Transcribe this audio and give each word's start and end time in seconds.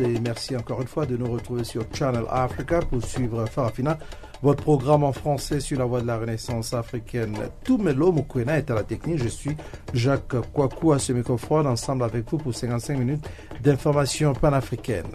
Et 0.00 0.18
merci 0.20 0.56
encore 0.56 0.80
une 0.80 0.88
fois 0.88 1.06
de 1.06 1.16
nous 1.16 1.30
retrouver 1.30 1.64
sur 1.64 1.84
Channel 1.92 2.24
Africa 2.30 2.80
pour 2.80 3.04
suivre 3.04 3.46
Farafina, 3.46 3.98
votre 4.42 4.62
programme 4.62 5.04
en 5.04 5.12
français 5.12 5.60
sur 5.60 5.78
la 5.78 5.84
voie 5.84 6.00
de 6.00 6.06
la 6.06 6.18
renaissance 6.18 6.72
africaine. 6.72 7.36
Toumelo 7.64 8.12
Mukwena 8.12 8.58
est 8.58 8.70
à 8.70 8.74
la 8.74 8.82
technique, 8.82 9.22
je 9.22 9.28
suis 9.28 9.56
Jacques 9.92 10.40
Kouakou 10.52 10.92
à 10.92 10.98
ce 10.98 11.12
microphone 11.12 11.66
ensemble 11.66 12.04
avec 12.04 12.28
vous 12.30 12.38
pour 12.38 12.54
55 12.54 12.98
minutes 12.98 13.28
d'informations 13.62 14.32
panafricaines. 14.32 15.14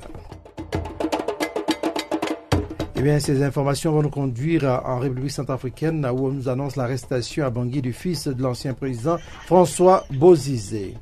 Eh 2.98 3.02
bien, 3.02 3.20
ces 3.20 3.44
informations 3.44 3.92
vont 3.92 4.04
nous 4.04 4.10
conduire 4.10 4.64
en 4.86 5.00
République 5.00 5.32
centrafricaine 5.32 6.06
où 6.06 6.28
on 6.28 6.32
nous 6.32 6.48
annonce 6.48 6.78
l'arrestation 6.78 7.46
à 7.46 7.50
Bangui 7.50 7.82
du 7.82 7.92
fils 7.92 8.28
de 8.28 8.42
l'ancien 8.42 8.74
président 8.74 9.18
François 9.46 10.06
Bozizé. 10.12 10.96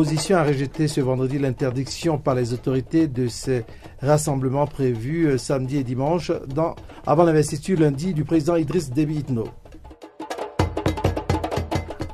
L'opposition 0.00 0.38
a 0.38 0.44
rejeté 0.44 0.88
ce 0.88 1.02
vendredi 1.02 1.38
l'interdiction 1.38 2.16
par 2.16 2.34
les 2.34 2.54
autorités 2.54 3.06
de 3.06 3.28
ces 3.28 3.66
rassemblements 4.00 4.66
prévus 4.66 5.26
euh, 5.26 5.36
samedi 5.36 5.76
et 5.76 5.84
dimanche 5.84 6.32
avant 7.06 7.24
l'investiture 7.24 7.78
lundi 7.78 8.14
du 8.14 8.24
président 8.24 8.56
Idriss 8.56 8.88
Déby 8.88 9.16
Itno. 9.16 9.44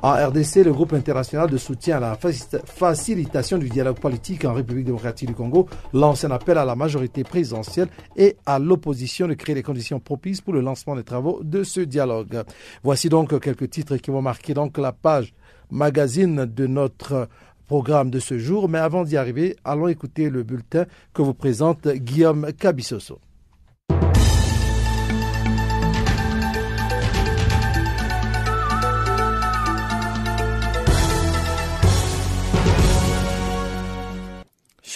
En 0.01 0.11
RDC, 0.11 0.65
le 0.65 0.73
groupe 0.73 0.91
international 0.91 1.49
de 1.49 1.57
soutien 1.57 1.97
à 1.97 1.99
la 2.01 2.17
facilitation 2.65 3.57
du 3.57 3.69
dialogue 3.69 3.99
politique 3.99 4.43
en 4.43 4.53
République 4.53 4.85
démocratique 4.85 5.29
du 5.29 5.33
Congo 5.33 5.69
lance 5.93 6.25
un 6.25 6.31
appel 6.31 6.57
à 6.57 6.65
la 6.65 6.75
majorité 6.75 7.23
présidentielle 7.23 7.87
et 8.17 8.35
à 8.45 8.59
l'opposition 8.59 9.27
de 9.27 9.33
créer 9.33 9.55
les 9.55 9.63
conditions 9.63 10.01
propices 10.01 10.41
pour 10.41 10.53
le 10.53 10.59
lancement 10.59 10.97
des 10.97 11.03
travaux 11.03 11.39
de 11.41 11.63
ce 11.63 11.79
dialogue. 11.79 12.43
Voici 12.83 13.07
donc 13.07 13.39
quelques 13.39 13.69
titres 13.69 13.95
qui 13.95 14.11
vont 14.11 14.21
marquer 14.21 14.53
donc 14.53 14.77
la 14.77 14.91
page 14.91 15.33
magazine 15.71 16.45
de 16.45 16.67
notre 16.67 17.27
programme 17.67 18.09
de 18.09 18.19
ce 18.19 18.37
jour. 18.37 18.69
Mais 18.69 18.79
avant 18.79 19.03
d'y 19.03 19.17
arriver, 19.17 19.55
allons 19.63 19.87
écouter 19.87 20.29
le 20.29 20.43
bulletin 20.43 20.85
que 21.13 21.21
vous 21.21 21.33
présente 21.33 21.87
Guillaume 21.87 22.51
Cabissoso. 22.53 23.19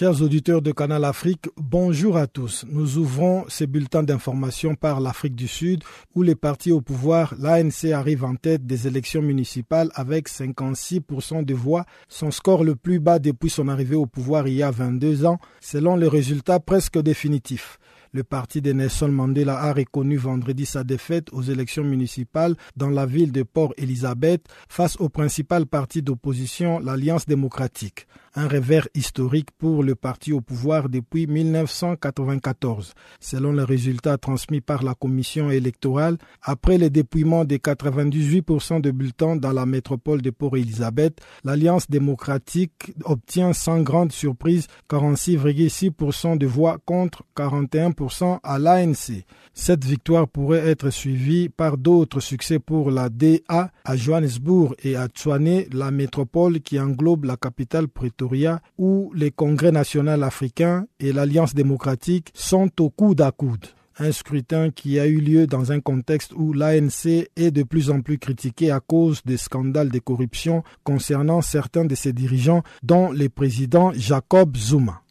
Chers 0.01 0.23
auditeurs 0.23 0.63
de 0.63 0.71
Canal 0.71 1.05
Afrique, 1.05 1.47
bonjour 1.57 2.17
à 2.17 2.25
tous. 2.25 2.65
Nous 2.67 2.97
ouvrons 2.97 3.45
ces 3.49 3.67
bulletins 3.67 4.01
d'information 4.01 4.73
par 4.73 4.99
l'Afrique 4.99 5.35
du 5.35 5.47
Sud 5.47 5.83
où 6.15 6.23
les 6.23 6.33
partis 6.33 6.71
au 6.71 6.81
pouvoir, 6.81 7.35
l'ANC 7.37 7.91
arrive 7.93 8.23
en 8.23 8.33
tête 8.33 8.65
des 8.65 8.87
élections 8.87 9.21
municipales 9.21 9.91
avec 9.93 10.27
56% 10.27 11.45
de 11.45 11.53
voix, 11.53 11.85
son 12.09 12.31
score 12.31 12.63
le 12.63 12.75
plus 12.75 12.99
bas 12.99 13.19
depuis 13.19 13.51
son 13.51 13.67
arrivée 13.67 13.95
au 13.95 14.07
pouvoir 14.07 14.47
il 14.47 14.55
y 14.55 14.63
a 14.63 14.71
22 14.71 15.27
ans, 15.27 15.37
selon 15.59 15.95
les 15.95 16.07
résultats 16.07 16.59
presque 16.59 16.97
définitifs. 16.97 17.77
Le 18.13 18.25
parti 18.25 18.61
de 18.61 18.73
Nelson 18.73 19.07
Mandela 19.07 19.57
a 19.57 19.71
reconnu 19.71 20.17
vendredi 20.17 20.65
sa 20.65 20.83
défaite 20.83 21.29
aux 21.31 21.43
élections 21.43 21.85
municipales 21.85 22.55
dans 22.75 22.89
la 22.89 23.05
ville 23.05 23.31
de 23.31 23.43
Port 23.43 23.73
Elizabeth 23.77 24.43
face 24.67 24.97
au 24.99 25.07
principal 25.07 25.65
parti 25.65 26.01
d'opposition, 26.01 26.79
l'Alliance 26.79 27.25
démocratique. 27.25 28.07
Un 28.35 28.49
revers 28.49 28.87
historique 28.95 29.51
pour 29.57 29.83
le 29.83 29.95
parti 29.95 30.33
au 30.33 30.41
pouvoir 30.41 30.89
depuis 30.89 31.25
1994. 31.27 32.93
Selon 33.19 33.53
les 33.53 33.63
résultats 33.63 34.17
transmis 34.17 34.61
par 34.61 34.83
la 34.83 34.93
commission 34.93 35.49
électorale, 35.49 36.17
après 36.41 36.77
le 36.77 36.89
dépouillement 36.89 37.45
de 37.45 37.55
98% 37.55 38.81
de 38.81 38.91
bulletins 38.91 39.35
dans 39.37 39.51
la 39.51 39.65
métropole 39.65 40.21
de 40.21 40.29
Port 40.31 40.57
Elizabeth, 40.57 41.19
l'Alliance 41.43 41.89
démocratique 41.89 42.93
obtient 43.03 43.53
sans 43.53 43.81
grande 43.81 44.11
surprise 44.11 44.67
46,6% 44.89 46.37
de 46.37 46.45
voix 46.45 46.77
contre 46.85 47.23
41% 47.35 48.00
à 48.43 48.57
l'ANC. 48.57 49.23
Cette 49.53 49.85
victoire 49.85 50.27
pourrait 50.27 50.67
être 50.67 50.89
suivie 50.89 51.49
par 51.49 51.77
d'autres 51.77 52.19
succès 52.19 52.59
pour 52.59 52.89
la 52.89 53.09
DA 53.09 53.71
à 53.83 53.95
Johannesburg 53.95 54.75
et 54.83 54.95
à 54.95 55.07
Tshwane, 55.07 55.65
la 55.71 55.91
métropole 55.91 56.61
qui 56.61 56.79
englobe 56.79 57.25
la 57.25 57.37
capitale 57.37 57.87
Pretoria, 57.87 58.61
où 58.77 59.11
les 59.15 59.31
congrès 59.31 59.71
national 59.71 60.23
africains 60.23 60.85
et 60.99 61.13
l'Alliance 61.13 61.53
démocratique 61.53 62.31
sont 62.33 62.71
au 62.79 62.89
coude 62.89 63.21
à 63.21 63.31
coude. 63.31 63.67
Un 63.99 64.11
scrutin 64.11 64.71
qui 64.71 64.99
a 64.99 65.05
eu 65.05 65.19
lieu 65.19 65.47
dans 65.47 65.71
un 65.71 65.81
contexte 65.81 66.31
où 66.35 66.53
l'ANC 66.53 67.27
est 67.35 67.51
de 67.51 67.63
plus 67.63 67.91
en 67.91 68.01
plus 68.01 68.17
critiquée 68.17 68.71
à 68.71 68.79
cause 68.79 69.21
des 69.25 69.37
scandales 69.37 69.89
de 69.89 69.99
corruption 69.99 70.63
concernant 70.83 71.41
certains 71.41 71.85
de 71.85 71.93
ses 71.93 72.13
dirigeants, 72.13 72.63
dont 72.81 73.11
le 73.11 73.27
président 73.27 73.91
Jacob 73.93 74.55
Zuma. 74.55 75.01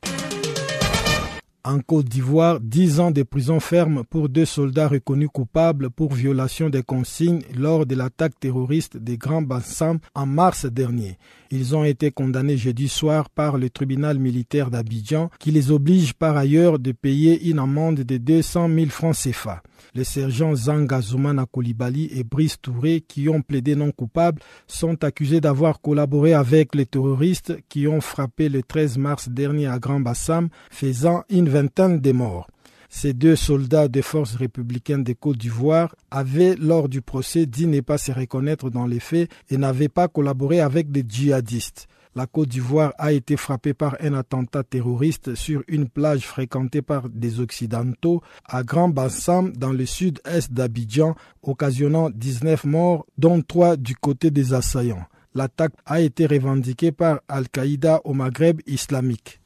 En 1.63 1.81
Côte 1.81 2.07
d'Ivoire, 2.09 2.59
dix 2.59 3.01
ans 3.01 3.11
de 3.11 3.23
prison 3.23 3.61
ferme 3.61 4.03
pour 4.09 4.31
deux 4.31 4.47
soldats 4.47 4.89
reconnus 4.89 5.29
coupables 5.31 5.91
pour 5.91 6.15
violation 6.15 6.71
des 6.71 6.83
consignes 6.83 7.43
lors 7.55 7.85
de 7.85 7.95
l'attaque 7.95 8.33
terroriste 8.41 8.97
des 8.97 9.19
Grands 9.19 9.43
Bassam 9.43 9.99
en 10.15 10.25
mars 10.25 10.65
dernier. 10.65 11.19
Ils 11.51 11.77
ont 11.77 11.85
été 11.85 12.13
condamnés 12.13 12.57
jeudi 12.57 12.89
soir 12.89 13.29
par 13.29 13.59
le 13.59 13.69
tribunal 13.69 14.19
militaire 14.19 14.71
d'Abidjan 14.71 15.29
qui 15.39 15.51
les 15.51 15.71
oblige 15.71 16.15
par 16.15 16.39
ailleurs 16.39 16.79
de 16.79 16.93
payer 16.93 17.47
une 17.51 17.59
amende 17.59 18.01
de 18.01 18.17
200 18.17 18.71
000 18.75 18.87
francs 18.89 19.17
CFA. 19.17 19.63
Les 19.95 20.05
sergents 20.05 20.55
Zanga 20.55 21.01
Zoumana 21.01 21.47
Koulibaly 21.47 22.11
et 22.13 22.25
Brice 22.25 22.61
Touré, 22.61 23.01
qui 23.07 23.29
ont 23.29 23.43
plaidé 23.43 23.75
non 23.75 23.93
coupables, 23.93 24.41
sont 24.67 25.03
accusés 25.05 25.41
d'avoir 25.41 25.81
collaboré 25.81 26.35
avec 26.35 26.75
les 26.75 26.87
terroristes 26.87 27.57
qui 27.69 27.87
ont 27.87 28.01
frappé 28.01 28.49
le 28.49 28.63
13 28.63 28.99
mars 28.99 29.29
dernier 29.29 29.67
à 29.67 29.79
Grand 29.79 30.01
Bassam, 30.01 30.49
faisant 30.71 31.25
une 31.31 31.49
vingtaine 31.49 32.01
de 32.01 32.13
morts. 32.13 32.49
Ces 32.93 33.13
deux 33.13 33.37
soldats 33.37 33.87
des 33.87 34.03
forces 34.03 34.35
républicaines 34.35 35.05
des 35.05 35.15
Côtes 35.15 35.39
d'Ivoire 35.39 35.95
avaient, 36.11 36.57
lors 36.57 36.89
du 36.89 37.03
procès, 37.03 37.47
dit 37.47 37.69
ne 37.69 37.81
pas 37.81 37.99
se 37.99 38.11
reconnaître 38.11 38.69
dans 38.69 38.87
les 38.87 38.99
faits 38.99 39.31
et 39.49 39.59
n'avaient 39.59 39.89
pas 39.89 40.09
collaboré 40.09 40.61
avec 40.61 40.91
des 40.91 41.05
djihadistes. 41.09 41.87
La 42.17 42.27
Côte 42.27 42.49
d'Ivoire 42.49 42.93
a 42.99 43.13
été 43.13 43.37
frappée 43.37 43.73
par 43.73 43.97
un 44.01 44.15
attentat 44.15 44.65
terroriste 44.65 45.37
sur 45.37 45.63
une 45.69 45.89
plage 45.89 46.27
fréquentée 46.27 46.83
par 46.83 47.09
des 47.09 47.39
Occidentaux 47.39 48.21
à 48.47 48.65
Grand 48.65 48.89
Bassam 48.89 49.53
dans 49.53 49.73
le 49.73 49.87
sud-est 49.87 50.53
d'Abidjan, 50.53 51.15
occasionnant 51.43 52.11
19 52.11 52.65
morts, 52.65 53.07
dont 53.17 53.41
3 53.41 53.77
du 53.77 53.95
côté 53.95 54.33
des 54.33 54.55
assaillants. 54.55 55.07
L'attaque 55.37 55.75
a 55.87 56.01
été 56.01 56.27
revendiquée 56.27 56.91
par 56.91 57.21
Al-Qaïda 57.29 58.01
au 58.05 58.13
Maghreb 58.13 58.61
islamique. 58.67 59.40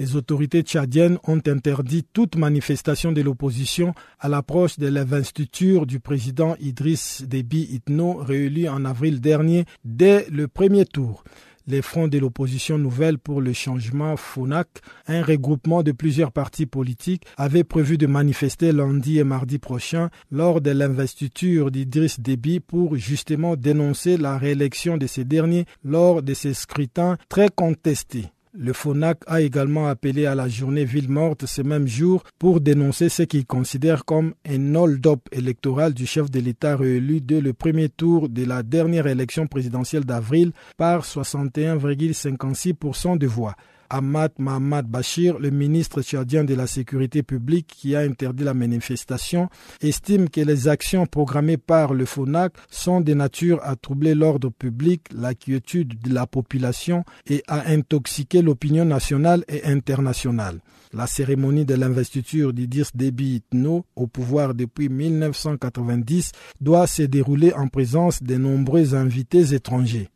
Les 0.00 0.16
autorités 0.16 0.62
tchadiennes 0.62 1.18
ont 1.28 1.40
interdit 1.46 2.04
toute 2.12 2.34
manifestation 2.34 3.12
de 3.12 3.22
l'opposition 3.22 3.94
à 4.18 4.28
l'approche 4.28 4.76
de 4.76 4.88
l'investiture 4.88 5.86
du 5.86 6.00
président 6.00 6.56
Idriss 6.58 7.22
Déby 7.22 7.68
Itno, 7.70 8.14
réélu 8.14 8.68
en 8.68 8.84
avril 8.84 9.20
dernier 9.20 9.66
dès 9.84 10.26
le 10.30 10.48
premier 10.48 10.84
tour. 10.84 11.22
Les 11.68 11.80
fronts 11.80 12.08
de 12.08 12.18
l'opposition 12.18 12.76
nouvelle 12.76 13.18
pour 13.18 13.40
le 13.40 13.52
changement 13.52 14.16
FONAC, 14.16 14.68
un 15.06 15.22
regroupement 15.22 15.84
de 15.84 15.92
plusieurs 15.92 16.32
partis 16.32 16.66
politiques, 16.66 17.24
avaient 17.36 17.64
prévu 17.64 17.96
de 17.96 18.08
manifester 18.08 18.72
lundi 18.72 19.18
et 19.20 19.24
mardi 19.24 19.58
prochain 19.58 20.10
lors 20.30 20.60
de 20.60 20.72
l'investiture 20.72 21.70
d'Idriss 21.70 22.18
Déby 22.18 22.58
pour 22.58 22.96
justement 22.96 23.54
dénoncer 23.54 24.16
la 24.16 24.38
réélection 24.38 24.96
de 24.96 25.06
ces 25.06 25.24
derniers 25.24 25.66
lors 25.84 26.20
de 26.22 26.34
ces 26.34 26.52
scrutins 26.52 27.16
très 27.28 27.48
contestés. 27.48 28.26
Le 28.56 28.72
FONAC 28.72 29.18
a 29.26 29.40
également 29.40 29.88
appelé 29.88 30.26
à 30.26 30.36
la 30.36 30.48
journée 30.48 30.84
ville 30.84 31.08
morte 31.08 31.44
ce 31.44 31.60
même 31.60 31.88
jour 31.88 32.22
pour 32.38 32.60
dénoncer 32.60 33.08
ce 33.08 33.24
qu'il 33.24 33.46
considère 33.46 34.04
comme 34.04 34.34
un 34.48 34.76
hold-up 34.76 35.22
électoral 35.32 35.92
du 35.92 36.06
chef 36.06 36.30
de 36.30 36.38
l'État 36.38 36.76
réélu 36.76 37.20
dès 37.20 37.40
le 37.40 37.52
premier 37.52 37.88
tour 37.88 38.28
de 38.28 38.44
la 38.44 38.62
dernière 38.62 39.08
élection 39.08 39.48
présidentielle 39.48 40.04
d'avril 40.04 40.52
par 40.76 41.02
61,56% 41.02 43.18
de 43.18 43.26
voix. 43.26 43.56
Ahmad 43.90 44.32
Mohamed 44.38 44.86
Bachir, 44.86 45.38
le 45.38 45.50
ministre 45.50 46.02
tchadien 46.02 46.44
de 46.44 46.54
la 46.54 46.66
Sécurité 46.66 47.22
publique 47.22 47.66
qui 47.66 47.94
a 47.96 48.00
interdit 48.00 48.44
la 48.44 48.54
manifestation, 48.54 49.48
estime 49.80 50.28
que 50.28 50.40
les 50.40 50.68
actions 50.68 51.06
programmées 51.06 51.56
par 51.56 51.94
le 51.94 52.04
FONAC 52.04 52.54
sont 52.70 53.00
de 53.00 53.14
nature 53.14 53.60
à 53.62 53.76
troubler 53.76 54.14
l'ordre 54.14 54.50
public, 54.50 55.02
la 55.14 55.34
quiétude 55.34 56.00
de 56.00 56.12
la 56.12 56.26
population 56.26 57.04
et 57.28 57.42
à 57.46 57.70
intoxiquer 57.70 58.42
l'opinion 58.42 58.84
nationale 58.84 59.44
et 59.48 59.64
internationale. 59.64 60.60
La 60.92 61.06
cérémonie 61.06 61.64
de 61.64 61.74
l'investiture 61.74 62.52
d'Idris 62.52 62.90
Déby 62.94 63.36
Itno 63.36 63.84
au 63.96 64.06
pouvoir 64.06 64.54
depuis 64.54 64.88
1990 64.88 66.32
doit 66.60 66.86
se 66.86 67.02
dérouler 67.02 67.52
en 67.52 67.68
présence 67.68 68.22
de 68.22 68.36
nombreux 68.36 68.94
invités 68.94 69.54
étrangers. 69.54 70.08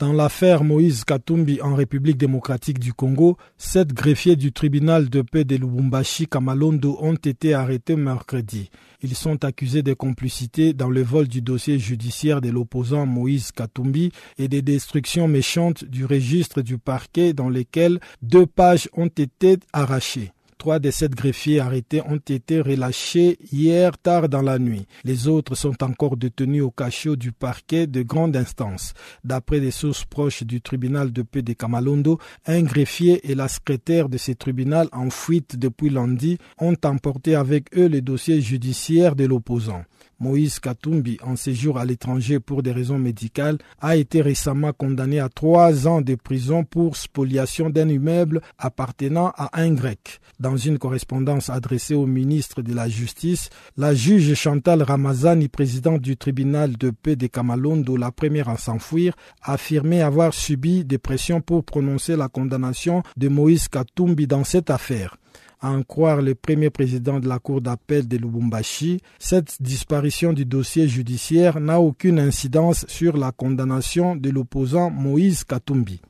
Dans 0.00 0.14
l'affaire 0.14 0.64
Moïse 0.64 1.04
Katumbi 1.04 1.60
en 1.60 1.74
République 1.74 2.16
démocratique 2.16 2.78
du 2.78 2.94
Congo, 2.94 3.36
sept 3.58 3.92
greffiers 3.92 4.34
du 4.34 4.50
tribunal 4.50 5.10
de 5.10 5.20
paix 5.20 5.44
de 5.44 5.56
Lubumbashi 5.56 6.26
Kamalondo 6.26 6.96
ont 7.02 7.16
été 7.16 7.52
arrêtés 7.52 7.96
mercredi. 7.96 8.70
Ils 9.02 9.14
sont 9.14 9.44
accusés 9.44 9.82
de 9.82 9.92
complicité 9.92 10.72
dans 10.72 10.88
le 10.88 11.02
vol 11.02 11.28
du 11.28 11.42
dossier 11.42 11.78
judiciaire 11.78 12.40
de 12.40 12.48
l'opposant 12.48 13.04
Moïse 13.04 13.52
Katumbi 13.52 14.10
et 14.38 14.48
des 14.48 14.62
destructions 14.62 15.28
méchantes 15.28 15.84
du 15.84 16.06
registre 16.06 16.62
du 16.62 16.78
parquet 16.78 17.34
dans 17.34 17.50
lesquelles 17.50 18.00
deux 18.22 18.46
pages 18.46 18.88
ont 18.94 19.08
été 19.08 19.58
arrachées. 19.74 20.32
Trois 20.60 20.78
des 20.78 20.90
sept 20.90 21.14
greffiers 21.14 21.58
arrêtés 21.58 22.02
ont 22.02 22.18
été 22.18 22.60
relâchés 22.60 23.38
hier 23.50 23.96
tard 23.96 24.28
dans 24.28 24.42
la 24.42 24.58
nuit. 24.58 24.86
Les 25.04 25.26
autres 25.26 25.54
sont 25.54 25.82
encore 25.82 26.18
détenus 26.18 26.62
au 26.62 26.70
cachot 26.70 27.16
du 27.16 27.32
parquet 27.32 27.86
de 27.86 28.02
grande 28.02 28.36
instance. 28.36 28.92
D'après 29.24 29.60
des 29.60 29.70
sources 29.70 30.04
proches 30.04 30.42
du 30.42 30.60
tribunal 30.60 31.14
de 31.14 31.22
paix 31.22 31.40
de 31.40 31.54
Kamalondo, 31.54 32.18
un 32.44 32.60
greffier 32.60 33.30
et 33.30 33.34
la 33.34 33.48
secrétaire 33.48 34.10
de 34.10 34.18
ce 34.18 34.32
tribunal 34.32 34.88
en 34.92 35.08
fuite 35.08 35.56
depuis 35.56 35.88
lundi 35.88 36.36
ont 36.58 36.76
emporté 36.84 37.36
avec 37.36 37.74
eux 37.78 37.88
le 37.88 38.02
dossier 38.02 38.42
judiciaire 38.42 39.16
de 39.16 39.24
l'opposant. 39.24 39.84
Moïse 40.20 40.60
Katumbi, 40.60 41.16
en 41.22 41.34
séjour 41.34 41.78
à 41.78 41.84
l'étranger 41.86 42.40
pour 42.40 42.62
des 42.62 42.72
raisons 42.72 42.98
médicales, 42.98 43.56
a 43.80 43.96
été 43.96 44.20
récemment 44.20 44.72
condamné 44.72 45.18
à 45.18 45.30
trois 45.30 45.88
ans 45.88 46.02
de 46.02 46.14
prison 46.14 46.62
pour 46.62 46.96
spoliation 46.96 47.70
d'un 47.70 47.88
immeuble 47.88 48.42
appartenant 48.58 49.32
à 49.36 49.60
un 49.60 49.72
grec. 49.72 50.20
Dans 50.38 50.56
une 50.56 50.78
correspondance 50.78 51.48
adressée 51.48 51.94
au 51.94 52.06
ministre 52.06 52.62
de 52.62 52.74
la 52.74 52.88
Justice, 52.88 53.48
la 53.76 53.94
juge 53.94 54.34
Chantal 54.34 54.82
Ramazani, 54.82 55.48
présidente 55.48 56.02
du 56.02 56.16
tribunal 56.16 56.76
de 56.76 56.90
paix 56.90 57.16
de 57.16 57.26
Kamalondo, 57.26 57.96
la 57.96 58.12
première 58.12 58.48
à 58.48 58.56
s'enfuir, 58.56 59.14
a 59.42 59.54
affirmé 59.54 60.02
avoir 60.02 60.34
subi 60.34 60.84
des 60.84 60.98
pressions 60.98 61.40
pour 61.40 61.64
prononcer 61.64 62.16
la 62.16 62.28
condamnation 62.28 63.02
de 63.16 63.28
Moïse 63.28 63.68
Katumbi 63.68 64.26
dans 64.26 64.44
cette 64.44 64.70
affaire. 64.70 65.16
À 65.62 65.70
en 65.70 65.82
croire 65.82 66.22
le 66.22 66.34
premier 66.34 66.70
président 66.70 67.20
de 67.20 67.28
la 67.28 67.38
Cour 67.38 67.60
d'appel 67.60 68.08
de 68.08 68.16
Lubumbashi, 68.16 69.02
cette 69.18 69.60
disparition 69.60 70.32
du 70.32 70.46
dossier 70.46 70.88
judiciaire 70.88 71.60
n'a 71.60 71.80
aucune 71.80 72.18
incidence 72.18 72.86
sur 72.88 73.16
la 73.18 73.30
condamnation 73.30 74.16
de 74.16 74.30
l'opposant 74.30 74.90
Moïse 74.90 75.44
Katumbi. 75.44 76.00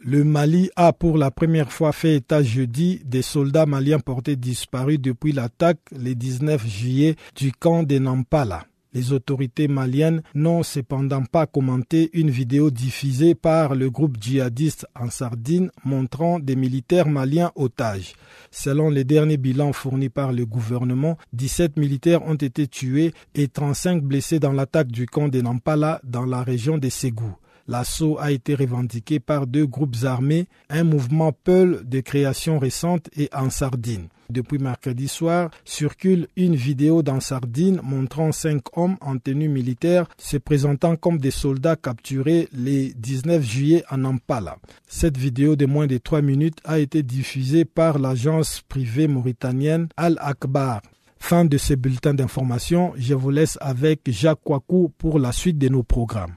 Le 0.00 0.24
Mali 0.24 0.68
a 0.74 0.92
pour 0.92 1.16
la 1.16 1.30
première 1.30 1.70
fois 1.70 1.92
fait 1.92 2.16
état 2.16 2.42
jeudi 2.42 3.00
des 3.04 3.22
soldats 3.22 3.66
maliens 3.66 4.00
portés 4.00 4.34
disparus 4.34 4.98
depuis 5.00 5.30
l'attaque 5.30 5.78
le 5.92 6.14
19 6.16 6.66
juillet 6.66 7.14
du 7.36 7.52
camp 7.52 7.84
de 7.84 7.98
Nampala. 7.98 8.64
Les 8.94 9.12
autorités 9.12 9.68
maliennes 9.68 10.22
n'ont 10.34 10.62
cependant 10.62 11.24
pas 11.24 11.46
commenté 11.46 12.10
une 12.12 12.30
vidéo 12.30 12.70
diffusée 12.70 13.34
par 13.34 13.74
le 13.74 13.88
groupe 13.88 14.18
djihadiste 14.20 14.86
en 14.94 15.08
Sardine 15.08 15.70
montrant 15.84 16.38
des 16.38 16.56
militaires 16.56 17.08
maliens 17.08 17.52
otages. 17.54 18.14
Selon 18.50 18.90
les 18.90 19.04
derniers 19.04 19.38
bilans 19.38 19.72
fournis 19.72 20.10
par 20.10 20.32
le 20.32 20.44
gouvernement, 20.44 21.16
17 21.32 21.78
militaires 21.78 22.22
ont 22.26 22.34
été 22.34 22.66
tués 22.66 23.14
et 23.34 23.48
35 23.48 24.02
blessés 24.02 24.38
dans 24.38 24.52
l'attaque 24.52 24.88
du 24.88 25.06
camp 25.06 25.28
de 25.28 25.40
Nampala 25.40 26.00
dans 26.04 26.26
la 26.26 26.42
région 26.42 26.76
de 26.76 26.90
Ségou. 26.90 27.34
L'assaut 27.68 28.18
a 28.18 28.32
été 28.32 28.54
revendiqué 28.54 29.20
par 29.20 29.46
deux 29.46 29.66
groupes 29.66 29.96
armés, 30.02 30.48
un 30.68 30.84
mouvement 30.84 31.32
Peul 31.32 31.82
de 31.88 32.00
création 32.00 32.58
récente 32.58 33.08
et 33.16 33.30
en 33.32 33.50
Sardine. 33.50 34.08
Depuis 34.32 34.58
mercredi 34.58 35.08
soir, 35.08 35.50
circule 35.66 36.26
une 36.36 36.56
vidéo 36.56 37.02
dans 37.02 37.20
Sardine 37.20 37.80
montrant 37.82 38.32
cinq 38.32 38.62
hommes 38.78 38.96
en 39.02 39.18
tenue 39.18 39.48
militaire 39.48 40.06
se 40.16 40.38
présentant 40.38 40.96
comme 40.96 41.18
des 41.18 41.30
soldats 41.30 41.76
capturés 41.76 42.48
le 42.54 42.92
19 42.94 43.42
juillet 43.42 43.84
à 43.88 43.98
Nampala. 43.98 44.56
Cette 44.88 45.18
vidéo 45.18 45.54
de 45.54 45.66
moins 45.66 45.86
de 45.86 45.98
trois 45.98 46.22
minutes 46.22 46.60
a 46.64 46.78
été 46.78 47.02
diffusée 47.02 47.66
par 47.66 47.98
l'agence 47.98 48.62
privée 48.66 49.06
mauritanienne 49.06 49.88
Al 49.98 50.16
Akbar. 50.18 50.80
Fin 51.18 51.44
de 51.44 51.58
ce 51.58 51.74
bulletin 51.74 52.14
d'information, 52.14 52.94
je 52.96 53.12
vous 53.14 53.30
laisse 53.30 53.58
avec 53.60 54.00
Jacques 54.10 54.40
Kwaku 54.42 54.90
pour 54.96 55.18
la 55.18 55.32
suite 55.32 55.58
de 55.58 55.68
nos 55.68 55.82
programmes. 55.82 56.36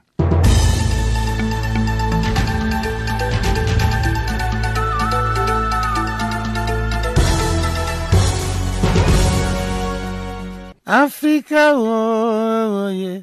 Africa, 10.88 11.72
oh, 11.74 12.88
yeah. 12.90 13.22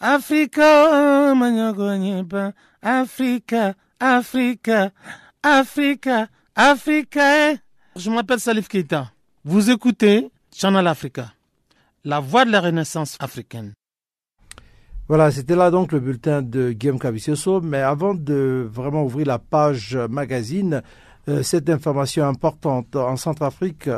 Africa, 0.00 0.88
oh, 0.90 1.34
manyogonyepa. 1.36 2.52
Africa, 2.82 3.74
Africa, 4.00 4.90
Africa, 5.40 6.28
Africa. 6.56 7.52
Eh. 7.52 7.58
Je 7.94 8.10
m'appelle 8.10 8.40
Salif 8.40 8.66
Keita. 8.66 9.12
Vous 9.44 9.70
écoutez 9.70 10.28
Channel 10.52 10.84
Africa, 10.88 11.32
la 12.04 12.18
voix 12.18 12.44
de 12.44 12.50
la 12.50 12.60
renaissance 12.60 13.16
africaine. 13.20 13.72
Voilà, 15.06 15.30
c'était 15.30 15.54
là 15.54 15.70
donc 15.70 15.92
le 15.92 16.00
bulletin 16.00 16.42
de 16.42 16.72
Guillaume 16.72 16.98
Cavicioso. 16.98 17.60
Mais 17.60 17.82
avant 17.82 18.14
de 18.14 18.68
vraiment 18.68 19.04
ouvrir 19.04 19.28
la 19.28 19.38
page 19.38 19.96
magazine, 20.10 20.82
euh, 21.28 21.44
cette 21.44 21.70
information 21.70 22.26
importante 22.26 22.96
en 22.96 23.16
Centrafrique, 23.16 23.88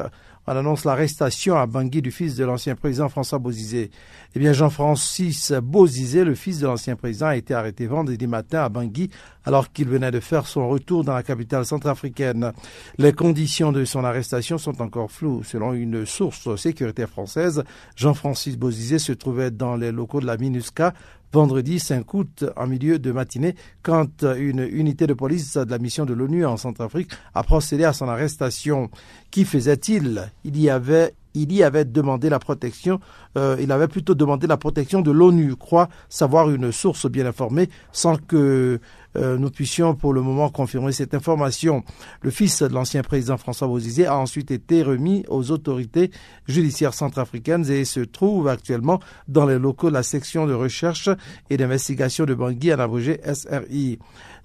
on 0.49 0.57
annonce 0.57 0.87
l'arrestation 0.87 1.59
à 1.59 1.67
Bangui 1.67 2.01
du 2.01 2.11
fils 2.11 2.35
de 2.35 2.43
l'ancien 2.43 2.75
président 2.75 3.11
François 3.11 3.39
Bozizé. 3.39 3.91
Eh 4.35 4.39
bien, 4.39 4.55
Jean-Francis 4.55 5.53
Bozizé, 5.63 6.25
le 6.25 6.35
fils 6.35 6.61
de 6.61 6.67
l'ancien 6.67 6.97
président, 6.97 7.27
a 7.27 7.37
été 7.37 7.53
arrêté 7.53 7.87
vendredi 7.87 8.27
matin 8.27 8.65
à 8.65 8.71
Bangui 8.71 9.11
alors 9.45 9.71
qu'il 9.71 9.89
venait 9.89 10.11
de 10.11 10.21
faire 10.21 10.47
son 10.47 10.67
retour 10.67 11.05
dans 11.05 11.13
la 11.13 11.23
capitale 11.23 11.67
centrafricaine. 11.67 12.53
Les 12.97 13.13
conditions 13.13 13.73
de 13.73 13.85
son 13.85 14.05
arrestation 14.05 14.57
sont 14.57 14.81
encore 14.81 15.11
floues. 15.11 15.43
Selon 15.45 15.75
une 15.75 16.07
source 16.07 16.57
sécuritaire 16.57 17.11
française, 17.11 17.63
Jean-Francis 17.95 18.57
Bozizé 18.57 18.99
se 18.99 19.13
trouvait 19.13 19.51
dans 19.51 19.77
les 19.77 19.93
locaux 19.93 20.21
de 20.21 20.27
la 20.27 20.39
MINUSCA 20.39 20.95
vendredi 21.33 21.79
5 21.79 22.15
août 22.15 22.45
en 22.57 22.67
milieu 22.67 22.99
de 22.99 23.13
matinée 23.13 23.55
quand 23.83 24.23
une 24.23 24.61
unité 24.61 25.07
de 25.07 25.15
police 25.15 25.57
de 25.57 25.71
la 25.71 25.79
mission 25.79 26.05
de 26.05 26.15
l'ONU 26.15 26.47
en 26.47 26.57
Centrafrique 26.57 27.11
a 27.35 27.43
procédé 27.43 27.85
à 27.85 27.93
son 27.93 28.09
arrestation. 28.09 28.91
Qui 29.31 29.45
faisait-il? 29.45 30.31
Il 30.45 30.61
y 30.61 30.71
avait 30.71 31.15
il 31.35 31.53
y 31.53 31.63
avait 31.63 31.85
demandé 31.85 32.29
la 32.29 32.39
protection, 32.39 33.01
euh, 33.37 33.57
il 33.61 33.71
avait 33.71 33.87
plutôt 33.89 34.15
demandé 34.15 34.47
la 34.47 34.57
protection 34.57 35.03
de 35.03 35.11
l'ONU, 35.11 35.57
croit 35.57 35.89
savoir 36.09 36.51
une 36.51 36.73
source 36.73 37.09
bien 37.09 37.27
informée, 37.27 37.69
sans 37.93 38.17
que 38.17 38.81
euh, 39.17 39.39
nous 39.39 39.51
puissions 39.51 39.95
pour 39.95 40.13
le 40.13 40.21
moment 40.21 40.49
confirmer 40.51 40.93
cette 40.93 41.15
information. 41.15 41.83
Le 42.23 42.31
fils 42.31 42.63
de 42.63 42.73
l'ancien 42.73 43.03
président 43.03 43.37
François 43.37 43.69
Bozizé 43.69 44.07
a 44.07 44.17
ensuite 44.17 44.51
été 44.51 44.83
remis 44.83 45.25
aux 45.29 45.51
autorités 45.51 46.11
judiciaires 46.47 46.95
centrafricaines 46.95 47.71
et 47.71 47.85
se 47.85 48.01
trouve 48.01 48.49
actuellement 48.49 49.01
dans 49.27 49.47
les 49.47 49.59
locaux 49.59 49.89
de 49.89 49.95
la 49.95 50.03
section 50.03 50.47
de 50.47 50.53
recherche 50.53 51.09
et 51.51 51.57
d'investigation 51.57 52.25
de 52.25 52.35
Bangui 52.35 52.73
en 52.73 52.79
abrégé 52.79 53.21
SRI 53.25 53.99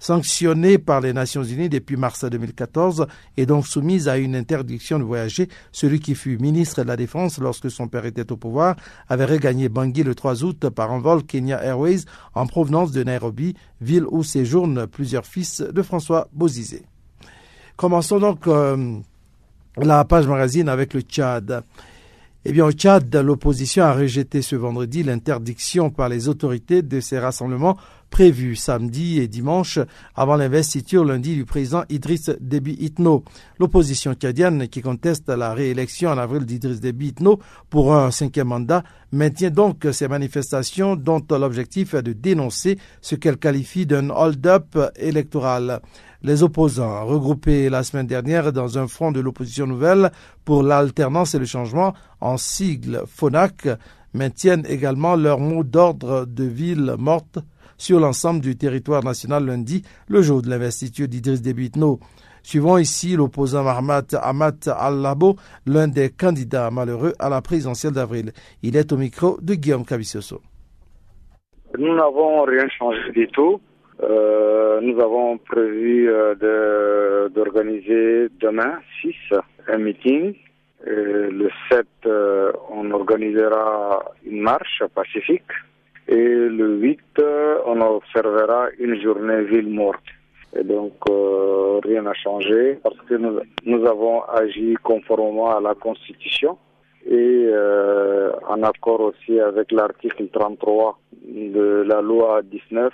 sanctionnée 0.04 0.76
par 0.76 1.00
les 1.00 1.14
Nations 1.14 1.42
Unies 1.42 1.70
depuis 1.70 1.96
mars 1.96 2.26
2014 2.26 3.06
et 3.38 3.46
donc 3.46 3.66
soumise 3.66 4.06
à 4.06 4.18
une 4.18 4.36
interdiction 4.36 4.98
de 4.98 5.04
voyager. 5.04 5.48
Celui 5.72 5.98
qui 5.98 6.14
fut 6.14 6.36
ministre 6.36 6.82
de 6.82 6.88
la 6.88 6.96
Défense 6.96 7.38
lorsque 7.38 7.70
son 7.70 7.88
père 7.88 8.04
était 8.04 8.30
au 8.30 8.36
pouvoir 8.36 8.76
avait 9.08 9.24
regagné 9.24 9.70
Bangui 9.70 10.02
le 10.02 10.14
3 10.14 10.44
août 10.44 10.68
par 10.68 10.92
un 10.92 10.98
vol 10.98 11.22
Kenya 11.22 11.62
Airways 11.64 12.00
en 12.34 12.46
provenance 12.46 12.92
de 12.92 13.02
Nairobi, 13.02 13.54
ville 13.80 14.04
où 14.10 14.22
séjournent 14.22 14.86
plusieurs 14.86 15.24
fils 15.24 15.62
de 15.62 15.80
François 15.80 16.28
Bozizé. 16.34 16.82
Commençons 17.76 18.18
donc 18.18 18.46
euh, 18.46 18.98
la 19.78 20.04
page 20.04 20.26
magazine 20.26 20.68
avec 20.68 20.92
le 20.92 21.00
Tchad. 21.00 21.62
Eh 22.44 22.52
bien, 22.52 22.66
au 22.66 22.72
Tchad, 22.72 23.16
l'opposition 23.16 23.84
a 23.84 23.94
rejeté 23.94 24.42
ce 24.42 24.54
vendredi 24.54 25.02
l'interdiction 25.02 25.88
par 25.88 26.10
les 26.10 26.28
autorités 26.28 26.82
de 26.82 27.00
ces 27.00 27.18
rassemblements 27.18 27.78
prévus 28.14 28.54
samedi 28.54 29.18
et 29.18 29.26
dimanche 29.26 29.80
avant 30.14 30.36
l'investiture 30.36 31.04
lundi 31.04 31.34
du 31.34 31.44
président 31.44 31.82
Idriss 31.88 32.30
Déby 32.40 32.76
Itno. 32.78 33.24
L'opposition 33.58 34.14
tchadienne 34.14 34.68
qui 34.68 34.82
conteste 34.82 35.28
la 35.30 35.52
réélection 35.52 36.10
en 36.10 36.18
avril 36.18 36.46
d'Idriss 36.46 36.80
Déby 36.80 37.08
Itno 37.08 37.40
pour 37.70 37.92
un 37.92 38.12
cinquième 38.12 38.46
mandat 38.46 38.84
maintient 39.10 39.50
donc 39.50 39.88
ces 39.90 40.06
manifestations 40.06 40.94
dont 40.94 41.26
l'objectif 41.28 41.94
est 41.94 42.04
de 42.04 42.12
dénoncer 42.12 42.78
ce 43.00 43.16
qu'elle 43.16 43.36
qualifie 43.36 43.84
d'un 43.84 44.10
hold-up 44.10 44.78
électoral. 44.94 45.80
Les 46.22 46.44
opposants, 46.44 47.04
regroupés 47.06 47.68
la 47.68 47.82
semaine 47.82 48.06
dernière 48.06 48.52
dans 48.52 48.78
un 48.78 48.86
front 48.86 49.10
de 49.10 49.18
l'opposition 49.18 49.66
nouvelle 49.66 50.12
pour 50.44 50.62
l'alternance 50.62 51.34
et 51.34 51.40
le 51.40 51.46
changement, 51.46 51.94
en 52.20 52.36
sigle 52.36 53.02
FONAC, 53.08 53.66
maintiennent 54.12 54.66
également 54.68 55.16
leur 55.16 55.40
mot 55.40 55.64
d'ordre 55.64 56.26
de 56.26 56.44
ville 56.44 56.94
morte 56.96 57.40
sur 57.84 58.00
l'ensemble 58.00 58.40
du 58.40 58.56
territoire 58.56 59.04
national 59.04 59.44
lundi, 59.44 59.82
le 60.08 60.22
jour 60.22 60.40
de 60.40 60.48
l'investiture 60.48 61.06
d'Idriss 61.06 61.42
Déby 61.42 61.70
Suivons 62.42 62.78
ici 62.78 63.14
l'opposant 63.14 63.62
Mahmat 63.62 64.14
Amat 64.22 64.68
Al-Labo, 64.74 65.36
l'un 65.66 65.86
des 65.86 66.08
candidats 66.08 66.70
malheureux 66.70 67.12
à 67.18 67.28
la 67.28 67.42
présidentielle 67.42 67.92
d'avril. 67.92 68.32
Il 68.62 68.78
est 68.78 68.90
au 68.90 68.96
micro 68.96 69.36
de 69.42 69.52
Guillaume 69.54 69.84
Cabissoso. 69.84 70.40
Nous 71.76 71.94
n'avons 71.94 72.44
rien 72.44 72.66
changé 72.70 73.12
du 73.12 73.28
tout. 73.28 73.60
Euh, 74.02 74.80
nous 74.80 74.98
avons 74.98 75.36
prévu 75.36 76.08
euh, 76.08 77.28
d'organiser 77.28 78.28
demain 78.40 78.78
6 79.02 79.14
un 79.68 79.76
meeting. 79.78 80.34
le 80.86 81.50
7, 81.70 81.86
euh, 82.06 82.50
on 82.70 82.90
organisera 82.92 84.04
une 84.24 84.40
marche 84.40 84.82
pacifique. 84.94 85.52
Et 86.08 86.14
le 86.14 86.76
8, 86.76 87.00
on 87.66 87.80
observera 87.80 88.68
une 88.78 89.00
journée 89.00 89.42
ville 89.44 89.70
morte. 89.70 90.04
Et 90.56 90.62
donc, 90.62 90.92
rien 91.84 92.02
n'a 92.02 92.14
changé 92.14 92.78
parce 92.82 92.96
que 93.08 93.14
nous, 93.14 93.40
nous, 93.64 93.86
avons 93.86 94.22
agi 94.22 94.74
conformément 94.82 95.56
à 95.56 95.60
la 95.60 95.74
Constitution 95.74 96.58
et 97.06 97.50
en 98.48 98.62
accord 98.62 99.00
aussi 99.00 99.40
avec 99.40 99.72
l'article 99.72 100.28
33 100.32 100.98
de 101.24 101.84
la 101.88 102.00
loi 102.00 102.42
19 102.42 102.92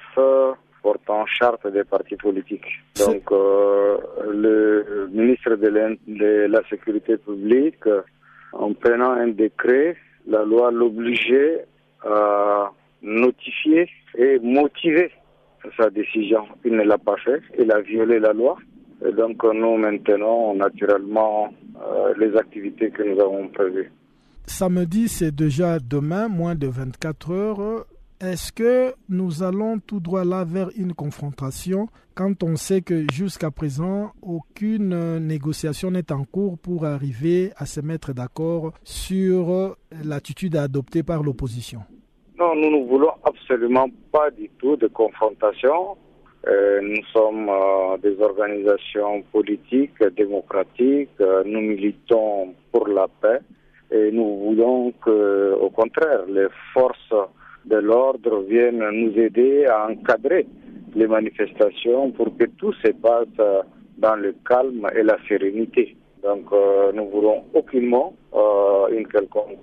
portant 0.83 1.26
charte 1.26 1.67
des 1.69 1.85
partis 1.85 2.17
politiques. 2.17 2.81
Donc, 2.99 3.31
euh, 3.33 3.99
le 4.31 5.09
ministre 5.12 5.55
de, 5.57 6.47
la 6.47 6.61
Sécurité 6.69 7.17
publique, 7.17 7.85
en 8.52 8.73
prenant 8.75 9.12
un 9.12 9.29
décret, 9.29 9.97
la 10.26 10.45
loi 10.45 10.71
l'obligeait 10.71 11.64
à 12.05 12.73
notifier 13.02 13.88
et 14.16 14.38
motiver 14.40 15.11
sa 15.76 15.90
décision. 15.90 16.45
Il 16.64 16.73
ne 16.73 16.83
l'a 16.83 16.99
pas 16.99 17.16
fait, 17.16 17.40
il 17.59 17.71
a 17.73 17.80
violé 17.80 18.19
la 18.19 18.33
loi. 18.33 18.57
Et 19.07 19.12
donc, 19.12 19.42
nous 19.45 19.76
maintenons 19.76 20.54
naturellement 20.54 21.52
euh, 21.80 22.14
les 22.19 22.37
activités 22.37 22.90
que 22.90 23.02
nous 23.02 23.21
avons 23.21 23.49
prévues. 23.49 23.90
Samedi, 24.47 25.09
c'est 25.09 25.35
déjà 25.35 25.78
demain, 25.78 26.28
moins 26.28 26.54
de 26.54 26.66
24 26.66 27.30
heures. 27.33 27.87
Est-ce 28.21 28.52
que 28.52 28.92
nous 29.09 29.42
allons 29.42 29.78
tout 29.78 30.00
droit 30.00 30.25
là 30.25 30.45
vers 30.45 30.69
une 30.76 30.92
confrontation 30.92 31.88
quand 32.14 32.42
on 32.42 32.57
sait 32.57 32.83
que 32.83 33.07
jusqu'à 33.11 33.50
présent, 33.50 34.12
aucune 34.21 35.21
négociation 35.21 35.90
n'est 35.90 36.12
en 36.12 36.25
cours 36.25 36.59
pour 36.59 36.85
arriver 36.85 37.52
à 37.57 37.64
se 37.64 37.80
mettre 37.80 38.12
d'accord 38.12 38.75
sur 38.85 39.75
l'attitude 40.04 40.57
adoptée 40.57 41.02
par 41.02 41.23
l'opposition? 41.23 41.80
Non, 42.40 42.54
nous 42.54 42.70
ne 42.70 42.87
voulons 42.88 43.12
absolument 43.23 43.90
pas 44.11 44.30
du 44.30 44.49
tout 44.59 44.75
de 44.75 44.87
confrontation. 44.87 45.99
Euh, 46.49 46.80
nous 46.80 47.04
sommes 47.12 47.50
euh, 47.50 47.99
des 47.99 48.18
organisations 48.18 49.20
politiques, 49.30 50.02
démocratiques. 50.16 51.11
Euh, 51.20 51.42
nous 51.44 51.61
militons 51.61 52.54
pour 52.73 52.88
la 52.88 53.09
paix 53.20 53.40
et 53.90 54.11
nous 54.11 54.38
voulons 54.38 54.90
que, 55.04 55.52
au 55.61 55.68
contraire, 55.68 56.23
les 56.28 56.47
forces 56.73 57.14
de 57.66 57.76
l'ordre 57.76 58.42
viennent 58.49 58.88
nous 58.90 59.12
aider 59.18 59.66
à 59.66 59.90
encadrer 59.90 60.47
les 60.94 61.06
manifestations 61.06 62.11
pour 62.12 62.35
que 62.38 62.47
tout 62.56 62.73
se 62.82 62.88
passe 62.92 63.64
dans 63.99 64.16
le 64.16 64.35
calme 64.49 64.88
et 64.97 65.02
la 65.02 65.18
sérénité. 65.28 65.94
Donc 66.23 66.47
nous 66.94 67.06
voulons 67.11 67.44
aucunement 67.52 68.14
une 68.90 69.06
quelconque 69.09 69.59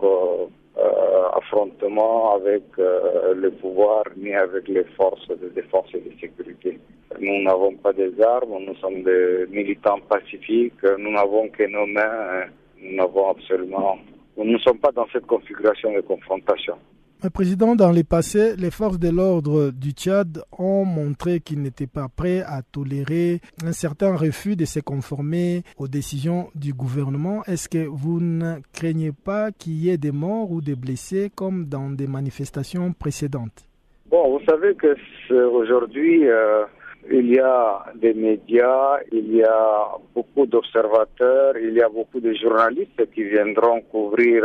affrontement 1.34 2.36
avec 2.36 2.64
le 2.78 3.50
pouvoir 3.52 4.04
ni 4.16 4.34
avec 4.34 4.68
les 4.68 4.84
forces 4.96 5.28
de 5.28 5.50
défense 5.50 5.88
et 5.94 6.00
de 6.00 6.12
sécurité. 6.20 6.80
Nous 7.20 7.44
n'avons 7.44 7.74
pas 7.76 7.94
des 7.94 8.12
armes, 8.22 8.64
nous 8.66 8.76
sommes 8.76 9.04
des 9.04 9.46
militants 9.50 10.00
pacifiques, 10.08 10.84
nous 11.00 11.12
n'avons 11.12 11.50
que 11.50 11.64
nos 11.64 11.86
mains, 11.86 12.46
nous 12.82 12.96
n'avons 12.96 13.30
absolument, 13.32 13.98
nous 14.38 14.46
ne 14.46 14.58
sommes 14.60 14.80
pas 14.80 14.92
dans 14.92 15.08
cette 15.12 15.26
configuration 15.26 15.94
de 15.94 16.02
confrontation. 16.02 16.76
Président, 17.34 17.76
dans 17.76 17.92
le 17.92 18.04
passé, 18.04 18.56
les 18.58 18.70
forces 18.70 19.00
de 19.00 19.10
l'ordre 19.10 19.72
du 19.72 19.92
Tchad 19.92 20.44
ont 20.58 20.86
montré 20.86 21.40
qu'ils 21.40 21.62
n'étaient 21.62 21.88
pas 21.88 22.08
prêts 22.16 22.44
à 22.46 22.62
tolérer 22.62 23.42
un 23.66 23.72
certain 23.72 24.16
refus 24.16 24.56
de 24.56 24.66
se 24.66 24.80
conformer 24.80 25.64
aux 25.80 25.88
décisions 25.88 26.50
du 26.54 26.74
gouvernement. 26.74 27.44
Est-ce 27.46 27.70
que 27.70 27.88
vous 27.88 28.20
ne 28.20 28.58
craignez 28.72 29.12
pas 29.12 29.52
qu'il 29.52 29.74
y 29.74 29.90
ait 29.90 29.98
des 29.98 30.12
morts 30.12 30.52
ou 30.52 30.62
des 30.62 30.76
blessés 30.76 31.32
comme 31.36 31.66
dans 31.66 31.90
des 31.90 32.06
manifestations 32.06 32.94
précédentes? 32.94 33.68
Bon, 34.12 34.38
vous 34.38 34.46
savez 34.46 34.76
que 34.76 34.96
aujourd'hui, 35.34 36.30
euh, 36.30 36.66
il 37.12 37.34
y 37.34 37.40
a 37.40 37.84
des 37.96 38.14
médias, 38.14 39.00
il 39.12 39.36
y 39.36 39.44
a 39.44 39.88
beaucoup 40.14 40.46
d'observateurs, 40.46 41.58
il 41.58 41.74
y 41.74 41.82
a 41.82 41.90
beaucoup 41.90 42.20
de 42.20 42.34
journalistes 42.36 43.12
qui 43.14 43.24
viendront 43.24 43.82
couvrir. 43.82 44.44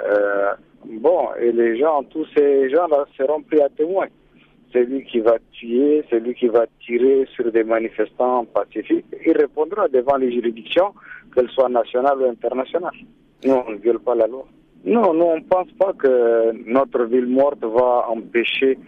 Euh, 0.00 0.52
Bon, 0.86 1.28
et 1.40 1.52
les 1.52 1.78
gens, 1.78 2.02
tous 2.04 2.26
ces 2.36 2.68
gens-là 2.70 3.06
seront 3.16 3.42
pris 3.42 3.60
à 3.60 3.68
témoin. 3.68 4.06
Celui 4.72 5.04
qui 5.04 5.20
va 5.20 5.36
tuer, 5.52 6.04
celui 6.10 6.34
qui 6.34 6.48
va 6.48 6.66
tirer 6.84 7.26
sur 7.34 7.50
des 7.50 7.64
manifestants 7.64 8.44
pacifiques, 8.44 9.06
il 9.24 9.36
répondra 9.36 9.88
devant 9.88 10.16
les 10.16 10.32
juridictions, 10.32 10.92
qu'elles 11.34 11.50
soient 11.50 11.68
nationales 11.68 12.18
ou 12.20 12.24
internationales. 12.26 12.96
Nous, 13.44 13.54
on 13.54 13.70
ne 13.70 13.76
viole 13.76 14.00
pas 14.00 14.14
la 14.14 14.26
loi. 14.26 14.44
Non, 14.84 15.14
nous, 15.14 15.24
on 15.24 15.36
ne 15.36 15.44
pense 15.44 15.70
pas 15.78 15.92
que 15.94 16.52
notre 16.66 17.04
ville 17.04 17.26
morte 17.26 17.64
va 17.64 18.06
empêcher 18.10 18.78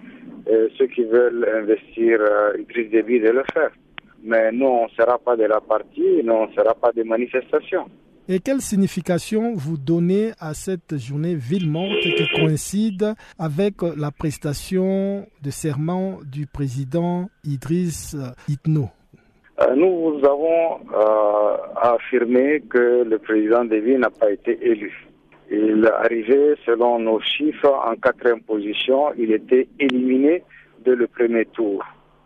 euh, 0.49 0.69
ceux 0.77 0.87
qui 0.89 1.05
veulent 1.05 1.49
investir 1.55 2.21
euh, 2.21 2.59
Idriss 2.61 2.91
Déby 2.91 3.21
de 3.21 3.31
le 3.31 3.45
faire. 3.53 3.71
Mais 4.23 4.53
nous, 4.53 4.67
on 4.67 4.85
ne 4.85 4.91
sera 4.91 5.19
pas 5.19 5.37
de 5.37 5.45
la 5.45 5.61
partie, 5.61 6.21
nous, 6.23 6.33
on 6.33 6.47
ne 6.49 6.53
sera 6.53 6.75
pas 6.75 6.93
des 6.93 7.05
manifestations. 7.05 7.87
Et 8.29 8.41
quelle 8.41 8.61
signification 8.61 9.55
vous 9.55 9.77
donnez 9.77 10.33
à 10.41 10.53
cette 10.53 10.97
journée 10.97 11.37
ville 11.37 11.71
morte 11.71 12.01
qui 12.01 12.27
coïncide 12.35 13.15
avec 13.39 13.75
la 13.97 14.11
prestation 14.11 15.25
de 15.45 15.51
serment 15.51 16.19
du 16.25 16.49
président 16.49 17.29
Idriss 17.45 18.17
Itno? 18.49 18.89
Euh, 19.61 19.77
Nous 19.77 20.19
avons 20.25 20.81
euh, 20.93 21.57
affirmé 21.81 22.65
que 22.69 23.05
le 23.05 23.17
président 23.21 23.65
Déby 23.65 23.95
n'a 23.97 24.11
pas 24.11 24.33
été 24.33 24.59
élu. 24.61 25.07
Il 25.49 25.87
arrivé, 25.87 26.57
selon 26.67 26.99
nos 26.99 27.21
chiffres, 27.21 27.81
en 27.87 27.95
quatrième 27.95 28.41
position. 28.43 29.13
Il 29.17 29.31
était 29.31 29.69
éliminé 29.79 30.43
dès 30.85 30.97
le 30.97 31.07
premier 31.07 31.45
tour. 31.45 31.85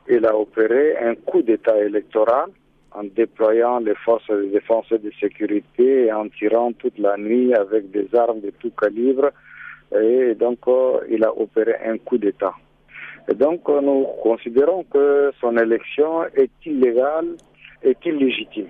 Il 0.08 0.24
a 0.24 0.34
opéré 0.34 0.96
un 0.96 1.14
coup 1.14 1.42
d'État 1.42 1.76
électoral 1.78 2.46
en 2.92 3.04
déployant 3.04 3.78
les 3.80 3.94
forces 3.94 4.28
de 4.28 4.50
défense 4.52 4.86
et 4.90 4.98
de 4.98 5.10
sécurité 5.20 6.06
et 6.06 6.12
en 6.12 6.28
tirant 6.28 6.72
toute 6.72 6.98
la 6.98 7.16
nuit 7.16 7.54
avec 7.54 7.90
des 7.90 8.08
armes 8.14 8.40
de 8.40 8.50
tout 8.58 8.70
calibre. 8.70 9.30
Et 9.92 10.34
donc, 10.34 10.58
euh, 10.68 11.00
il 11.10 11.24
a 11.24 11.36
opéré 11.36 11.74
un 11.84 11.98
coup 11.98 12.18
d'État. 12.18 12.54
Et 13.30 13.34
donc, 13.34 13.68
euh, 13.68 13.80
nous 13.80 14.06
considérons 14.22 14.84
que 14.84 15.32
son 15.40 15.56
élection 15.56 16.24
est 16.34 16.50
illégale, 16.64 17.36
et 17.82 17.96
illégitime. 18.04 18.66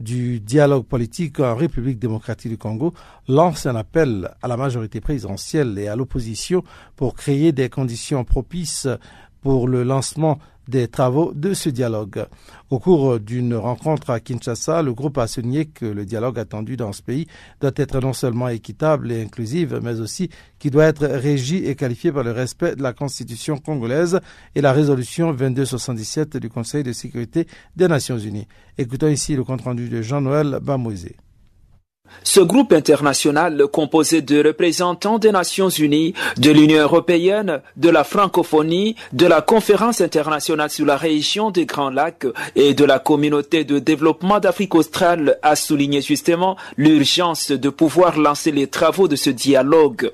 du 0.00 0.40
dialogue 0.40 0.86
politique 0.86 1.38
en 1.38 1.54
République 1.54 1.98
démocratique 1.98 2.50
du 2.50 2.56
Congo 2.56 2.94
lance 3.28 3.66
un 3.66 3.76
appel 3.76 4.30
à 4.40 4.48
la 4.48 4.56
majorité 4.56 5.02
présidentielle 5.02 5.78
et 5.78 5.88
à 5.88 5.96
l'opposition 5.96 6.64
pour 6.96 7.14
créer 7.14 7.52
des 7.52 7.68
conditions 7.68 8.24
propices 8.24 8.88
pour 9.44 9.68
le 9.68 9.84
lancement 9.84 10.38
des 10.68 10.88
travaux 10.88 11.32
de 11.34 11.52
ce 11.52 11.68
dialogue. 11.68 12.24
Au 12.70 12.78
cours 12.78 13.20
d'une 13.20 13.54
rencontre 13.54 14.08
à 14.08 14.18
Kinshasa, 14.18 14.82
le 14.82 14.94
groupe 14.94 15.18
a 15.18 15.26
souligné 15.26 15.66
que 15.66 15.84
le 15.84 16.06
dialogue 16.06 16.38
attendu 16.38 16.78
dans 16.78 16.92
ce 16.94 17.02
pays 17.02 17.26
doit 17.60 17.70
être 17.76 18.00
non 18.00 18.14
seulement 18.14 18.48
équitable 18.48 19.12
et 19.12 19.22
inclusif, 19.22 19.72
mais 19.82 20.00
aussi 20.00 20.30
qu'il 20.58 20.70
doit 20.70 20.86
être 20.86 21.06
régi 21.06 21.66
et 21.66 21.74
qualifié 21.74 22.10
par 22.10 22.24
le 22.24 22.32
respect 22.32 22.74
de 22.74 22.82
la 22.82 22.94
Constitution 22.94 23.58
congolaise 23.58 24.18
et 24.54 24.62
la 24.62 24.72
résolution 24.72 25.34
2277 25.34 26.38
du 26.38 26.48
Conseil 26.48 26.82
de 26.82 26.92
sécurité 26.92 27.46
des 27.76 27.86
Nations 27.86 28.18
Unies. 28.18 28.48
Écoutons 28.78 29.08
ici 29.08 29.36
le 29.36 29.44
compte-rendu 29.44 29.90
de 29.90 30.00
Jean-Noël 30.00 30.58
Bamoisé. 30.62 31.16
Ce 32.22 32.40
groupe 32.40 32.72
international 32.72 33.64
composé 33.70 34.22
de 34.22 34.42
représentants 34.42 35.18
des 35.18 35.30
Nations 35.30 35.68
Unies, 35.68 36.14
de 36.38 36.50
l'Union 36.50 36.80
européenne, 36.80 37.60
de 37.76 37.90
la 37.90 38.02
francophonie, 38.02 38.96
de 39.12 39.26
la 39.26 39.42
Conférence 39.42 40.00
internationale 40.00 40.70
sur 40.70 40.86
la 40.86 40.96
région 40.96 41.50
des 41.50 41.66
Grands 41.66 41.90
Lacs 41.90 42.26
et 42.56 42.72
de 42.74 42.84
la 42.84 42.98
communauté 42.98 43.64
de 43.64 43.78
développement 43.78 44.40
d'Afrique 44.40 44.74
australe 44.74 45.38
a 45.42 45.54
souligné 45.54 46.00
justement 46.00 46.56
l'urgence 46.76 47.50
de 47.50 47.68
pouvoir 47.68 48.18
lancer 48.18 48.52
les 48.52 48.68
travaux 48.68 49.06
de 49.06 49.16
ce 49.16 49.30
dialogue. 49.30 50.10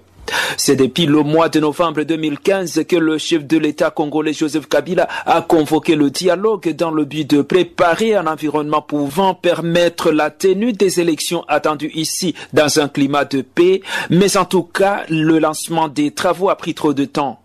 C'est 0.57 0.77
depuis 0.77 1.07
le 1.07 1.23
mois 1.23 1.49
de 1.49 1.61
novembre 1.61 2.03
2015 2.03 2.85
que 2.89 2.97
le 2.97 3.19
chef 3.19 3.47
de 3.47 3.59
l'État 3.59 3.91
congolais 3.91 4.33
Joseph 4.33 4.69
Kabila 4.69 5.09
a 5.27 5.43
convoqué 5.43 5.97
le 5.97 6.11
dialogue 6.11 6.75
dans 6.75 6.91
le 6.91 7.05
but 7.05 7.29
de 7.29 7.43
préparer 7.43 8.15
un 8.15 8.27
environnement 8.27 8.83
pouvant 8.83 9.35
permettre 9.35 10.11
la 10.11 10.31
tenue 10.31 10.73
des 10.73 11.01
élections 11.01 11.45
attendues 11.49 11.93
ici 11.95 12.35
dans 12.53 12.81
un 12.81 12.89
climat 12.89 13.25
de 13.25 13.43
paix, 13.43 13.81
mais 14.11 14.37
en 14.37 14.45
tout 14.45 14.63
cas 14.63 15.05
le 15.09 15.39
lancement 15.39 15.89
des 15.89 16.11
travaux 16.13 16.51
a 16.51 16.57
pris 16.57 16.75
trop 16.75 16.95
de 16.95 17.05
temps. 17.05 17.41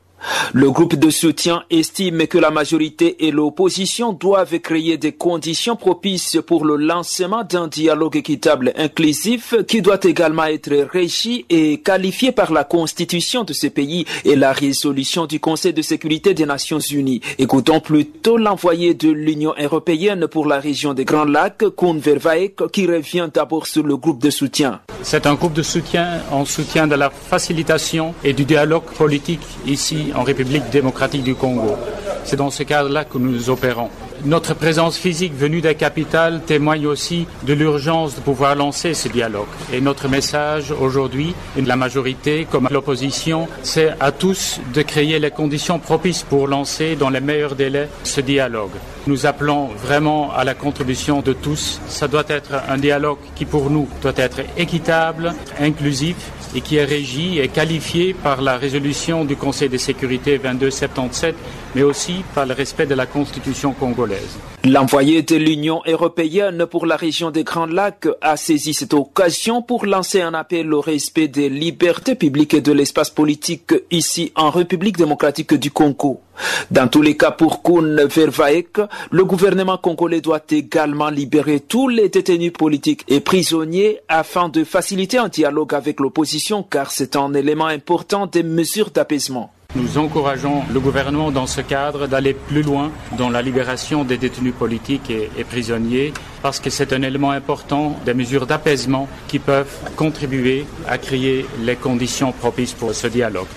Le 0.53 0.71
groupe 0.71 0.95
de 0.95 1.09
soutien 1.09 1.63
estime 1.69 2.27
que 2.27 2.37
la 2.37 2.51
majorité 2.51 3.25
et 3.25 3.31
l'opposition 3.31 4.13
doivent 4.13 4.59
créer 4.59 4.97
des 4.97 5.11
conditions 5.11 5.75
propices 5.75 6.37
pour 6.45 6.65
le 6.65 6.77
lancement 6.77 7.43
d'un 7.43 7.67
dialogue 7.67 8.15
équitable 8.15 8.73
inclusif 8.77 9.53
qui 9.67 9.81
doit 9.81 9.99
également 10.03 10.45
être 10.45 10.73
régi 10.91 11.45
et 11.49 11.81
qualifié 11.81 12.31
par 12.31 12.51
la 12.51 12.63
constitution 12.63 13.43
de 13.43 13.53
ce 13.53 13.67
pays 13.67 14.05
et 14.23 14.35
la 14.35 14.51
résolution 14.51 15.25
du 15.25 15.39
Conseil 15.39 15.73
de 15.73 15.81
sécurité 15.81 16.33
des 16.33 16.45
Nations 16.45 16.79
Unies. 16.79 17.21
Écoutons 17.37 17.79
plutôt 17.79 18.37
l'envoyé 18.37 18.93
de 18.93 19.09
l'Union 19.09 19.53
européenne 19.59 20.27
pour 20.27 20.45
la 20.45 20.59
région 20.59 20.93
des 20.93 21.05
Grands 21.05 21.25
Lacs, 21.25 21.69
Koun 21.75 21.99
Vervaek, 21.99 22.71
qui 22.71 22.87
revient 22.87 23.29
d'abord 23.33 23.67
sur 23.67 23.83
le 23.83 23.97
groupe 23.97 24.21
de 24.21 24.29
soutien. 24.29 24.81
C'est 25.01 25.27
un 25.27 25.35
groupe 25.35 25.53
de 25.53 25.63
soutien 25.63 26.21
en 26.31 26.45
soutien 26.45 26.87
de 26.87 26.95
la 26.95 27.09
facilitation 27.09 28.13
et 28.23 28.33
du 28.33 28.45
dialogue 28.45 28.85
politique 28.97 29.41
ici 29.67 30.11
en 30.15 30.23
République 30.23 30.69
démocratique 30.71 31.23
du 31.23 31.35
Congo. 31.35 31.75
C'est 32.23 32.37
dans 32.37 32.49
ce 32.49 32.63
cadre-là 32.63 33.05
que 33.05 33.17
nous 33.17 33.49
opérons. 33.49 33.89
Notre 34.23 34.55
présence 34.55 34.97
physique 34.97 35.35
venue 35.35 35.61
des 35.61 35.75
capitales 35.75 36.41
témoigne 36.41 36.87
aussi 36.87 37.27
de 37.43 37.53
l'urgence 37.53 38.15
de 38.15 38.21
pouvoir 38.21 38.55
lancer 38.55 38.95
ce 38.95 39.07
dialogue. 39.07 39.45
Et 39.71 39.81
notre 39.81 40.07
message 40.07 40.71
aujourd'hui, 40.71 41.35
la 41.55 41.75
majorité 41.75 42.47
comme 42.49 42.67
l'opposition, 42.71 43.47
c'est 43.61 43.93
à 43.99 44.11
tous 44.11 44.59
de 44.73 44.81
créer 44.81 45.19
les 45.19 45.29
conditions 45.29 45.77
propices 45.77 46.23
pour 46.23 46.47
lancer 46.47 46.95
dans 46.95 47.09
les 47.09 47.19
meilleurs 47.19 47.55
délais 47.55 47.89
ce 48.03 48.21
dialogue. 48.21 48.71
Nous 49.05 49.27
appelons 49.27 49.67
vraiment 49.67 50.31
à 50.33 50.43
la 50.43 50.55
contribution 50.55 51.21
de 51.21 51.33
tous. 51.33 51.79
Ça 51.87 52.07
doit 52.07 52.23
être 52.27 52.53
un 52.67 52.77
dialogue 52.77 53.19
qui 53.35 53.45
pour 53.45 53.69
nous 53.69 53.87
doit 54.01 54.13
être 54.15 54.39
équitable, 54.57 55.35
inclusif 55.59 56.15
et 56.55 56.61
qui 56.61 56.77
est 56.77 56.85
régi 56.85 57.39
et 57.39 57.49
qualifié 57.49 58.13
par 58.13 58.41
la 58.41 58.57
résolution 58.57 59.25
du 59.25 59.35
Conseil 59.35 59.69
de 59.69 59.77
sécurité 59.77 60.37
2277, 60.37 61.35
mais 61.75 61.83
aussi 61.83 62.23
par 62.33 62.45
le 62.45 62.53
respect 62.53 62.85
de 62.85 62.95
la 62.95 63.05
Constitution 63.05 63.73
congolaise. 63.73 64.37
L'envoyé 64.63 65.21
de 65.21 65.35
l'Union 65.35 65.81
européenne 65.85 66.65
pour 66.65 66.85
la 66.85 66.95
région 66.95 67.29
des 67.29 67.43
Grands 67.43 67.67
Lacs 67.67 68.07
a 68.21 68.37
saisi 68.37 68.73
cette 68.73 68.93
occasion 68.93 69.61
pour 69.61 69.85
lancer 69.85 70.21
un 70.21 70.33
appel 70.33 70.73
au 70.73 70.81
respect 70.81 71.27
des 71.27 71.49
libertés 71.49 72.15
publiques 72.15 72.53
et 72.53 72.61
de 72.61 72.71
l'espace 72.71 73.09
politique 73.09 73.73
ici 73.91 74.31
en 74.35 74.49
République 74.49 74.97
démocratique 74.97 75.53
du 75.53 75.69
Congo. 75.69 76.21
Dans 76.71 76.87
tous 76.87 77.01
les 77.01 77.17
cas, 77.17 77.31
pour 77.31 77.61
Koun 77.61 78.05
Vervaek, 78.05 78.77
le 79.11 79.25
gouvernement 79.25 79.77
congolais 79.77 80.21
doit 80.21 80.43
également 80.49 81.09
libérer 81.09 81.59
tous 81.59 81.87
les 81.87 82.09
détenus 82.09 82.53
politiques 82.53 83.03
et 83.07 83.19
prisonniers 83.19 83.99
afin 84.07 84.49
de 84.49 84.63
faciliter 84.63 85.17
un 85.17 85.27
dialogue 85.27 85.73
avec 85.73 85.99
l'opposition 85.99 86.63
car 86.63 86.91
c'est 86.91 87.15
un 87.15 87.33
élément 87.33 87.67
important 87.67 88.27
des 88.27 88.43
mesures 88.43 88.91
d'apaisement. 88.91 89.51
Nous 89.75 89.97
encourageons 89.97 90.63
le 90.73 90.79
gouvernement 90.79 91.31
dans 91.31 91.47
ce 91.47 91.59
cadre 91.59 92.07
d'aller 92.07 92.33
plus 92.33 92.61
loin 92.61 92.91
dans 93.17 93.29
la 93.29 93.41
libération 93.41 94.05
des 94.05 94.17
détenus 94.17 94.53
politiques 94.57 95.09
et, 95.09 95.29
et 95.37 95.43
prisonniers 95.43 96.13
parce 96.41 96.61
que 96.61 96.69
c'est 96.69 96.93
un 96.93 97.01
élément 97.01 97.31
important 97.31 97.99
des 98.05 98.13
mesures 98.13 98.47
d'apaisement 98.47 99.09
qui 99.27 99.37
peuvent 99.37 99.77
contribuer 99.97 100.65
à 100.87 100.97
créer 100.97 101.45
les 101.59 101.75
conditions 101.75 102.31
propices 102.31 102.71
pour 102.71 102.93
ce 102.95 103.07
dialogue. 103.07 103.47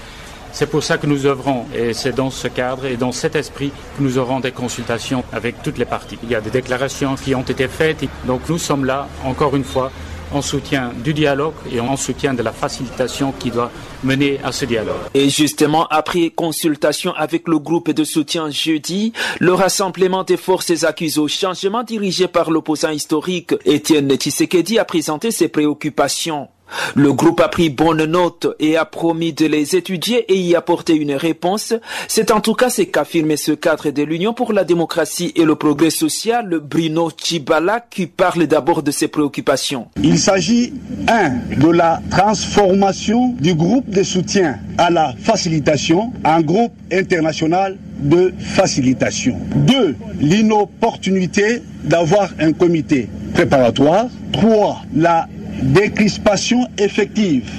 C'est 0.52 0.66
pour 0.66 0.82
ça 0.82 0.98
que 0.98 1.06
nous 1.06 1.26
œuvrons 1.26 1.66
et 1.74 1.92
c'est 1.92 2.14
dans 2.14 2.30
ce 2.30 2.48
cadre 2.48 2.87
et 2.87 2.96
dans 2.96 3.12
cet 3.12 3.37
esprit 3.37 3.70
que 3.96 4.02
nous 4.02 4.18
aurons 4.18 4.40
des 4.40 4.52
consultations 4.52 5.24
avec 5.32 5.62
toutes 5.62 5.78
les 5.78 5.84
parties. 5.84 6.18
Il 6.22 6.30
y 6.30 6.34
a 6.34 6.40
des 6.40 6.50
déclarations 6.50 7.14
qui 7.16 7.34
ont 7.34 7.42
été 7.42 7.68
faites, 7.68 8.04
donc 8.26 8.40
nous 8.48 8.58
sommes 8.58 8.84
là, 8.84 9.08
encore 9.24 9.54
une 9.56 9.64
fois, 9.64 9.90
en 10.32 10.42
soutien 10.42 10.92
du 11.02 11.14
dialogue 11.14 11.54
et 11.70 11.80
en 11.80 11.96
soutien 11.96 12.34
de 12.34 12.42
la 12.42 12.52
facilitation 12.52 13.32
qui 13.38 13.50
doit 13.50 13.70
mener 14.04 14.38
à 14.44 14.52
ce 14.52 14.64
dialogue. 14.64 14.96
Et 15.14 15.28
justement, 15.28 15.87
après 15.88 16.30
consultation 16.30 17.12
avec 17.14 17.48
le 17.48 17.58
groupe 17.58 17.90
de 17.90 18.04
soutien 18.04 18.50
jeudi, 18.50 19.12
le 19.40 19.52
rassemblement 19.54 20.24
des 20.24 20.37
forces 20.37 20.84
accusées 20.84 21.20
au 21.20 21.28
changement 21.28 21.82
dirigé 21.82 22.28
par 22.28 22.50
l'opposant 22.50 22.90
historique 22.90 23.54
Étienne 23.64 24.14
Tshisekedi 24.16 24.78
a 24.78 24.84
présenté 24.84 25.30
ses 25.30 25.48
préoccupations. 25.48 26.48
Le 26.94 27.12
groupe 27.12 27.40
a 27.40 27.48
pris 27.48 27.70
bonne 27.70 28.04
note 28.04 28.46
et 28.59 28.76
a 28.76 28.85
promis 28.85 29.33
de 29.33 29.46
les 29.46 29.76
étudier 29.76 30.31
et 30.33 30.38
y 30.38 30.54
apporter 30.54 30.94
une 30.94 31.12
réponse. 31.14 31.74
C'est 32.09 32.31
en 32.31 32.40
tout 32.40 32.54
cas 32.54 32.70
ce 32.70 32.83
qu'affirme 32.83 33.37
ce 33.37 33.52
cadre 33.52 33.90
de 33.90 34.02
l'Union 34.02 34.35
pour 34.35 34.52
la 34.52 34.64
démocratie 34.64 35.33
et 35.37 35.44
le 35.44 35.57
progrès 35.57 35.90
social, 35.90 36.61
Bruno 36.62 37.11
Chibala, 37.16 37.85
qui 37.90 38.07
parle 38.07 38.46
d'abord 38.46 38.83
de 38.83 38.90
ses 38.90 39.09
préoccupations. 39.09 39.88
Il 40.02 40.18
s'agit, 40.18 40.72
un, 41.09 41.57
de 41.57 41.70
la 41.70 42.00
transformation 42.11 43.35
du 43.40 43.54
groupe 43.54 43.88
de 43.88 44.02
soutien 44.02 44.59
à 44.76 44.90
la 44.90 45.14
facilitation 45.20 46.12
en 46.24 46.40
groupe 46.40 46.72
international 46.92 47.78
de 47.98 48.33
facilitation. 48.38 49.38
Deux, 49.54 49.96
l'inopportunité 50.20 51.62
d'avoir 51.85 52.31
un 52.38 52.52
comité 52.52 53.09
préparatoire. 53.35 54.07
Trois, 54.33 54.83
la 54.94 55.26
décrispation 55.62 56.66
effective 56.78 57.50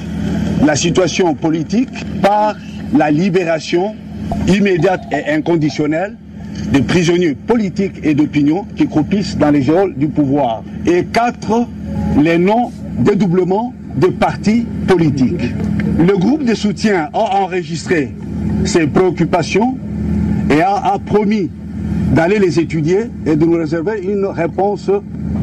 la 0.66 0.76
situation 0.76 1.34
politique 1.36 2.06
par 2.22 2.56
la 2.98 3.12
libération 3.12 3.96
immédiate 4.48 5.02
et 5.12 5.32
inconditionnelle 5.32 6.16
des 6.72 6.82
prisonniers 6.82 7.36
politiques 7.36 8.00
et 8.04 8.14
d'opinion 8.14 8.66
qui 8.76 8.88
croupissent 8.88 9.38
dans 9.38 9.52
les 9.52 9.62
geôles 9.62 9.96
du 9.96 10.08
pouvoir. 10.08 10.64
Et 10.86 11.06
quatre, 11.06 11.66
les 12.22 12.38
non-dédoublements 12.38 13.74
de 13.96 14.08
partis 14.08 14.66
politiques. 14.88 15.54
Le 15.98 16.18
groupe 16.18 16.44
de 16.44 16.54
soutien 16.54 17.10
a 17.14 17.42
enregistré 17.42 18.14
ces 18.66 18.88
préoccupations 18.88 19.78
et 20.50 20.62
a, 20.62 20.76
a 20.76 21.00
promis 21.00 21.50
d'aller 22.14 22.40
les 22.40 22.60
étudier 22.60 23.10
et 23.26 23.36
de 23.36 23.46
nous 23.46 23.58
réserver 23.58 24.02
une 24.04 24.26
réponse 24.26 24.90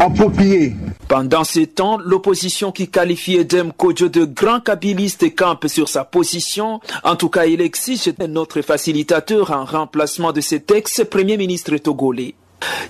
appropriée. 0.01 0.77
Pendant 1.09 1.45
ce 1.45 1.61
temps, 1.61 1.99
l'opposition 1.99 2.73
qui 2.73 2.91
qualifie 2.91 3.37
Edem 3.37 3.73
Kodjo 3.73 4.09
de 4.09 4.25
grand 4.25 4.61
kabiliste 4.61 5.37
campe 5.37 5.69
sur 5.69 5.89
sa 5.89 6.05
position. 6.05 6.81
En 7.05 7.15
tout 7.15 7.29
cas, 7.29 7.47
il 7.47 7.61
exige 7.61 8.13
notre 8.29 8.61
facilitateur 8.61 9.53
en 9.53 9.65
remplacement 9.65 10.33
de 10.33 10.41
cet 10.41 10.73
ex-premier 10.73 11.37
ministre 11.37 11.77
togolais. 11.77 12.35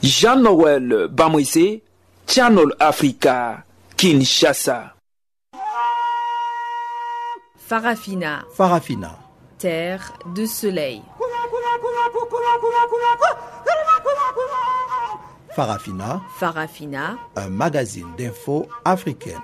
Jean-Noël 0.03 1.09
Bamoise, 1.11 1.81
Channel 2.27 2.73
Africa, 2.81 3.65
Kinshasa. 3.99 4.95
Farafina. 7.59 8.45
Farafina. 8.55 9.19
Terre 9.59 10.13
de 10.35 10.47
soleil. 10.47 11.03
Farafina. 15.57 16.21
Farafina. 16.35 17.17
Un 17.35 17.49
magazine 17.49 18.09
d'infos 18.19 18.69
africaine. 18.85 19.41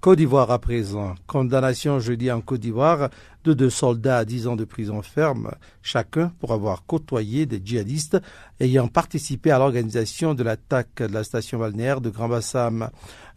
Côte 0.00 0.16
d'Ivoire 0.16 0.50
à 0.50 0.58
présent. 0.58 1.14
Condamnation 1.26 2.00
jeudi 2.00 2.32
en 2.32 2.40
Côte 2.40 2.60
d'Ivoire 2.60 3.10
de 3.44 3.52
deux 3.52 3.68
soldats 3.68 4.16
à 4.16 4.24
10 4.24 4.46
ans 4.46 4.56
de 4.56 4.64
prison 4.64 5.02
ferme, 5.02 5.50
chacun 5.82 6.32
pour 6.40 6.54
avoir 6.54 6.86
côtoyé 6.86 7.44
des 7.44 7.60
djihadistes 7.62 8.16
ayant 8.58 8.88
participé 8.88 9.50
à 9.50 9.58
l'organisation 9.58 10.32
de 10.32 10.42
l'attaque 10.42 11.02
de 11.02 11.12
la 11.12 11.24
station 11.24 11.58
balnéaire 11.58 12.00
de 12.00 12.08
Grand 12.08 12.30
Bassam. 12.30 12.88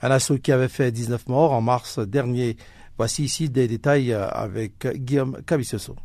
Un 0.02 0.12
assaut 0.12 0.38
qui 0.38 0.54
avait 0.54 0.70
fait 0.70 0.94
19 0.94 1.28
morts 1.28 1.52
en 1.52 1.60
mars 1.60 2.00
dernier. 2.00 2.56
Voici 2.98 3.26
ici 3.26 3.50
des 3.50 3.68
détails 3.68 4.14
avec 4.14 4.88
Guillaume 4.88 5.42
Cabissoso. 5.46 5.98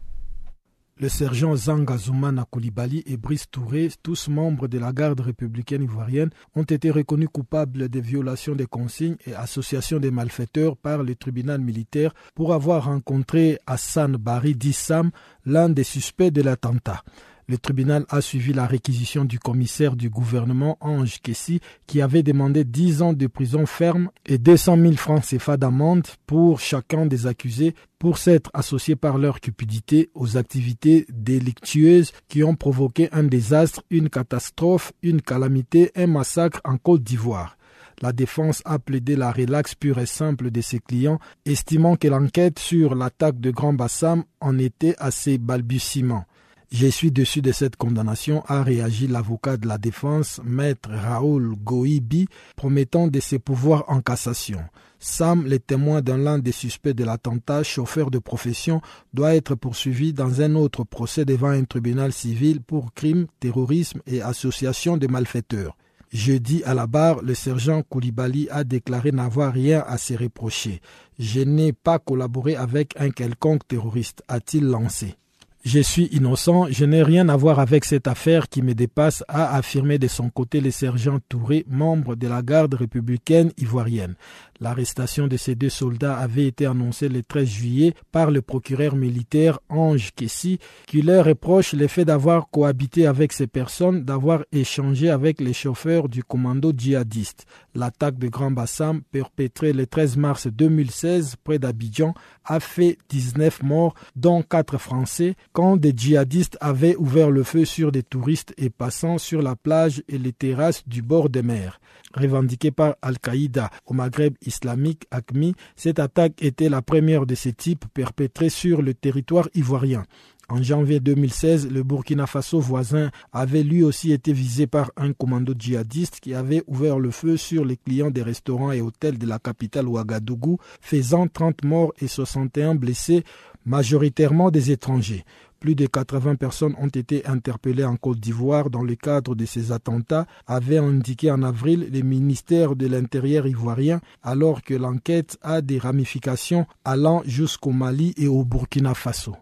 Le 0.96 1.08
sergent 1.08 1.56
Zangazoumana 1.56 2.46
Koulibaly 2.48 3.02
et 3.06 3.16
Brice 3.16 3.50
Touré, 3.50 3.90
tous 4.04 4.28
membres 4.28 4.68
de 4.68 4.78
la 4.78 4.92
garde 4.92 5.18
républicaine 5.18 5.82
ivoirienne, 5.82 6.30
ont 6.54 6.62
été 6.62 6.88
reconnus 6.88 7.30
coupables 7.32 7.88
de 7.88 7.98
violations 7.98 8.54
des 8.54 8.66
consignes 8.66 9.16
et 9.26 9.34
associations 9.34 9.98
des 9.98 10.12
malfaiteurs 10.12 10.76
par 10.76 11.02
le 11.02 11.16
tribunal 11.16 11.60
militaire 11.60 12.14
pour 12.36 12.54
avoir 12.54 12.84
rencontré 12.84 13.58
Hassan 13.66 14.16
Bari 14.16 14.54
Dissam, 14.54 15.10
l'un 15.44 15.68
des 15.68 15.82
suspects 15.82 16.30
de 16.30 16.42
l'attentat. 16.42 17.02
Le 17.46 17.58
tribunal 17.58 18.06
a 18.08 18.22
suivi 18.22 18.54
la 18.54 18.66
réquisition 18.66 19.26
du 19.26 19.38
commissaire 19.38 19.96
du 19.96 20.08
gouvernement 20.08 20.78
Ange 20.80 21.20
Kessi 21.20 21.60
qui 21.86 22.00
avait 22.00 22.22
demandé 22.22 22.64
10 22.64 23.02
ans 23.02 23.12
de 23.12 23.26
prison 23.26 23.66
ferme 23.66 24.08
et 24.24 24.38
200 24.38 24.78
000 24.78 24.92
francs 24.94 25.24
CFA 25.24 25.58
d'amende 25.58 26.06
pour 26.26 26.58
chacun 26.58 27.04
des 27.04 27.26
accusés 27.26 27.74
pour 27.98 28.16
s'être 28.16 28.50
associés 28.54 28.96
par 28.96 29.18
leur 29.18 29.40
cupidité 29.40 30.08
aux 30.14 30.38
activités 30.38 31.04
délictueuses 31.10 32.12
qui 32.28 32.42
ont 32.42 32.56
provoqué 32.56 33.10
un 33.12 33.24
désastre, 33.24 33.82
une 33.90 34.08
catastrophe, 34.08 34.92
une 35.02 35.20
calamité, 35.20 35.90
un 35.96 36.06
massacre 36.06 36.62
en 36.64 36.78
Côte 36.78 37.02
d'Ivoire. 37.02 37.58
La 38.00 38.12
défense 38.12 38.62
a 38.64 38.78
plaidé 38.78 39.16
la 39.16 39.30
relaxe 39.30 39.74
pure 39.74 39.98
et 39.98 40.06
simple 40.06 40.50
de 40.50 40.60
ses 40.62 40.78
clients, 40.78 41.20
estimant 41.44 41.96
que 41.96 42.08
l'enquête 42.08 42.58
sur 42.58 42.94
l'attaque 42.94 43.38
de 43.38 43.50
Grand 43.50 43.74
Bassam 43.74 44.24
en 44.40 44.58
était 44.58 44.96
assez 44.98 45.36
balbutiement. 45.38 46.24
Je 46.72 46.86
suis 46.86 47.12
dessus 47.12 47.42
de 47.42 47.52
cette 47.52 47.76
condamnation, 47.76 48.42
a 48.46 48.62
réagi 48.62 49.06
l'avocat 49.06 49.56
de 49.56 49.68
la 49.68 49.78
défense, 49.78 50.40
maître 50.44 50.90
Raoul 50.90 51.54
Goibi, 51.56 52.26
promettant 52.56 53.06
de 53.06 53.20
ses 53.20 53.38
pouvoirs 53.38 53.84
en 53.88 54.00
cassation. 54.00 54.60
Sam, 54.98 55.46
le 55.46 55.58
témoin 55.58 56.00
d'un 56.00 56.16
l'un 56.16 56.38
des 56.38 56.50
suspects 56.50 56.94
de 56.94 57.04
l'attentat, 57.04 57.62
chauffeur 57.62 58.10
de 58.10 58.18
profession, 58.18 58.80
doit 59.12 59.34
être 59.34 59.54
poursuivi 59.54 60.12
dans 60.12 60.40
un 60.40 60.54
autre 60.54 60.82
procès 60.82 61.24
devant 61.24 61.50
un 61.50 61.64
tribunal 61.64 62.12
civil 62.12 62.62
pour 62.62 62.94
crime, 62.94 63.26
terrorisme 63.38 64.00
et 64.06 64.22
association 64.22 64.96
de 64.96 65.06
malfaiteurs. 65.06 65.76
Jeudi 66.10 66.62
à 66.64 66.74
la 66.74 66.86
barre, 66.86 67.22
le 67.22 67.34
sergent 67.34 67.82
Koulibaly 67.82 68.48
a 68.50 68.64
déclaré 68.64 69.12
n'avoir 69.12 69.52
rien 69.52 69.84
à 69.86 69.98
se 69.98 70.14
reprocher. 70.14 70.80
Je 71.18 71.40
n'ai 71.40 71.72
pas 71.72 71.98
collaboré 71.98 72.56
avec 72.56 72.94
un 72.98 73.10
quelconque 73.10 73.66
terroriste, 73.68 74.22
a-t-il 74.28 74.64
lancé. 74.64 75.16
Je 75.64 75.80
suis 75.80 76.10
innocent, 76.12 76.66
je 76.68 76.84
n'ai 76.84 77.02
rien 77.02 77.30
à 77.30 77.36
voir 77.38 77.58
avec 77.58 77.86
cette 77.86 78.06
affaire 78.06 78.50
qui 78.50 78.60
me 78.60 78.74
dépasse, 78.74 79.24
a 79.28 79.56
affirmé 79.56 79.98
de 79.98 80.08
son 80.08 80.28
côté 80.28 80.60
le 80.60 80.70
sergent 80.70 81.20
Touré, 81.26 81.64
membre 81.66 82.16
de 82.16 82.28
la 82.28 82.42
garde 82.42 82.74
républicaine 82.74 83.50
ivoirienne. 83.56 84.14
L'arrestation 84.60 85.26
de 85.26 85.36
ces 85.36 85.54
deux 85.54 85.70
soldats 85.70 86.16
avait 86.16 86.46
été 86.46 86.66
annoncée 86.66 87.08
le 87.08 87.22
13 87.22 87.48
juillet 87.48 87.94
par 88.12 88.30
le 88.30 88.42
procureur 88.42 88.94
militaire 88.94 89.58
Ange 89.70 90.12
Kessi, 90.14 90.58
qui 90.86 91.00
leur 91.00 91.24
reproche 91.24 91.72
le 91.72 91.88
fait 91.88 92.04
d'avoir 92.04 92.50
cohabité 92.50 93.06
avec 93.06 93.32
ces 93.32 93.46
personnes, 93.46 94.04
d'avoir 94.04 94.44
échangé 94.52 95.08
avec 95.08 95.40
les 95.40 95.54
chauffeurs 95.54 96.08
du 96.08 96.22
commando 96.22 96.72
djihadiste. 96.76 97.46
L'attaque 97.74 98.18
de 98.18 98.28
Grand 98.28 98.50
Bassam, 98.50 99.00
perpétrée 99.10 99.72
le 99.72 99.86
13 99.86 100.18
mars 100.18 100.46
2016 100.46 101.36
près 101.42 101.58
d'Abidjan, 101.58 102.14
a 102.44 102.60
fait 102.60 102.98
19 103.08 103.62
morts, 103.62 103.94
dont 104.14 104.42
4 104.42 104.78
Français, 104.78 105.34
quand 105.54 105.76
des 105.76 105.92
djihadistes 105.96 106.58
avaient 106.60 106.96
ouvert 106.96 107.30
le 107.30 107.44
feu 107.44 107.64
sur 107.64 107.92
des 107.92 108.02
touristes 108.02 108.52
et 108.58 108.70
passant 108.70 109.18
sur 109.18 109.40
la 109.40 109.54
plage 109.54 110.02
et 110.08 110.18
les 110.18 110.32
terrasses 110.32 110.82
du 110.88 111.00
bord 111.00 111.30
de 111.30 111.40
mer. 111.40 111.80
Revendiquée 112.12 112.72
par 112.72 112.96
Al-Qaïda 113.02 113.70
au 113.86 113.94
Maghreb 113.94 114.34
islamique 114.44 115.06
ACMI, 115.12 115.54
cette 115.76 116.00
attaque 116.00 116.42
était 116.42 116.68
la 116.68 116.82
première 116.82 117.24
de 117.24 117.36
ce 117.36 117.50
type 117.50 117.84
perpétrée 117.94 118.48
sur 118.48 118.82
le 118.82 118.94
territoire 118.94 119.48
ivoirien. 119.54 120.04
En 120.48 120.62
janvier 120.62 121.00
2016, 121.00 121.70
le 121.70 121.82
Burkina 121.82 122.26
Faso 122.26 122.60
voisin 122.60 123.10
avait 123.32 123.62
lui 123.62 123.82
aussi 123.82 124.12
été 124.12 124.32
visé 124.32 124.66
par 124.66 124.90
un 124.96 125.14
commando 125.14 125.54
djihadiste 125.58 126.20
qui 126.20 126.34
avait 126.34 126.62
ouvert 126.66 126.98
le 126.98 127.10
feu 127.10 127.38
sur 127.38 127.64
les 127.64 127.78
clients 127.78 128.10
des 128.10 128.22
restaurants 128.22 128.70
et 128.70 128.82
hôtels 128.82 129.16
de 129.16 129.26
la 129.26 129.38
capitale 129.38 129.88
Ouagadougou, 129.88 130.58
faisant 130.82 131.28
30 131.28 131.64
morts 131.64 131.94
et 131.98 132.08
61 132.08 132.74
blessés, 132.74 133.24
majoritairement 133.64 134.50
des 134.50 134.70
étrangers. 134.70 135.24
Plus 135.60 135.74
de 135.74 135.86
80 135.86 136.34
personnes 136.34 136.74
ont 136.78 136.88
été 136.88 137.26
interpellées 137.26 137.84
en 137.84 137.96
Côte 137.96 138.20
d'Ivoire 138.20 138.68
dans 138.68 138.82
le 138.82 138.96
cadre 138.96 139.34
de 139.34 139.46
ces 139.46 139.72
attentats, 139.72 140.26
avait 140.46 140.76
indiqué 140.76 141.30
en 141.30 141.42
avril 141.42 141.88
le 141.90 142.00
ministère 142.02 142.76
de 142.76 142.86
l'Intérieur 142.86 143.46
ivoirien, 143.46 144.00
alors 144.22 144.62
que 144.62 144.74
l'enquête 144.74 145.38
a 145.40 145.62
des 145.62 145.78
ramifications 145.78 146.66
allant 146.84 147.22
jusqu'au 147.24 147.70
Mali 147.70 148.12
et 148.18 148.28
au 148.28 148.44
Burkina 148.44 148.92
Faso. 148.94 149.36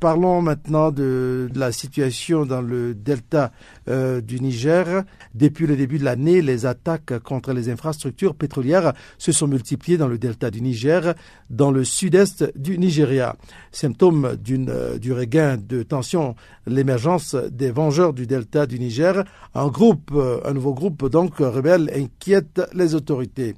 Parlons 0.00 0.42
maintenant 0.42 0.92
de, 0.92 1.48
la 1.56 1.72
situation 1.72 2.46
dans 2.46 2.60
le 2.62 2.94
delta 2.94 3.50
euh, 3.88 4.20
du 4.20 4.38
Niger. 4.38 5.02
Depuis 5.34 5.66
le 5.66 5.74
début 5.74 5.98
de 5.98 6.04
l'année, 6.04 6.40
les 6.40 6.66
attaques 6.66 7.18
contre 7.18 7.52
les 7.52 7.68
infrastructures 7.68 8.36
pétrolières 8.36 8.92
se 9.18 9.32
sont 9.32 9.48
multipliées 9.48 9.98
dans 9.98 10.06
le 10.06 10.16
delta 10.16 10.52
du 10.52 10.62
Niger, 10.62 11.14
dans 11.50 11.72
le 11.72 11.82
sud-est 11.82 12.56
du 12.56 12.78
Nigeria. 12.78 13.34
Symptôme 13.72 14.36
d'une, 14.36 14.70
euh, 14.70 14.98
du 14.98 15.12
regain 15.12 15.56
de 15.56 15.82
tension, 15.82 16.36
l'émergence 16.68 17.34
des 17.34 17.72
vengeurs 17.72 18.12
du 18.12 18.28
delta 18.28 18.66
du 18.66 18.78
Niger, 18.78 19.24
un 19.56 19.66
groupe, 19.66 20.12
euh, 20.14 20.38
un 20.44 20.52
nouveau 20.52 20.74
groupe 20.74 21.08
donc 21.10 21.38
rebelle 21.38 21.90
inquiète 21.92 22.60
les 22.72 22.94
autorités. 22.94 23.56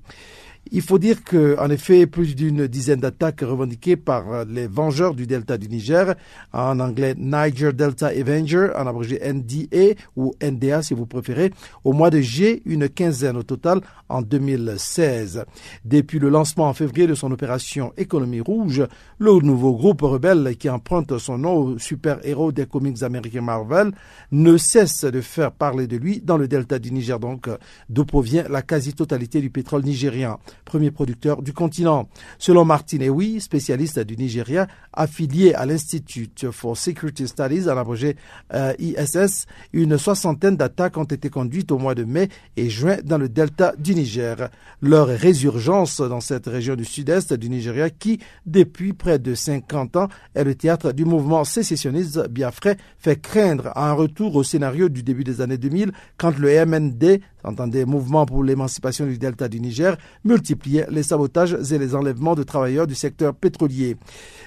Il 0.72 0.82
faut 0.82 0.98
dire 0.98 1.24
qu'en 1.24 1.68
effet, 1.70 2.06
plus 2.06 2.36
d'une 2.36 2.68
dizaine 2.68 3.00
d'attaques 3.00 3.40
revendiquées 3.40 3.96
par 3.96 4.44
les 4.44 4.68
vengeurs 4.68 5.14
du 5.14 5.26
delta 5.26 5.58
du 5.58 5.68
Niger, 5.68 6.14
en 6.52 6.78
anglais 6.78 7.14
Niger 7.18 7.72
Delta 7.72 8.08
Avenger, 8.08 8.68
en 8.76 8.86
abrégé 8.86 9.18
NDA 9.32 9.94
ou 10.14 10.32
NDA 10.40 10.82
si 10.82 10.94
vous 10.94 11.06
préférez, 11.06 11.50
au 11.82 11.92
mois 11.92 12.10
de 12.10 12.20
juillet, 12.20 12.62
une 12.66 12.88
quinzaine 12.88 13.36
au 13.36 13.42
total 13.42 13.80
en 14.08 14.22
2016. 14.22 15.44
Depuis 15.84 16.20
le 16.20 16.28
lancement 16.28 16.68
en 16.68 16.74
février 16.74 17.08
de 17.08 17.14
son 17.14 17.32
opération 17.32 17.92
Économie 17.96 18.40
Rouge, 18.40 18.84
le 19.18 19.32
nouveau 19.40 19.72
groupe 19.74 20.02
rebelle 20.02 20.56
qui 20.56 20.68
emprunte 20.70 21.18
son 21.18 21.38
nom 21.38 21.54
au 21.56 21.78
super-héros 21.78 22.52
des 22.52 22.66
comics 22.66 23.02
américains 23.02 23.40
Marvel 23.40 23.90
ne 24.30 24.56
cesse 24.56 25.04
de 25.04 25.20
faire 25.20 25.50
parler 25.50 25.88
de 25.88 25.96
lui 25.96 26.20
dans 26.20 26.36
le 26.36 26.46
delta 26.46 26.78
du 26.78 26.92
Niger, 26.92 27.18
donc 27.18 27.48
d'où 27.88 28.04
provient 28.04 28.44
la 28.48 28.62
quasi-totalité 28.62 29.40
du 29.40 29.50
pétrole 29.50 29.82
nigérien 29.82 30.38
premier 30.64 30.90
producteur 30.90 31.42
du 31.42 31.52
continent. 31.52 32.08
Selon 32.38 32.64
Martin 32.64 33.00
Ewi, 33.00 33.40
spécialiste 33.40 34.00
du 34.00 34.16
Nigeria, 34.16 34.66
affilié 34.92 35.54
à 35.54 35.66
l'Institute 35.66 36.50
for 36.50 36.76
Security 36.76 37.26
Studies, 37.28 37.68
abrégé 37.68 38.16
euh, 38.54 38.72
ISS, 38.78 39.46
une 39.72 39.98
soixantaine 39.98 40.56
d'attaques 40.56 40.96
ont 40.96 41.04
été 41.04 41.30
conduites 41.30 41.72
au 41.72 41.78
mois 41.78 41.94
de 41.94 42.04
mai 42.04 42.28
et 42.56 42.68
juin 42.70 42.98
dans 43.04 43.18
le 43.18 43.28
delta 43.28 43.74
du 43.78 43.94
Niger. 43.94 44.50
Leur 44.82 45.06
résurgence 45.08 46.00
dans 46.00 46.20
cette 46.20 46.46
région 46.46 46.74
du 46.76 46.84
sud-est 46.84 47.32
du 47.34 47.48
Nigeria 47.48 47.90
qui, 47.90 48.18
depuis 48.46 48.92
près 48.92 49.18
de 49.18 49.34
50 49.34 49.96
ans, 49.96 50.08
est 50.34 50.44
le 50.44 50.54
théâtre 50.54 50.92
du 50.92 51.04
mouvement 51.04 51.44
sécessionniste 51.44 52.28
biafrais, 52.28 52.76
fait 52.98 53.20
craindre 53.20 53.72
un 53.76 53.92
retour 53.92 54.36
au 54.36 54.42
scénario 54.42 54.88
du 54.88 55.02
début 55.02 55.24
des 55.24 55.40
années 55.40 55.58
2000 55.58 55.92
quand 56.16 56.36
le 56.38 56.64
MND 56.64 57.20
entendez 57.44 57.84
Mouvement 57.84 58.26
pour 58.26 58.44
l'émancipation 58.44 59.06
du 59.06 59.18
delta 59.18 59.48
du 59.48 59.60
Niger, 59.60 59.96
multipliait 60.24 60.86
les 60.90 61.02
sabotages 61.02 61.56
et 61.72 61.78
les 61.78 61.94
enlèvements 61.94 62.34
de 62.34 62.42
travailleurs 62.42 62.86
du 62.86 62.94
secteur 62.94 63.34
pétrolier. 63.34 63.96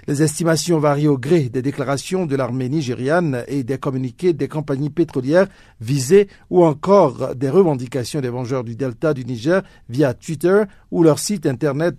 Les 0.07 0.21
estimations 0.21 0.79
varient 0.79 1.07
au 1.07 1.17
gré 1.17 1.49
des 1.49 1.61
déclarations 1.61 2.25
de 2.25 2.35
l'armée 2.35 2.69
nigériane 2.69 3.43
et 3.47 3.63
des 3.63 3.77
communiqués 3.77 4.33
des 4.33 4.47
compagnies 4.47 4.89
pétrolières 4.89 5.47
visées 5.79 6.27
ou 6.49 6.63
encore 6.63 7.35
des 7.35 7.49
revendications 7.49 8.21
des 8.21 8.29
vengeurs 8.29 8.63
du 8.63 8.75
delta 8.75 9.13
du 9.13 9.25
Niger 9.25 9.61
via 9.89 10.13
Twitter 10.13 10.63
ou 10.91 11.03
leur 11.03 11.19
site 11.19 11.45
internet. 11.45 11.95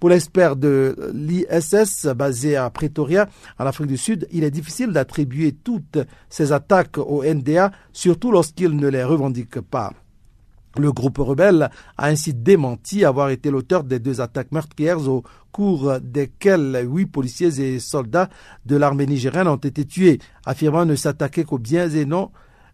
Pour 0.00 0.08
l'expert 0.10 0.56
de 0.56 0.96
l'ISS 1.14 2.06
basé 2.16 2.56
à 2.56 2.68
Pretoria, 2.70 3.28
en 3.58 3.66
Afrique 3.66 3.86
du 3.88 3.96
Sud, 3.96 4.26
il 4.32 4.44
est 4.44 4.50
difficile 4.50 4.92
d'attribuer 4.92 5.52
toutes 5.52 5.98
ces 6.28 6.52
attaques 6.52 6.98
au 6.98 7.22
NDA, 7.24 7.70
surtout 7.92 8.32
lorsqu'il 8.32 8.76
ne 8.76 8.88
les 8.88 9.04
revendique 9.04 9.60
pas. 9.60 9.92
Le 10.78 10.92
groupe 10.92 11.18
rebelle 11.18 11.70
a 11.96 12.06
ainsi 12.06 12.34
démenti 12.34 13.04
avoir 13.04 13.30
été 13.30 13.50
l'auteur 13.50 13.82
des 13.82 13.98
deux 13.98 14.20
attaques 14.20 14.52
meurtrières 14.52 15.08
au 15.08 15.24
cours 15.50 15.98
desquelles 16.00 16.86
huit 16.88 17.06
policiers 17.06 17.60
et 17.60 17.80
soldats 17.80 18.28
de 18.64 18.76
l'armée 18.76 19.06
nigérienne 19.06 19.48
ont 19.48 19.56
été 19.56 19.84
tués, 19.84 20.20
affirmant 20.46 20.84
ne 20.84 20.94
s'attaquer 20.94 21.42
qu'aux 21.42 21.58
biens 21.58 21.88
et 21.88 22.04
non 22.04 22.30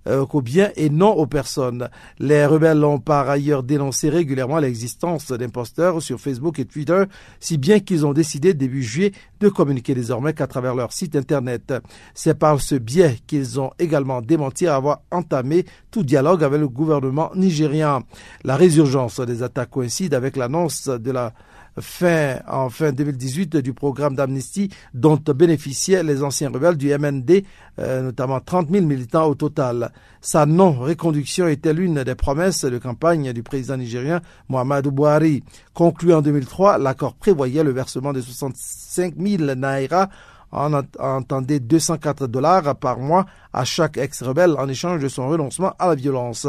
euh, 0.07 0.27
qu'aux 0.27 0.43
biens 0.43 0.71
et 0.77 0.91
non 0.91 1.13
aux 1.13 1.27
personnes. 1.27 1.89
Les 2.19 2.47
rebelles 2.47 2.85
ont 2.85 2.99
par 2.99 3.29
ailleurs 3.29 3.63
dénoncé 3.63 4.09
régulièrement 4.09 4.59
l'existence 4.59 5.33
d'imposteurs 5.33 6.03
sur 6.03 6.21
Facebook 6.21 6.59
et 6.59 6.65
Twitter, 6.65 7.05
si 7.41 7.59
bien 7.59 7.81
qu'ils 7.81 8.07
ont 8.07 8.13
décidé 8.13 8.55
début 8.55 8.83
juillet 8.83 9.13
de 9.41 9.49
communiquer 9.49 9.95
désormais 9.95 10.33
qu'à 10.33 10.47
travers 10.47 10.75
leur 10.75 10.93
site 10.93 11.17
internet. 11.17 11.73
C'est 12.15 12.39
par 12.39 12.61
ce 12.61 12.75
biais 12.75 13.19
qu'ils 13.27 13.61
ont 13.61 13.71
également 13.79 14.21
démenti 14.21 14.67
avoir 14.67 15.03
entamé 15.11 15.65
tout 15.91 16.03
dialogue 16.03 16.45
avec 16.45 16.61
le 16.61 16.69
gouvernement 16.69 17.31
nigérien. 17.35 18.03
La 18.45 18.57
résurgence 18.57 19.21
des 19.21 19.43
attaques 19.43 19.71
coïncide 19.71 20.15
avec 20.15 20.37
l'annonce 20.37 20.89
de 20.89 21.11
la 21.11 21.33
fin, 21.81 22.39
en 22.49 22.71
fin 22.71 22.93
2018 22.93 23.57
du 23.57 23.73
programme 23.73 24.15
d'amnistie 24.15 24.71
dont 24.93 25.17
bénéficiaient 25.17 26.03
les 26.03 26.23
anciens 26.23 26.51
rebelles 26.51 26.77
du 26.77 26.89
MND, 26.97 27.45
euh, 27.79 28.03
notamment 28.03 28.41
30 28.41 28.71
000 28.71 28.87
militants 28.87 29.27
au 29.27 29.35
total. 29.35 29.93
Sa 30.21 30.47
non-reconduction 30.47 31.49
était 31.49 31.73
l'une 31.73 32.03
des 32.05 32.15
promesses 32.15 32.65
de 32.65 32.79
campagne 32.79 33.33
du 33.33 33.43
président 33.43 33.77
nigérien 33.77 34.21
Muhammadu 34.49 34.91
Buhari. 34.91 35.43
Conclu 35.73 36.15
en 36.15 36.23
2003, 36.23 36.79
l'accord 36.79 37.15
prévoyait 37.15 37.65
le 37.65 37.73
versement 37.73 38.13
de 38.13 38.21
65 38.21 39.15
000 39.19 39.55
naira 39.55 40.09
on 40.55 40.73
entendait 40.99 41.61
204 41.61 42.27
dollars 42.27 42.77
par 42.77 42.99
mois 42.99 43.27
à 43.53 43.65
chaque 43.65 43.99
ex-rebelle 43.99 44.55
en 44.59 44.69
échange 44.69 45.03
de 45.03 45.09
son 45.09 45.29
renoncement 45.29 45.75
à 45.79 45.89
la 45.89 45.95
violence. 45.95 46.47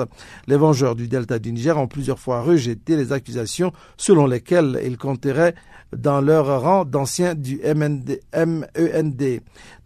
Les 0.47 0.57
vengeurs 0.57 0.95
du 0.95 1.07
Delta 1.07 1.39
du 1.39 1.51
Niger 1.51 1.77
ont 1.77 1.87
plusieurs 1.87 2.19
fois 2.19 2.41
rejeté 2.41 2.95
les 2.95 3.11
accusations 3.11 3.73
selon 3.97 4.27
lesquelles 4.27 4.79
ils 4.85 4.97
compteraient 4.97 5.55
dans 5.95 6.21
leur 6.21 6.61
rang 6.61 6.85
d'anciens 6.85 7.35
du 7.35 7.59
MEND. 7.63 8.19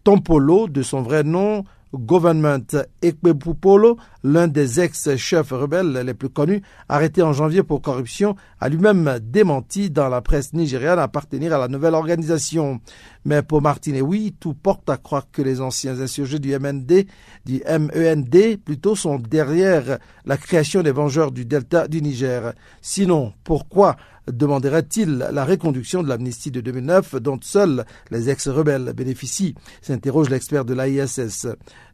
Tompolo, 0.04 0.68
de 0.68 0.82
son 0.82 1.02
vrai 1.02 1.24
nom, 1.24 1.64
Government 1.94 2.76
Ekpepupolo, 3.02 3.98
l'un 4.24 4.48
des 4.48 4.80
ex-chefs 4.80 5.52
rebelles 5.52 6.04
les 6.06 6.14
plus 6.14 6.30
connus, 6.30 6.62
arrêté 6.88 7.22
en 7.22 7.34
janvier 7.34 7.64
pour 7.64 7.82
corruption, 7.82 8.36
a 8.60 8.70
lui-même 8.70 9.20
démenti 9.22 9.90
dans 9.90 10.10
la 10.10 10.22
presse 10.22 10.54
nigériane 10.54 11.00
appartenir 11.00 11.54
à 11.54 11.58
la 11.58 11.68
nouvelle 11.68 11.96
organisation. 11.96 12.80
Mais 13.26 13.42
pour 13.42 13.62
Martine, 13.62 14.02
oui, 14.02 14.36
tout 14.40 14.54
porte 14.54 14.90
à 14.90 14.98
croire 14.98 15.28
que 15.32 15.42
les 15.42 15.62
anciens 15.62 16.00
insurgés 16.00 16.40
du 16.40 16.58
MND, 16.58 17.06
du 17.46 17.62
MEND, 17.68 18.58
plutôt 18.64 18.96
sont 18.96 19.18
derrière 19.18 19.98
la 20.26 20.38
création 20.38 20.84
des 20.84 20.92
vengeurs 20.92 21.32
du 21.32 21.46
Delta 21.46 21.88
du 21.88 22.02
Niger. 22.02 22.54
Sinon, 22.82 23.34
pourquoi 23.44 23.96
demanderait-il 24.32 25.18
la 25.18 25.46
reconduction 25.46 26.04
de 26.04 26.10
l'amnistie 26.10 26.52
de 26.52 26.62
2009 26.62 27.16
dont 27.16 27.40
seuls 27.42 27.86
les 28.12 28.30
ex-rebelles 28.30 28.94
bénéficient 28.96 29.56
s'interroge 29.82 30.30
l'expert 30.30 30.66
de 30.66 30.74
l'ISS 30.74 31.48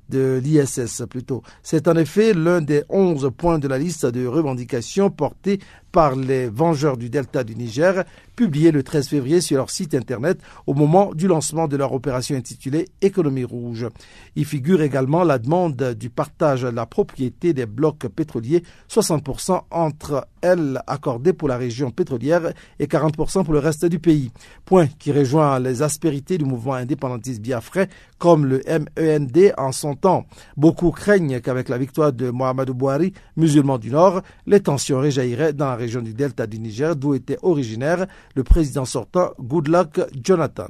de 0.10 0.40
l'ISS 0.44 1.04
plutôt. 1.10 1.42
C'est 1.64 1.88
en 1.88 1.96
effet 1.96 2.34
l'un 2.34 2.62
des 2.62 2.84
onze 2.90 3.32
points 3.36 3.60
de 3.60 3.68
la 3.68 3.78
liste 3.78 4.06
de 4.06 4.26
revendications 4.28 5.10
portées 5.10 5.60
par 5.96 6.18
les 6.18 6.50
Vengeurs 6.50 6.98
du 6.98 7.10
Delta 7.10 7.46
du 7.46 7.56
Niger, 7.56 8.04
publié 8.36 8.72
le 8.72 8.84
13 8.84 9.08
février 9.08 9.40
sur 9.40 9.56
leur 9.56 9.70
site 9.70 9.96
internet 9.96 10.42
au 10.68 10.74
moment 10.74 11.14
du 11.14 11.26
lancement 11.26 11.70
de 11.70 11.78
leur 11.78 11.94
opération 11.94 12.36
intitulée 12.36 12.90
Économie 13.02 13.46
rouge. 13.46 13.88
Il 14.36 14.44
figure 14.44 14.82
également 14.82 15.24
la 15.24 15.40
demande 15.40 15.94
du 15.98 16.10
partage 16.10 16.64
de 16.64 16.68
la 16.68 16.86
propriété 16.86 17.54
des 17.54 17.66
blocs 17.66 18.10
pétroliers, 18.10 18.64
60% 18.90 19.62
entre 19.72 20.28
elles 20.42 20.82
accordées 20.86 21.32
pour 21.32 21.48
la 21.48 21.56
région 21.56 21.92
pétrolière 21.92 22.52
et 22.78 22.88
40% 22.88 23.46
pour 23.46 23.54
le 23.54 23.60
reste 23.60 23.86
du 23.86 24.00
pays. 24.00 24.32
Point 24.66 24.88
qui 25.00 25.14
rejoint 25.14 25.60
les 25.60 25.82
aspérités 25.82 26.38
du 26.38 26.44
mouvement 26.44 26.74
indépendantiste 26.74 27.42
biafrais 27.42 27.88
comme 28.20 28.46
le 28.46 28.62
MEND 28.68 29.54
en 29.58 29.72
son 29.72 29.96
temps. 29.96 30.26
Beaucoup 30.58 30.92
craignent 30.92 31.40
qu'avec 31.40 31.70
la 31.70 31.78
victoire 31.78 32.12
de 32.12 32.30
Mohamed 32.32 32.70
Bouhari, 32.72 33.14
musulman 33.38 33.78
du 33.78 33.92
Nord, 33.92 34.22
les 34.46 34.60
tensions 34.60 35.00
réjailliraient 35.00 35.54
dans 35.54 35.68
la 35.70 35.76
région 35.76 35.85
du 35.86 36.14
delta 36.14 36.48
du 36.48 36.60
Niger, 36.60 36.96
d'où 36.96 37.14
était 37.14 37.38
originaire 37.42 38.08
le 38.36 38.44
président 38.44 38.86
sortant 38.86 39.32
Goodluck 39.40 40.02
Jonathan. 40.24 40.68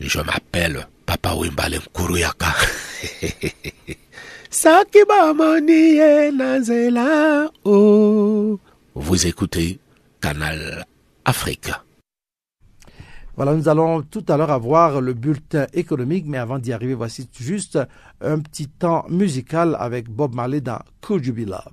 Je 0.00 0.20
m'appelle 0.20 0.86
Papa 1.06 1.34
Wimbalen 1.34 1.80
Kuruyaka. 1.92 2.46
Vous 8.94 9.26
écoutez 9.26 9.78
Canal 10.20 10.86
Afrique. 11.24 11.70
Voilà, 13.36 13.54
nous 13.54 13.68
allons 13.68 14.02
tout 14.02 14.24
à 14.28 14.36
l'heure 14.36 14.50
avoir 14.50 15.00
le 15.00 15.12
bulletin 15.12 15.66
économique, 15.72 16.24
mais 16.26 16.38
avant 16.38 16.58
d'y 16.58 16.72
arriver, 16.72 16.94
voici 16.94 17.28
juste 17.38 17.78
un 18.20 18.40
petit 18.40 18.66
temps 18.66 19.06
musical 19.08 19.76
avec 19.78 20.08
Bob 20.10 20.34
Marley 20.34 20.60
dans 20.60 20.80
Could 21.00 21.24
You 21.24 21.34
Be 21.34 21.46
Love? 21.46 21.72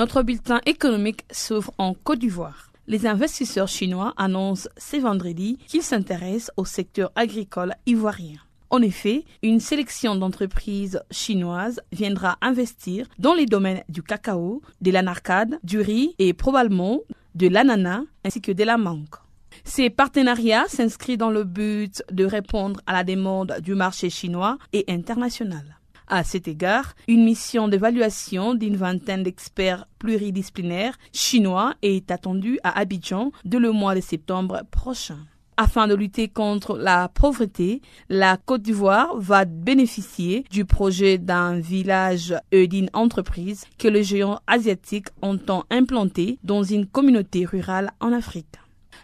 notre 0.00 0.22
bulletin 0.22 0.62
économique 0.64 1.26
s'ouvre 1.30 1.74
en 1.76 1.92
Côte 1.92 2.20
d'Ivoire. 2.20 2.72
Les 2.86 3.06
investisseurs 3.06 3.68
chinois 3.68 4.14
annoncent 4.16 4.66
ce 4.78 4.96
vendredi 4.96 5.58
qu'ils 5.66 5.82
s'intéressent 5.82 6.50
au 6.56 6.64
secteur 6.64 7.12
agricole 7.16 7.74
ivoirien. 7.84 8.38
En 8.70 8.80
effet, 8.80 9.26
une 9.42 9.60
sélection 9.60 10.16
d'entreprises 10.16 11.02
chinoises 11.10 11.82
viendra 11.92 12.38
investir 12.40 13.08
dans 13.18 13.34
les 13.34 13.44
domaines 13.44 13.84
du 13.90 14.02
cacao, 14.02 14.62
de 14.80 14.90
l'anarcade, 14.90 15.58
du 15.64 15.80
riz 15.80 16.14
et 16.18 16.32
probablement 16.32 17.00
de 17.34 17.48
l'ananas 17.48 18.04
ainsi 18.24 18.40
que 18.40 18.52
de 18.52 18.64
la 18.64 18.78
mangue. 18.78 19.16
Ces 19.64 19.90
partenariats 19.90 20.64
s'inscrivent 20.68 21.18
dans 21.18 21.30
le 21.30 21.44
but 21.44 22.02
de 22.10 22.24
répondre 22.24 22.80
à 22.86 22.94
la 22.94 23.04
demande 23.04 23.58
du 23.62 23.74
marché 23.74 24.08
chinois 24.08 24.56
et 24.72 24.86
international. 24.88 25.79
À 26.12 26.24
cet 26.24 26.48
égard, 26.48 26.96
une 27.06 27.22
mission 27.22 27.68
d'évaluation 27.68 28.54
d'une 28.54 28.76
vingtaine 28.76 29.22
d'experts 29.22 29.86
pluridisciplinaires 30.00 30.98
chinois 31.12 31.74
est 31.82 32.10
attendue 32.10 32.58
à 32.64 32.76
Abidjan 32.80 33.30
de 33.44 33.58
le 33.58 33.70
mois 33.70 33.94
de 33.94 34.00
septembre 34.00 34.62
prochain. 34.72 35.18
Afin 35.56 35.86
de 35.86 35.94
lutter 35.94 36.26
contre 36.26 36.76
la 36.76 37.08
pauvreté, 37.08 37.80
la 38.08 38.36
Côte 38.38 38.62
d'Ivoire 38.62 39.16
va 39.18 39.44
bénéficier 39.44 40.44
du 40.50 40.64
projet 40.64 41.16
d'un 41.16 41.60
village 41.60 42.34
et 42.50 42.66
d'une 42.66 42.90
entreprise 42.92 43.66
que 43.78 43.86
le 43.86 44.02
géant 44.02 44.40
asiatique 44.48 45.10
entend 45.22 45.62
implanter 45.70 46.40
dans 46.42 46.64
une 46.64 46.86
communauté 46.86 47.44
rurale 47.44 47.92
en 48.00 48.12
Afrique. 48.12 48.56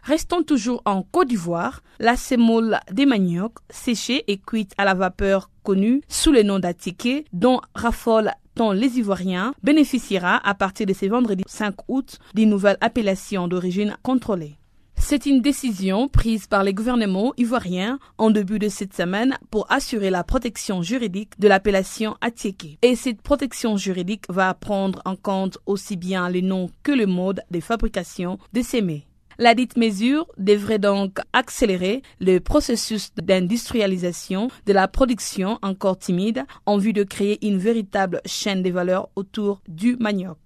Restons 0.07 0.45
toujours 0.45 0.83
en 0.85 1.03
Côte 1.03 1.27
d'Ivoire, 1.27 1.83
la 1.99 2.15
sémoule 2.15 2.79
des 2.93 3.07
maniocs 3.07 3.59
séchée 3.71 4.23
et 4.29 4.39
cuite 4.39 4.71
à 4.79 4.85
la 4.85 4.95
vapeur 4.95 5.51
connue 5.65 6.01
sous 6.07 6.31
le 6.31 6.45
nom 6.45 6.61
d'atiké 6.61 7.25
dont 7.33 7.61
raffolent 7.75 8.31
tant 8.55 8.71
les 8.71 9.01
Ivoiriens 9.01 9.53
bénéficiera 9.65 10.41
à 10.49 10.55
partir 10.55 10.87
de 10.87 10.93
ce 10.93 11.07
vendredi 11.07 11.43
5 11.49 11.75
août 11.89 12.21
d'une 12.35 12.51
nouvelle 12.51 12.79
appellation 12.81 13.49
d'origine 13.49 13.97
contrôlée. 14.05 14.59
C'est 14.97 15.27
une 15.27 15.41
décision 15.43 16.07
prise 16.07 16.47
par 16.47 16.63
les 16.63 16.73
gouvernements 16.73 17.33
ivoiriens 17.37 17.99
en 18.17 18.31
début 18.31 18.61
de 18.61 18.69
cette 18.69 18.95
semaine 18.95 19.37
pour 19.51 19.67
assurer 19.73 20.11
la 20.11 20.23
protection 20.23 20.83
juridique 20.83 21.39
de 21.41 21.49
l'appellation 21.49 22.17
Atieke. 22.21 22.79
Et 22.83 22.95
cette 22.95 23.23
protection 23.23 23.77
juridique 23.77 24.25
va 24.29 24.55
prendre 24.55 25.03
en 25.05 25.17
compte 25.17 25.59
aussi 25.67 25.97
bien 25.97 26.31
les 26.31 26.43
noms 26.43 26.71
que 26.85 26.93
le 26.93 27.07
mode 27.07 27.43
de 27.51 27.59
fabrication 27.59 28.39
de 28.53 28.63
ces 28.63 28.83
mets. 28.83 29.05
La 29.39 29.55
dite 29.55 29.77
mesure 29.77 30.27
devrait 30.39 30.79
donc 30.79 31.19
accélérer 31.35 32.03
le 32.21 32.39
processus 32.39 33.13
d'industrialisation 33.17 34.49
de 34.65 34.73
la 34.73 34.89
production 34.89 35.59
encore 35.61 35.99
timide 35.99 36.45
en 36.65 36.79
vue 36.79 36.95
de 36.95 37.03
créer 37.03 37.47
une 37.47 37.59
véritable 37.59 38.23
chaîne 38.25 38.63
de 38.63 38.71
valeur 38.71 39.11
autour 39.15 39.61
du 39.69 39.97
manioc. 40.01 40.39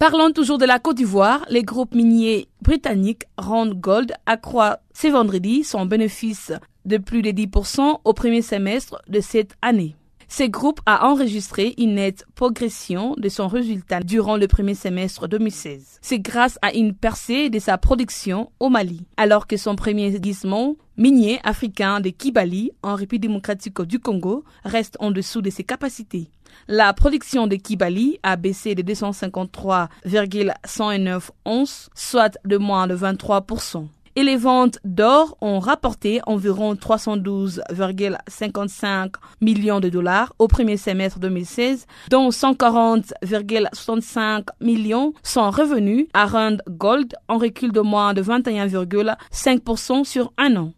Parlons 0.00 0.32
toujours 0.32 0.58
de 0.58 0.64
la 0.64 0.80
Côte 0.80 0.96
d'Ivoire, 0.96 1.46
les 1.48 1.62
groupes 1.62 1.94
miniers 1.94 2.48
britanniques 2.60 3.26
Rand 3.38 3.68
Gold 3.68 4.12
accroît 4.26 4.80
ce 4.92 5.06
vendredi 5.06 5.62
son 5.62 5.86
bénéfice 5.86 6.52
de 6.84 6.96
plus 6.96 7.22
de 7.22 7.30
10% 7.30 8.00
au 8.02 8.12
premier 8.12 8.42
semestre 8.42 9.00
de 9.06 9.20
cette 9.20 9.54
année. 9.62 9.94
Ce 10.34 10.44
groupe 10.44 10.80
a 10.86 11.06
enregistré 11.06 11.74
une 11.76 11.96
nette 11.96 12.24
progression 12.34 13.14
de 13.18 13.28
son 13.28 13.48
résultat 13.48 14.00
durant 14.00 14.38
le 14.38 14.48
premier 14.48 14.74
semestre 14.74 15.28
2016. 15.28 15.98
C'est 16.00 16.20
grâce 16.20 16.58
à 16.62 16.72
une 16.72 16.94
percée 16.94 17.50
de 17.50 17.58
sa 17.58 17.76
production 17.76 18.50
au 18.58 18.70
Mali, 18.70 19.04
alors 19.18 19.46
que 19.46 19.58
son 19.58 19.76
premier 19.76 20.18
gisement 20.22 20.76
minier 20.96 21.38
africain 21.44 22.00
de 22.00 22.08
Kibali, 22.08 22.70
en 22.82 22.94
République 22.94 23.24
démocratique 23.24 23.82
du 23.82 23.98
Congo, 23.98 24.42
reste 24.64 24.96
en 25.00 25.10
dessous 25.10 25.42
de 25.42 25.50
ses 25.50 25.64
capacités. 25.64 26.30
La 26.66 26.94
production 26.94 27.46
de 27.46 27.56
Kibali 27.56 28.18
a 28.22 28.36
baissé 28.36 28.74
de 28.74 28.80
253,109 28.80 31.30
onces, 31.44 31.90
soit 31.94 32.38
de 32.46 32.56
moins 32.56 32.86
de 32.86 32.96
23% 32.96 33.86
et 34.16 34.22
les 34.22 34.36
ventes 34.36 34.78
d'or 34.84 35.36
ont 35.40 35.58
rapporté 35.58 36.20
environ 36.26 36.74
312,55 36.74 39.14
millions 39.40 39.80
de 39.80 39.88
dollars 39.88 40.34
au 40.38 40.46
premier 40.48 40.76
semestre 40.76 41.18
2016, 41.18 41.86
dont 42.10 42.28
140,65 42.28 44.44
millions 44.60 45.14
sont 45.22 45.50
revenus 45.50 46.08
à 46.14 46.26
Rand 46.26 46.58
Gold 46.68 47.14
en 47.28 47.38
recul 47.38 47.72
de 47.72 47.80
moins 47.80 48.12
de 48.14 48.22
21,5% 48.22 50.04
sur 50.04 50.32
un 50.38 50.54
an. 50.56 50.72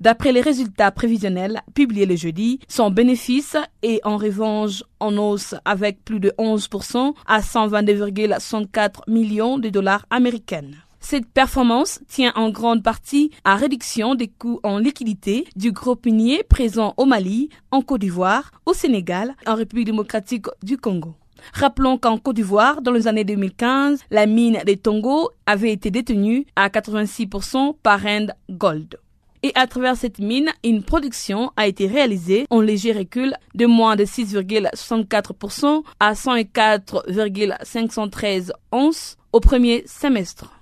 D'après 0.00 0.32
les 0.32 0.40
résultats 0.40 0.92
prévisionnels 0.92 1.60
publiés 1.74 2.06
le 2.06 2.16
jeudi, 2.16 2.60
son 2.68 2.90
bénéfice 2.90 3.56
est 3.82 4.00
en 4.04 4.16
revanche 4.16 4.82
en 5.00 5.16
hausse 5.16 5.54
avec 5.64 6.04
plus 6.04 6.20
de 6.20 6.32
11% 6.38 7.14
à 7.26 7.40
122,64 7.40 9.00
millions 9.08 9.58
de 9.58 9.68
dollars 9.68 10.06
américains. 10.10 10.70
Cette 11.00 11.26
performance 11.26 12.00
tient 12.08 12.32
en 12.36 12.50
grande 12.50 12.82
partie 12.82 13.30
à 13.44 13.56
réduction 13.56 14.14
des 14.14 14.28
coûts 14.28 14.60
en 14.62 14.76
liquidité 14.78 15.46
du 15.56 15.72
groupe 15.72 16.04
minier 16.04 16.42
présent 16.44 16.92
au 16.98 17.06
Mali, 17.06 17.48
en 17.70 17.80
Côte 17.80 18.02
d'Ivoire, 18.02 18.50
au 18.66 18.74
Sénégal, 18.74 19.34
en 19.46 19.54
République 19.54 19.86
démocratique 19.86 20.44
du 20.62 20.76
Congo. 20.76 21.14
Rappelons 21.54 21.96
qu'en 21.96 22.18
Côte 22.18 22.36
d'Ivoire, 22.36 22.82
dans 22.82 22.92
les 22.92 23.08
années 23.08 23.24
2015, 23.24 24.00
la 24.10 24.26
mine 24.26 24.60
des 24.66 24.76
Tongo 24.76 25.30
avait 25.46 25.72
été 25.72 25.90
détenue 25.90 26.44
à 26.54 26.68
86% 26.68 27.76
par 27.82 28.02
Rand 28.02 28.26
Gold. 28.50 28.98
Et 29.42 29.52
à 29.54 29.66
travers 29.66 29.96
cette 29.96 30.18
mine, 30.18 30.50
une 30.62 30.82
production 30.82 31.50
a 31.56 31.66
été 31.66 31.86
réalisée 31.86 32.44
en 32.50 32.60
léger 32.60 32.92
recul 32.92 33.32
de 33.54 33.64
moins 33.64 33.96
de 33.96 34.04
6,64% 34.04 35.82
à 35.98 36.12
104,513 36.12 38.52
onces 38.70 39.16
au 39.32 39.40
premier 39.40 39.82
semestre. 39.86 40.59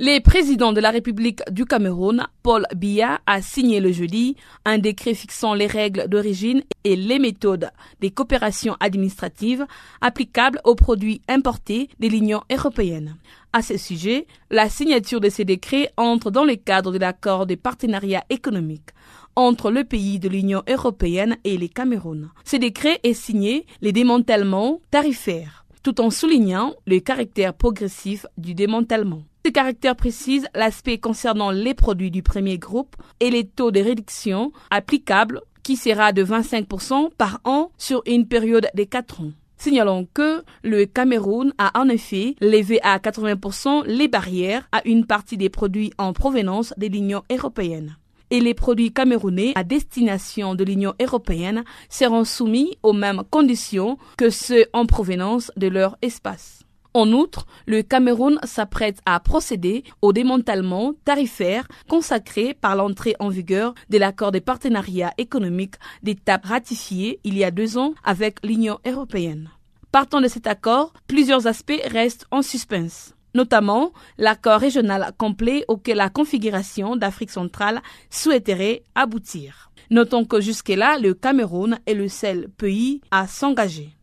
Le 0.00 0.20
président 0.20 0.72
de 0.72 0.80
la 0.80 0.92
République 0.92 1.40
du 1.50 1.64
Cameroun, 1.64 2.24
Paul 2.44 2.66
Biya, 2.76 3.18
a 3.26 3.42
signé 3.42 3.80
le 3.80 3.90
jeudi 3.90 4.36
un 4.64 4.78
décret 4.78 5.12
fixant 5.12 5.54
les 5.54 5.66
règles 5.66 6.06
d'origine 6.06 6.62
et 6.84 6.94
les 6.94 7.18
méthodes 7.18 7.72
des 8.00 8.12
coopérations 8.12 8.76
administratives 8.78 9.66
applicables 10.00 10.60
aux 10.62 10.76
produits 10.76 11.20
importés 11.26 11.88
de 11.98 12.06
l'Union 12.06 12.42
européenne. 12.48 13.16
À 13.52 13.60
ce 13.60 13.76
sujet, 13.76 14.28
la 14.52 14.68
signature 14.68 15.18
de 15.18 15.30
ces 15.30 15.44
décrets 15.44 15.90
entre 15.96 16.30
dans 16.30 16.44
le 16.44 16.54
cadre 16.54 16.92
de 16.92 16.98
l'accord 16.98 17.44
de 17.46 17.56
partenariat 17.56 18.22
économique 18.30 18.90
entre 19.34 19.72
le 19.72 19.82
pays 19.82 20.20
de 20.20 20.28
l'Union 20.28 20.62
européenne 20.68 21.38
et 21.42 21.56
le 21.56 21.66
Cameroun. 21.66 22.30
Ce 22.44 22.54
décret 22.54 23.00
est 23.02 23.14
signé 23.14 23.66
les 23.82 23.90
démantèlements 23.90 24.80
tarifaires, 24.92 25.64
tout 25.88 26.02
en 26.02 26.10
soulignant 26.10 26.74
le 26.86 26.98
caractère 26.98 27.54
progressif 27.54 28.26
du 28.36 28.52
démantèlement. 28.52 29.22
Ce 29.46 29.50
caractère 29.50 29.96
précise 29.96 30.46
l'aspect 30.54 30.98
concernant 30.98 31.50
les 31.50 31.72
produits 31.72 32.10
du 32.10 32.22
premier 32.22 32.58
groupe 32.58 32.94
et 33.20 33.30
les 33.30 33.46
taux 33.46 33.70
de 33.70 33.80
réduction 33.80 34.52
applicables 34.70 35.40
qui 35.62 35.76
sera 35.76 36.12
de 36.12 36.22
25% 36.22 37.08
par 37.16 37.40
an 37.44 37.70
sur 37.78 38.02
une 38.06 38.28
période 38.28 38.68
de 38.74 38.84
4 38.84 39.22
ans. 39.22 39.30
Signalons 39.56 40.06
que 40.12 40.42
le 40.62 40.84
Cameroun 40.84 41.54
a 41.56 41.80
en 41.80 41.88
effet 41.88 42.36
levé 42.42 42.80
à 42.82 42.98
80% 42.98 43.86
les 43.86 44.08
barrières 44.08 44.68
à 44.72 44.86
une 44.86 45.06
partie 45.06 45.38
des 45.38 45.48
produits 45.48 45.90
en 45.96 46.12
provenance 46.12 46.74
de 46.76 46.86
l'Union 46.86 47.22
européenne. 47.30 47.96
Et 48.30 48.40
les 48.40 48.54
produits 48.54 48.92
camerounais 48.92 49.52
à 49.54 49.64
destination 49.64 50.54
de 50.54 50.64
l'Union 50.64 50.94
européenne 51.00 51.64
seront 51.88 52.24
soumis 52.24 52.76
aux 52.82 52.92
mêmes 52.92 53.22
conditions 53.30 53.98
que 54.16 54.30
ceux 54.30 54.66
en 54.72 54.86
provenance 54.86 55.50
de 55.56 55.68
leur 55.68 55.96
espace. 56.02 56.64
En 56.94 57.12
outre, 57.12 57.46
le 57.66 57.82
Cameroun 57.82 58.40
s'apprête 58.44 59.00
à 59.06 59.20
procéder 59.20 59.84
au 60.02 60.12
démantèlement 60.12 60.94
tarifaire 61.04 61.68
consacré 61.88 62.54
par 62.54 62.76
l'entrée 62.76 63.14
en 63.20 63.28
vigueur 63.28 63.74
de 63.90 63.98
l'accord 63.98 64.32
de 64.32 64.38
partenariat 64.38 65.12
économique 65.18 65.74
d'étape 66.02 66.46
ratifié 66.46 67.20
il 67.24 67.36
y 67.36 67.44
a 67.44 67.50
deux 67.50 67.78
ans 67.78 67.94
avec 68.04 68.44
l'Union 68.44 68.78
européenne. 68.86 69.50
Partant 69.92 70.20
de 70.20 70.28
cet 70.28 70.46
accord, 70.46 70.92
plusieurs 71.06 71.46
aspects 71.46 71.80
restent 71.86 72.26
en 72.30 72.42
suspens 72.42 73.14
notamment 73.34 73.92
l'accord 74.16 74.60
régional 74.60 75.12
complet 75.16 75.64
auquel 75.68 75.98
la 75.98 76.08
configuration 76.08 76.96
d'Afrique 76.96 77.30
centrale 77.30 77.82
souhaiterait 78.10 78.82
aboutir. 78.94 79.70
Notons 79.90 80.24
que 80.24 80.40
jusque-là, 80.40 80.98
le 80.98 81.14
Cameroun 81.14 81.78
est 81.86 81.94
le 81.94 82.08
seul 82.08 82.48
pays 82.48 83.00
à 83.10 83.26
s'engager. 83.26 83.97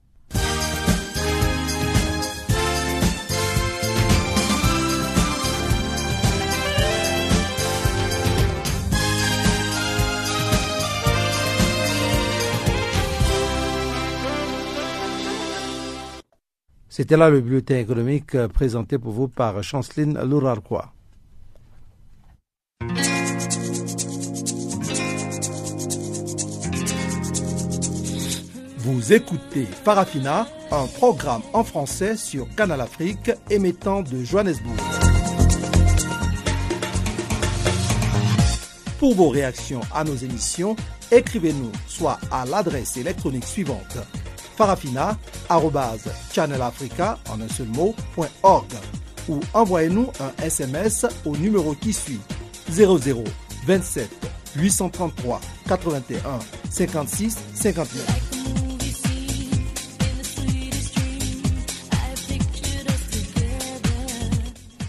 C'était 16.97 17.17
là 17.17 17.29
le 17.29 17.41
bulletin 17.41 17.77
économique 17.77 18.35
euh, 18.35 18.47
présenté 18.47 18.97
pour 18.97 19.11
vous 19.11 19.27
par 19.27 19.61
Chanceline 19.61 20.17
Lourarquois. 20.23 20.93
Vous 28.77 29.11
écoutez 29.11 29.65
Farafina, 29.65 30.47
un 30.71 30.87
programme 30.87 31.41
en 31.51 31.65
français 31.65 32.15
sur 32.15 32.47
Canal 32.55 32.79
Afrique 32.79 33.29
émettant 33.49 34.01
de 34.01 34.23
Johannesburg. 34.23 34.77
Pour 38.99 39.15
vos 39.15 39.27
réactions 39.27 39.81
à 39.93 40.05
nos 40.05 40.15
émissions, 40.15 40.77
écrivez-nous 41.11 41.73
soit 41.89 42.19
à 42.31 42.45
l'adresse 42.45 42.95
électronique 42.95 43.43
suivante 43.43 43.97
farafina.channelafrica 44.55 47.19
en 47.29 47.41
un 47.41 47.49
seul 47.49 47.67
ou 49.27 49.39
envoyez-nous 49.53 50.11
un 50.19 50.31
SMS 50.43 51.07
au 51.25 51.35
numéro 51.35 51.73
qui 51.73 51.91
suit 51.93 52.19
00 52.69 53.23
27 53.65 54.07
833 54.55 55.41
81 55.67 56.39
56 56.69 57.37
59. 57.53 58.05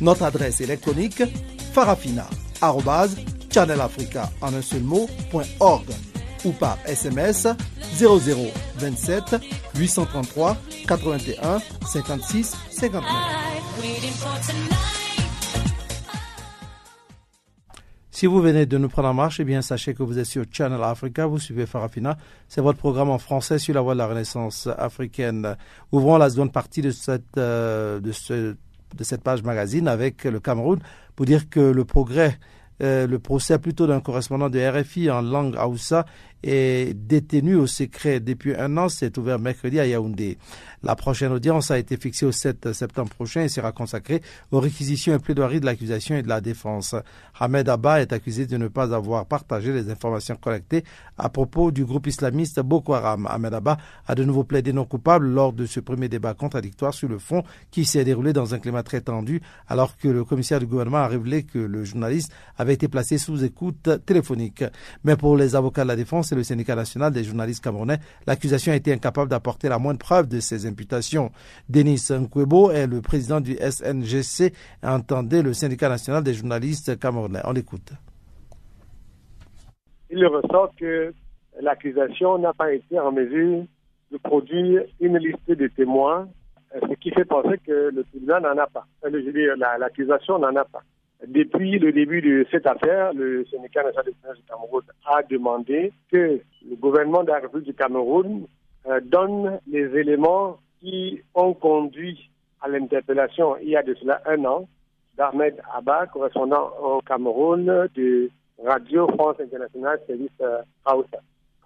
Notre 0.00 0.24
adresse 0.24 0.60
électronique 0.60 1.22
farafina.channelafrica 1.72 4.30
en 4.42 4.54
un 4.54 4.62
seul 4.62 4.82
mot, 4.82 5.08
.org 5.60 5.86
ou 6.44 6.52
par 6.52 6.78
SMS 6.86 7.48
0027 8.78 9.36
833 9.76 10.56
81 10.86 11.58
56 11.86 12.56
59. 12.70 13.02
Si 18.10 18.24
vous 18.24 18.40
venez 18.40 18.64
de 18.64 18.78
nous 18.78 18.88
prendre 18.88 19.08
en 19.08 19.14
marche, 19.14 19.40
eh 19.40 19.44
bien, 19.44 19.60
sachez 19.60 19.92
que 19.92 20.02
vous 20.02 20.18
êtes 20.18 20.24
sur 20.24 20.44
Channel 20.50 20.82
Africa, 20.82 21.26
vous 21.26 21.38
suivez 21.38 21.66
Farafina. 21.66 22.16
C'est 22.48 22.62
votre 22.62 22.78
programme 22.78 23.10
en 23.10 23.18
français 23.18 23.58
sur 23.58 23.74
la 23.74 23.82
voie 23.82 23.92
de 23.92 23.98
la 23.98 24.06
Renaissance 24.06 24.68
africaine. 24.78 25.54
Ouvrons 25.92 26.16
la 26.16 26.30
seconde 26.30 26.50
partie 26.50 26.80
de 26.80 26.92
cette, 26.92 27.36
euh, 27.36 28.00
page 29.22 29.42
magazine 29.42 29.86
avec 29.86 30.24
le 30.24 30.40
Cameroun 30.40 30.78
pour 31.14 31.26
dire 31.26 31.50
que 31.50 31.60
le 31.60 31.84
progrès 31.84 32.38
euh, 32.82 33.06
le 33.06 33.18
procès 33.18 33.58
plutôt 33.58 33.86
d'un 33.86 34.00
correspondant 34.00 34.50
de 34.50 34.58
RFI 34.60 35.10
en 35.10 35.22
langue 35.22 35.56
Haoussa 35.56 36.04
est 36.42 36.94
détenu 36.94 37.54
au 37.54 37.66
secret 37.66 38.20
depuis 38.20 38.54
un 38.54 38.76
an. 38.76 38.88
C'est 38.88 39.16
ouvert 39.18 39.38
mercredi 39.38 39.80
à 39.80 39.86
Yaoundé. 39.86 40.38
La 40.82 40.94
prochaine 40.94 41.32
audience 41.32 41.70
a 41.70 41.78
été 41.78 41.96
fixée 41.96 42.26
au 42.26 42.32
7 42.32 42.72
septembre 42.72 43.10
prochain 43.10 43.42
et 43.42 43.48
sera 43.48 43.72
consacrée 43.72 44.22
aux 44.52 44.60
réquisitions 44.60 45.14
et 45.14 45.18
plaidoiries 45.18 45.60
de 45.60 45.66
l'accusation 45.66 46.16
et 46.16 46.22
de 46.22 46.28
la 46.28 46.40
défense. 46.40 46.94
Ahmed 47.38 47.68
Abba 47.68 48.00
est 48.00 48.12
accusé 48.12 48.46
de 48.46 48.56
ne 48.56 48.68
pas 48.68 48.94
avoir 48.94 49.26
partagé 49.26 49.72
les 49.72 49.90
informations 49.90 50.36
collectées 50.36 50.84
à 51.18 51.28
propos 51.28 51.70
du 51.70 51.84
groupe 51.84 52.06
islamiste 52.06 52.60
Boko 52.60 52.94
Haram. 52.94 53.26
Ahmed 53.26 53.54
Abba 53.54 53.78
a 54.06 54.14
de 54.14 54.24
nouveau 54.24 54.44
plaidé 54.44 54.72
non 54.72 54.84
coupable 54.84 55.26
lors 55.26 55.52
de 55.52 55.66
ce 55.66 55.80
premier 55.80 56.08
débat 56.08 56.34
contradictoire 56.34 56.94
sur 56.94 57.08
le 57.08 57.18
fond 57.18 57.42
qui 57.70 57.84
s'est 57.84 58.04
déroulé 58.04 58.32
dans 58.32 58.54
un 58.54 58.58
climat 58.58 58.82
très 58.82 59.00
tendu 59.00 59.40
alors 59.66 59.96
que 59.96 60.08
le 60.08 60.24
commissaire 60.24 60.60
du 60.60 60.66
gouvernement 60.66 60.98
a 60.98 61.08
révélé 61.08 61.42
que 61.42 61.58
le 61.58 61.84
journaliste 61.84 62.32
avait 62.56 62.74
été 62.74 62.88
placé 62.88 63.18
sous 63.18 63.44
écoute 63.44 63.88
téléphonique. 64.06 64.64
Mais 65.04 65.16
pour 65.16 65.36
les 65.36 65.56
avocats 65.56 65.82
de 65.82 65.88
la 65.88 65.96
défense 65.96 66.25
et 66.32 66.34
le 66.34 66.42
syndicat 66.42 66.74
national 66.74 67.12
des 67.12 67.24
journalistes 67.24 67.62
camerounais, 67.62 67.98
l'accusation 68.26 68.72
a 68.72 68.76
été 68.76 68.92
incapable 68.92 69.30
d'apporter 69.30 69.68
la 69.68 69.78
moindre 69.78 69.98
preuve 69.98 70.28
de 70.28 70.40
ces 70.40 70.66
imputations. 70.66 71.30
Denis 71.68 72.08
Nkwebo 72.10 72.70
est 72.70 72.86
le 72.86 73.00
président 73.00 73.40
du 73.40 73.56
SNGC, 73.56 74.52
entendait 74.82 75.42
le 75.42 75.52
syndicat 75.52 75.88
national 75.88 76.22
des 76.22 76.34
journalistes 76.34 76.98
camerounais. 76.98 77.40
On 77.44 77.52
l'écoute. 77.52 77.92
Il 80.10 80.24
ressort 80.26 80.70
que 80.78 81.12
l'accusation 81.60 82.38
n'a 82.38 82.52
pas 82.52 82.72
été 82.72 82.98
en 82.98 83.12
mesure 83.12 83.64
de 84.12 84.18
produire 84.18 84.82
une 85.00 85.18
liste 85.18 85.48
de 85.50 85.66
témoins, 85.68 86.28
ce 86.72 86.94
qui 86.94 87.10
fait 87.10 87.24
penser 87.24 87.58
que 87.66 87.90
le 87.94 88.04
tribunal 88.04 88.42
n'en 88.42 88.56
a 88.62 88.66
pas. 88.66 88.86
Je 89.04 89.10
veux 89.10 89.32
dire, 89.32 89.54
l'accusation 89.56 90.38
n'en 90.38 90.54
a 90.54 90.64
pas. 90.64 90.82
Depuis 91.26 91.78
le 91.78 91.92
début 91.92 92.20
de 92.20 92.46
cette 92.50 92.66
affaire, 92.66 93.12
le 93.12 93.44
syndicat 93.46 93.82
national 93.82 94.12
du 94.36 94.42
Cameroun 94.48 94.82
a 95.06 95.22
demandé 95.22 95.92
que 96.10 96.40
le 96.68 96.76
gouvernement 96.76 97.24
de 97.24 97.30
la 97.30 97.40
République 97.40 97.66
du 97.66 97.74
Cameroun 97.74 98.46
euh, 98.86 99.00
donne 99.00 99.58
les 99.66 99.86
éléments 99.98 100.58
qui 100.80 101.20
ont 101.34 101.52
conduit 101.54 102.30
à 102.60 102.68
l'interpellation 102.68 103.56
il 103.58 103.70
y 103.70 103.76
a 103.76 103.82
de 103.82 103.94
cela 103.94 104.20
un 104.26 104.44
an 104.44 104.68
d'Ahmed 105.16 105.60
Abba, 105.74 106.06
correspondant 106.06 106.70
au 106.80 107.00
Cameroun 107.00 107.88
de 107.94 108.30
Radio 108.64 109.08
France 109.08 109.36
Internationale 109.40 110.00
Service 110.06 110.30
euh, 110.40 110.62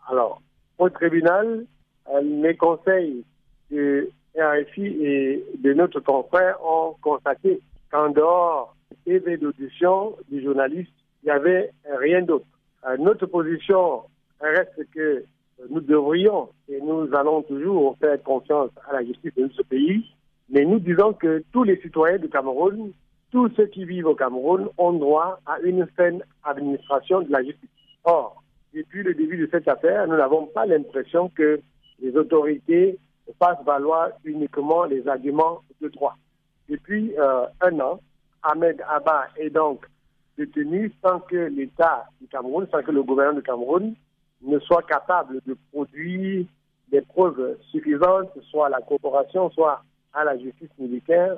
Alors, 0.08 0.40
au 0.78 0.88
tribunal, 0.88 1.66
euh, 2.12 2.20
les 2.22 2.56
conseils 2.56 3.24
de 3.70 4.10
RFI 4.36 4.86
et 5.04 5.44
de 5.58 5.72
notre 5.74 6.00
confrère 6.00 6.56
ont 6.64 6.94
constaté 7.02 7.60
qu'en 7.90 8.10
dehors 8.10 8.74
des 9.06 9.36
d'audition 9.36 10.16
du 10.30 10.42
journaliste, 10.42 10.92
il 11.22 11.26
n'y 11.26 11.32
avait 11.32 11.70
rien 11.98 12.22
d'autre. 12.22 12.46
Notre 12.98 13.26
position 13.26 14.02
reste 14.40 14.90
que 14.94 15.24
nous 15.68 15.80
devrions 15.80 16.48
et 16.68 16.80
nous 16.80 17.08
allons 17.14 17.42
toujours 17.42 17.96
faire 17.98 18.22
confiance 18.22 18.70
à 18.88 18.94
la 18.94 19.04
justice 19.04 19.34
de 19.36 19.42
notre 19.42 19.62
pays, 19.64 20.04
mais 20.48 20.64
nous 20.64 20.78
disons 20.78 21.12
que 21.12 21.44
tous 21.52 21.64
les 21.64 21.80
citoyens 21.80 22.18
du 22.18 22.28
Cameroun, 22.28 22.92
tous 23.30 23.50
ceux 23.56 23.66
qui 23.66 23.84
vivent 23.84 24.06
au 24.06 24.14
Cameroun 24.14 24.68
ont 24.78 24.92
droit 24.92 25.40
à 25.46 25.60
une 25.60 25.86
saine 25.96 26.22
administration 26.44 27.20
de 27.20 27.30
la 27.30 27.42
justice. 27.42 27.68
Or, 28.04 28.42
depuis 28.74 29.02
le 29.02 29.14
début 29.14 29.36
de 29.36 29.48
cette 29.50 29.68
affaire, 29.68 30.06
nous 30.06 30.16
n'avons 30.16 30.46
pas 30.46 30.66
l'impression 30.66 31.28
que 31.28 31.60
les 32.00 32.16
autorités 32.16 32.98
fassent 33.38 33.64
valoir 33.64 34.10
uniquement 34.24 34.84
les 34.84 35.06
arguments 35.06 35.60
de 35.80 35.88
droit. 35.88 36.16
Depuis 36.68 37.12
euh, 37.18 37.46
un 37.60 37.78
an, 37.80 38.00
Ahmed 38.42 38.82
Abba 38.88 39.28
est 39.36 39.50
donc 39.50 39.86
détenu 40.36 40.92
sans 41.04 41.20
que 41.20 41.36
l'État 41.36 42.06
du 42.20 42.26
Cameroun, 42.28 42.66
sans 42.70 42.82
que 42.82 42.90
le 42.90 43.02
gouvernement 43.02 43.38
du 43.38 43.42
Cameroun 43.44 43.94
ne 44.42 44.58
soit 44.60 44.82
capable 44.82 45.40
de 45.46 45.56
produire 45.72 46.46
des 46.90 47.02
preuves 47.02 47.56
suffisantes, 47.70 48.30
soit 48.50 48.66
à 48.66 48.70
la 48.70 48.80
corporation, 48.80 49.50
soit 49.50 49.82
à 50.12 50.24
la 50.24 50.38
justice 50.38 50.70
militaire, 50.78 51.36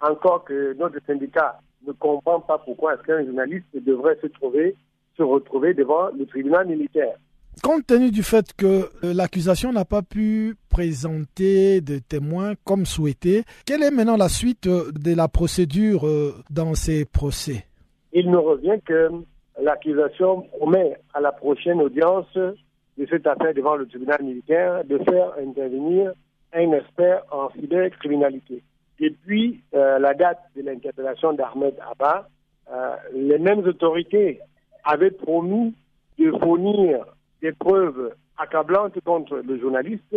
encore 0.00 0.44
que 0.44 0.74
notre 0.74 0.98
syndicat 1.06 1.58
ne 1.86 1.92
comprend 1.92 2.40
pas 2.40 2.58
pourquoi 2.58 2.94
est-ce 2.94 3.02
qu'un 3.02 3.24
journaliste 3.24 3.66
devrait 3.74 4.18
se 4.22 4.26
trouver, 4.28 4.76
se 5.16 5.22
retrouver 5.22 5.74
devant 5.74 6.08
le 6.16 6.26
tribunal 6.26 6.66
militaire. 6.66 7.16
Compte 7.62 7.86
tenu 7.86 8.10
du 8.10 8.22
fait 8.22 8.52
que 8.54 8.66
euh, 9.02 9.14
l'accusation 9.14 9.72
n'a 9.72 9.86
pas 9.86 10.02
pu 10.02 10.56
présenter 10.68 11.80
de 11.80 11.98
témoins 11.98 12.52
comme 12.64 12.84
souhaité, 12.84 13.44
quelle 13.64 13.82
est 13.82 13.90
maintenant 13.90 14.18
la 14.18 14.28
suite 14.28 14.66
euh, 14.66 14.92
de 14.92 15.16
la 15.16 15.26
procédure 15.26 16.06
euh, 16.06 16.34
dans 16.50 16.74
ces 16.74 17.06
procès? 17.06 17.64
Il 18.12 18.30
nous 18.30 18.42
revient 18.42 18.78
que 18.84 19.08
l'accusation 19.60 20.42
promet 20.42 20.98
à 21.14 21.20
la 21.20 21.32
prochaine 21.32 21.80
audience 21.80 22.26
de 22.36 23.06
cette 23.10 23.26
affaire 23.26 23.54
devant 23.54 23.76
le 23.76 23.86
tribunal 23.86 24.22
militaire 24.22 24.84
de 24.84 24.98
faire 24.98 25.32
intervenir 25.42 26.12
un 26.52 26.72
expert 26.72 27.22
en 27.32 27.48
cybercriminalité. 27.58 28.62
Depuis 29.00 29.62
la 29.72 30.14
date 30.14 30.38
de 30.56 30.62
l'interpellation 30.62 31.34
d'Ahmed 31.34 31.74
Abba, 31.90 32.28
les 33.14 33.38
mêmes 33.38 33.66
autorités 33.66 34.40
avaient 34.84 35.10
promis 35.10 35.74
de 36.18 36.30
fournir 36.42 37.04
des 37.42 37.52
preuves 37.52 38.14
accablantes 38.38 38.98
contre 39.04 39.36
le 39.38 39.58
journaliste 39.58 40.16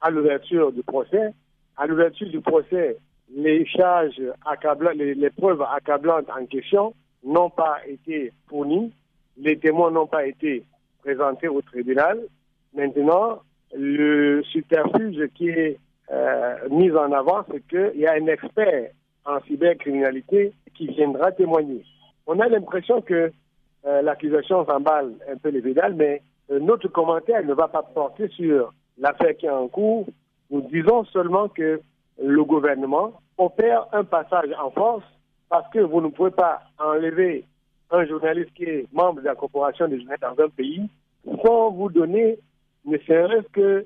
à 0.00 0.10
l'ouverture 0.10 0.72
du 0.72 0.82
procès. 0.82 1.32
À 1.76 1.86
l'ouverture 1.86 2.28
du 2.28 2.40
procès, 2.40 2.96
les 3.34 3.64
preuves 5.36 5.62
accablantes 5.62 6.30
en 6.30 6.46
question 6.46 6.94
n'ont 7.24 7.50
pas 7.50 7.78
été 7.86 8.32
fournies, 8.48 8.92
les 9.36 9.58
témoins 9.58 9.90
n'ont 9.90 10.06
pas 10.06 10.26
été 10.26 10.64
présentés 11.02 11.48
au 11.48 11.62
tribunal. 11.62 12.20
Maintenant, 12.74 13.40
le 13.74 14.42
superfuge 14.44 15.28
qui 15.34 15.48
est 15.48 15.78
euh, 16.10 16.68
mis 16.70 16.90
en 16.92 17.12
avant, 17.12 17.44
c'est 17.50 17.66
qu'il 17.68 18.00
y 18.00 18.06
a 18.06 18.14
un 18.14 18.26
expert 18.26 18.90
en 19.24 19.40
cybercriminalité 19.42 20.52
qui 20.74 20.86
viendra 20.86 21.32
témoigner. 21.32 21.84
On 22.26 22.40
a 22.40 22.48
l'impression 22.48 23.02
que 23.02 23.30
euh, 23.86 24.02
l'accusation 24.02 24.64
s'emballe 24.64 25.12
un 25.30 25.36
peu 25.36 25.50
les 25.50 25.60
pédales, 25.60 25.94
mais 25.94 26.22
notre 26.50 26.88
commentaire 26.88 27.44
ne 27.44 27.54
va 27.54 27.68
pas 27.68 27.82
porter 27.82 28.28
sur 28.28 28.72
l'affaire 28.98 29.36
qui 29.36 29.46
est 29.46 29.50
en 29.50 29.68
cours. 29.68 30.06
Nous 30.50 30.62
disons 30.62 31.04
seulement 31.06 31.48
que 31.48 31.80
le 32.22 32.44
gouvernement 32.44 33.20
opère 33.36 33.86
un 33.92 34.04
passage 34.04 34.50
en 34.60 34.70
force 34.70 35.04
parce 35.48 35.70
que 35.72 35.78
vous 35.78 36.00
ne 36.00 36.08
pouvez 36.08 36.30
pas 36.30 36.62
enlever 36.78 37.44
un 37.90 38.04
journaliste 38.06 38.52
qui 38.54 38.64
est 38.64 38.86
membre 38.92 39.20
de 39.20 39.26
la 39.26 39.34
corporation 39.34 39.88
des 39.88 39.98
journalistes 39.98 40.22
dans 40.22 40.44
un 40.44 40.48
pays 40.48 40.88
sans 41.44 41.70
vous 41.70 41.90
donner 41.90 42.38
ne 42.84 42.98
serait-ce 42.98 43.48
que 43.52 43.84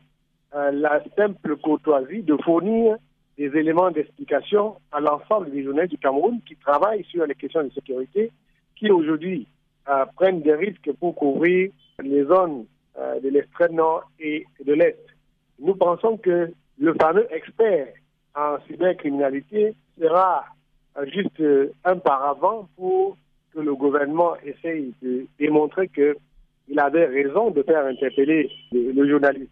euh, 0.54 0.70
la 0.72 1.02
simple 1.16 1.56
courtoisie 1.56 2.22
de 2.22 2.36
fournir 2.44 2.96
des 3.38 3.46
éléments 3.56 3.90
d'explication 3.90 4.76
à 4.92 5.00
l'ensemble 5.00 5.50
des 5.50 5.64
journalistes 5.64 5.92
du 5.92 5.98
Cameroun 5.98 6.40
qui 6.46 6.56
travaillent 6.56 7.04
sur 7.04 7.26
les 7.26 7.34
questions 7.34 7.64
de 7.64 7.70
sécurité, 7.70 8.30
qui 8.76 8.90
aujourd'hui 8.90 9.46
euh, 9.88 10.04
prennent 10.16 10.42
des 10.42 10.54
risques 10.54 10.92
pour 11.00 11.14
couvrir 11.14 11.70
les 12.02 12.24
zones 12.24 12.66
euh, 12.98 13.20
de 13.20 13.28
l'extrême 13.28 13.74
nord 13.74 14.10
et 14.20 14.44
de 14.64 14.72
l'est. 14.72 14.98
nous 15.58 15.74
pensons 15.74 16.16
que 16.16 16.52
le 16.78 16.94
fameux 17.00 17.26
expert 17.32 17.88
en 18.34 18.56
cybercriminalité 18.66 19.74
sera 19.98 20.44
juste 21.06 21.42
un 21.84 21.96
paravent 21.96 22.68
pour 22.76 23.16
que 23.52 23.60
le 23.60 23.74
gouvernement 23.74 24.36
essaye 24.44 24.94
de 25.02 25.26
démontrer 25.38 25.88
qu'il 25.88 26.78
avait 26.78 27.06
raison 27.06 27.50
de 27.50 27.62
faire 27.62 27.84
interpeller 27.86 28.50
le, 28.72 29.08
journaliste. 29.08 29.50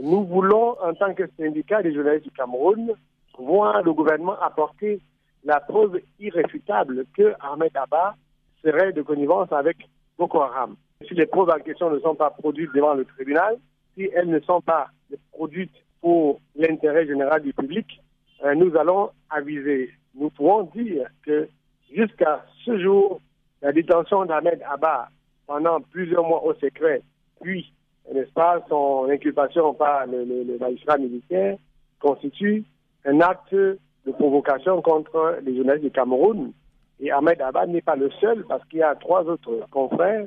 Nous 0.00 0.24
voulons, 0.24 0.76
en 0.80 0.94
tant 0.94 1.14
que 1.14 1.24
syndicat 1.38 1.82
des 1.82 1.94
journalistes 1.94 2.24
du 2.24 2.30
Cameroun, 2.30 2.92
voir 3.38 3.82
le 3.82 3.92
gouvernement 3.92 4.38
apporter 4.40 5.00
la 5.44 5.60
preuve 5.60 6.00
irréfutable 6.18 7.06
que 7.16 7.34
Ahmed 7.40 7.70
Abba 7.76 8.16
serait 8.62 8.92
de 8.92 9.02
connivence 9.02 9.50
avec 9.52 9.76
Boko 10.18 10.40
Haram. 10.40 10.76
Si 11.06 11.14
les 11.14 11.26
preuves 11.26 11.50
en 11.50 11.60
question 11.60 11.90
ne 11.90 12.00
sont 12.00 12.16
pas 12.16 12.30
produites 12.30 12.72
devant 12.74 12.94
le 12.94 13.04
tribunal, 13.04 13.56
si 13.94 14.10
elles 14.12 14.28
ne 14.28 14.40
sont 14.40 14.60
pas 14.60 14.88
produites 15.30 15.74
pour 16.00 16.40
l'intérêt 16.56 17.06
général 17.06 17.42
du 17.42 17.52
public, 17.52 18.02
euh, 18.44 18.54
nous 18.56 18.76
allons 18.76 19.10
aviser. 19.30 19.90
Nous 20.16 20.30
pouvons 20.30 20.64
dire 20.74 21.06
que 21.24 21.48
jusqu'à 21.94 22.44
ce 22.64 22.78
jour, 22.78 23.20
la 23.62 23.72
détention 23.72 24.24
d'Ahmed 24.24 24.60
Abba 24.68 25.08
pendant 25.46 25.80
plusieurs 25.80 26.24
mois 26.24 26.42
au 26.44 26.54
secret, 26.54 27.02
puis, 27.40 27.72
n'est-ce 28.12 28.32
pas, 28.32 28.64
son 28.68 29.06
inculpation 29.08 29.74
par 29.74 30.04
le, 30.06 30.24
le, 30.24 30.58
magistrat 30.58 30.98
militaire 30.98 31.58
constitue 32.00 32.64
un 33.04 33.20
acte 33.20 33.54
de 33.54 34.12
provocation 34.12 34.82
contre 34.82 35.38
les 35.44 35.56
journalistes 35.56 35.84
du 35.84 35.90
Cameroun. 35.92 36.52
Et 36.98 37.12
Ahmed 37.12 37.40
Abba 37.40 37.66
n'est 37.66 37.82
pas 37.82 37.94
le 37.94 38.10
seul 38.20 38.44
parce 38.48 38.64
qu'il 38.64 38.80
y 38.80 38.82
a 38.82 38.96
trois 38.96 39.22
autres 39.24 39.64
confrères, 39.70 40.26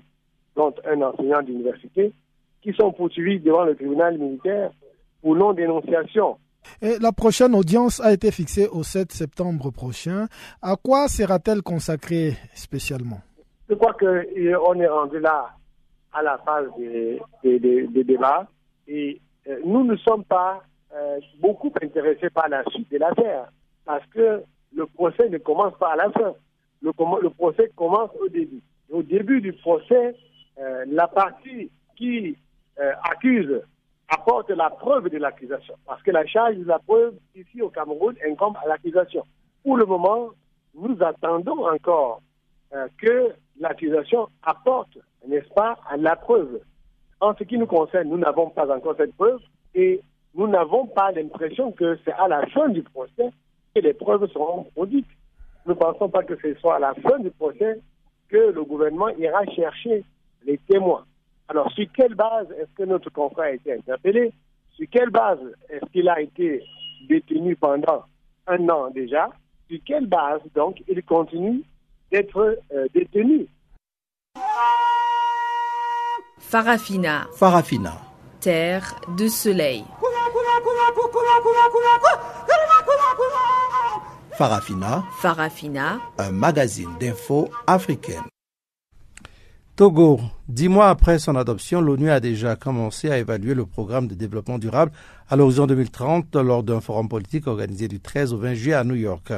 dont 0.55 0.73
un 0.85 1.01
enseignant 1.01 1.41
d'université, 1.41 2.13
qui 2.61 2.73
sont 2.73 2.91
poursuivis 2.91 3.39
devant 3.39 3.63
le 3.63 3.75
tribunal 3.75 4.17
militaire 4.17 4.71
pour 5.21 5.35
non-dénonciation. 5.35 6.37
Et 6.81 6.99
la 6.99 7.11
prochaine 7.11 7.55
audience 7.55 7.99
a 7.99 8.13
été 8.13 8.31
fixée 8.31 8.67
au 8.67 8.83
7 8.83 9.11
septembre 9.11 9.71
prochain. 9.71 10.27
À 10.61 10.75
quoi 10.75 11.07
sera-t-elle 11.07 11.61
consacrée 11.61 12.33
spécialement? 12.53 13.21
Je 13.69 13.75
crois 13.75 13.93
qu'on 13.93 14.79
est 14.79 14.87
rendu 14.87 15.19
là 15.19 15.49
à 16.13 16.21
la 16.21 16.37
phase 16.39 16.67
des, 16.77 17.19
débats 18.03 18.47
et 18.87 19.19
euh, 19.47 19.59
nous 19.65 19.83
ne 19.85 19.95
sommes 19.95 20.25
pas 20.25 20.61
euh, 20.93 21.19
beaucoup 21.39 21.71
intéressés 21.81 22.29
par 22.29 22.49
la 22.49 22.63
suite 22.69 22.91
de 22.91 22.97
l'affaire 22.97 23.51
parce 23.85 24.05
que 24.07 24.43
le 24.75 24.85
procès 24.87 25.29
ne 25.29 25.37
commence 25.37 25.73
pas 25.79 25.93
à 25.93 25.95
la 25.95 26.11
fin. 26.11 26.33
Le, 26.81 26.91
le 27.21 27.29
procès 27.29 27.71
commence 27.75 28.09
au 28.19 28.27
début. 28.27 28.61
Au 28.91 29.01
début 29.03 29.39
du 29.39 29.53
procès, 29.53 30.15
euh, 30.59 30.85
la 30.87 31.07
partie 31.07 31.69
qui 31.95 32.37
accuse 33.03 33.61
apporte 34.11 34.49
la 34.49 34.69
preuve 34.69 35.09
de 35.09 35.17
l'accusation. 35.17 35.75
Parce 35.85 36.01
que 36.03 36.11
la 36.11 36.25
charge 36.25 36.55
de 36.57 36.65
la 36.65 36.79
preuve 36.79 37.13
ici 37.35 37.61
au 37.61 37.69
Cameroun 37.69 38.15
incombe 38.27 38.57
à 38.63 38.67
l'accusation. 38.67 39.23
Pour 39.63 39.77
le 39.77 39.85
moment, 39.85 40.29
nous 40.75 40.97
attendons 41.01 41.67
encore 41.67 42.21
euh, 42.73 42.87
que 42.97 43.33
l'accusation 43.59 44.27
apporte, 44.43 44.97
n'est-ce 45.27 45.49
pas, 45.53 45.77
la 45.97 46.15
preuve. 46.15 46.61
En 47.19 47.35
ce 47.35 47.43
qui 47.43 47.57
nous 47.57 47.67
concerne, 47.67 48.09
nous 48.09 48.17
n'avons 48.17 48.49
pas 48.49 48.73
encore 48.73 48.95
cette 48.97 49.15
preuve 49.15 49.39
et 49.75 50.01
nous 50.35 50.47
n'avons 50.47 50.87
pas 50.87 51.11
l'impression 51.11 51.71
que 51.71 51.97
c'est 52.03 52.13
à 52.13 52.27
la 52.27 52.45
fin 52.47 52.69
du 52.69 52.81
procès 52.83 53.29
que 53.75 53.81
les 53.81 53.93
preuves 53.93 54.27
seront 54.31 54.63
produites. 54.75 55.07
Nous 55.65 55.73
ne 55.73 55.79
pensons 55.79 56.09
pas 56.09 56.23
que 56.23 56.35
ce 56.37 56.53
soit 56.55 56.77
à 56.77 56.79
la 56.79 56.93
fin 56.95 57.19
du 57.19 57.29
procès 57.31 57.79
que 58.29 58.51
le 58.51 58.63
gouvernement 58.63 59.09
ira 59.09 59.45
chercher 59.45 60.03
les 60.45 60.57
témoins. 60.69 61.05
Alors, 61.47 61.71
sur 61.71 61.85
quelle 61.93 62.15
base 62.15 62.47
est-ce 62.51 62.73
que 62.75 62.83
notre 62.83 63.09
confrère 63.09 63.45
a 63.45 63.51
été 63.51 63.73
interpellé? 63.73 64.31
Sur 64.75 64.87
quelle 64.89 65.09
base 65.09 65.39
est-ce 65.69 65.85
qu'il 65.91 66.07
a 66.07 66.21
été 66.21 66.63
détenu 67.09 67.55
pendant 67.55 68.03
un 68.47 68.69
an 68.69 68.89
déjà? 68.89 69.29
Sur 69.69 69.79
quelle 69.85 70.07
base, 70.07 70.41
donc, 70.55 70.81
il 70.87 71.03
continue 71.03 71.63
d'être 72.11 72.57
euh, 72.73 72.87
détenu? 72.93 73.47
Farafina. 76.39 77.27
Farafina. 77.33 77.93
Terre 78.39 78.95
de 79.17 79.27
soleil. 79.27 79.83
Farafina. 84.33 85.03
Farafina. 85.21 85.99
Un 86.17 86.31
magazine 86.31 86.89
d'infos 86.99 87.49
africaine. 87.67 88.23
Togo, 89.81 90.19
dix 90.47 90.69
mois 90.69 90.89
après 90.89 91.17
son 91.17 91.35
adoption, 91.35 91.81
l'ONU 91.81 92.11
a 92.11 92.19
déjà 92.19 92.55
commencé 92.55 93.09
à 93.09 93.17
évaluer 93.17 93.55
le 93.55 93.65
programme 93.65 94.07
de 94.07 94.13
développement 94.13 94.59
durable 94.59 94.91
à 95.27 95.35
l'horizon 95.35 95.65
2030 95.65 96.35
lors 96.35 96.61
d'un 96.61 96.81
forum 96.81 97.09
politique 97.09 97.47
organisé 97.47 97.87
du 97.87 97.99
13 97.99 98.31
au 98.31 98.37
20 98.37 98.53
juillet 98.53 98.75
à 98.75 98.83
New 98.83 98.93
York 98.93 99.33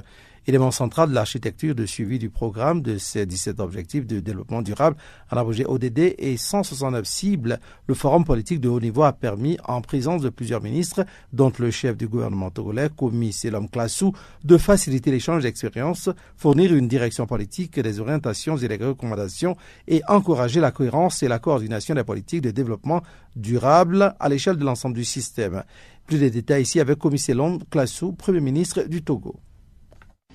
élément 0.48 0.72
central 0.72 1.10
de 1.10 1.16
l'architecture 1.16 1.76
de 1.76 1.86
suivi 1.86 2.20
du 2.20 2.30
programme 2.30 2.82
de 2.82 2.98
ces 2.98 3.26
17 3.26 3.60
objectifs 3.60 4.06
de 4.06 4.20
développement 4.20 4.62
durable 4.62 4.98
en 5.32 5.38
abrégé 5.38 5.66
ODD 5.66 6.16
et 6.18 6.38
169 6.38 7.06
cibles, 7.06 7.60
le 7.88 7.94
forum 7.94 8.26
politique 8.26 8.60
de 8.60 8.70
haut 8.70 8.80
niveau 8.80 9.04
a 9.04 9.14
permis, 9.14 9.58
en 9.66 9.82
présence 9.82 10.22
de 10.22 10.30
plusieurs 10.30 10.62
ministres, 10.62 11.06
dont 11.32 11.52
le 11.60 11.72
chef 11.72 11.98
du 11.98 12.08
gouvernement 12.08 12.50
togolais, 12.50 12.90
Komi 12.96 13.32
Selom 13.32 13.70
Klassou, 13.70 14.14
de 14.44 14.58
faciliter 14.58 15.12
l'échange 15.12 15.44
d'expériences, 15.44 16.10
fournir 16.36 16.74
une 16.74 16.88
direction 16.88 17.26
politique, 17.26 17.80
des 17.80 18.00
orientations 18.00 18.58
et 18.58 18.68
des 18.68 18.78
recommandations 18.78 19.56
et 19.88 20.02
encourager 20.08 20.60
la 20.60 20.72
cohérence 20.72 21.24
et 21.24 21.28
la 21.28 21.40
coordination 21.40 21.96
des 21.96 22.04
politiques 22.04 22.42
de 22.42 22.52
développement 22.52 23.02
durable 23.36 24.16
à 24.20 24.30
l'échelle 24.30 24.58
de 24.58 24.66
l'ensemble 24.66 24.96
du 24.96 25.06
système. 25.06 25.64
Plus 26.08 26.20
de 26.20 26.30
détails 26.30 26.64
ici 26.64 26.80
avec 26.80 27.00
Komi 27.00 27.18
Selom 27.18 27.60
Klassou, 27.70 28.12
Premier 28.12 28.42
ministre 28.42 28.84
du 28.84 29.04
Togo. 29.04 29.36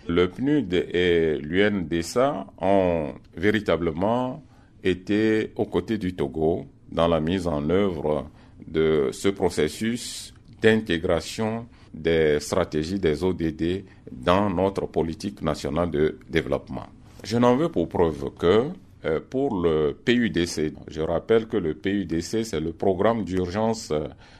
Le 0.09 0.26
PNUD 0.26 0.72
et 0.72 1.38
l'UNDSA 1.38 2.46
ont 2.62 3.12
véritablement 3.36 4.42
été 4.82 5.52
aux 5.54 5.66
côtés 5.66 5.98
du 5.98 6.14
Togo 6.14 6.64
dans 6.90 7.09
la 7.09 7.20
mise 7.20 7.46
en 7.46 7.68
œuvre 7.68 8.26
de 8.66 9.11
ce 9.12 9.28
processus 9.28 10.32
d'intégration 10.62 11.66
des 11.92 12.40
stratégies 12.40 12.98
des 12.98 13.22
ODD 13.22 13.84
dans 14.11 14.48
notre 14.48 14.86
politique 14.86 15.42
nationale 15.42 15.90
de 15.90 16.18
développement. 16.30 16.86
Je 17.22 17.36
n'en 17.36 17.54
veux 17.56 17.68
pour 17.68 17.86
preuve 17.88 18.30
que 18.38 18.68
euh, 19.04 19.20
pour 19.28 19.61
le 19.61 19.92
PUDC, 19.92 20.72
je 20.88 21.00
rappelle 21.02 21.46
que 21.48 21.59
le 21.59 21.74
PUDC, 21.74 22.44
c'est 22.44 22.61
le 22.61 22.72
programme 22.72 23.24
d'urgence 23.24 23.92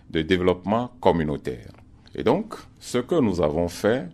de 0.09 0.23
développement 0.23 0.93
communautaire. 0.99 1.73
Et 2.15 2.25
donc, 2.25 2.55
ce 2.81 2.99
que 2.99 3.21
nous 3.21 3.43
avons 3.43 3.69
fait, 3.69 4.09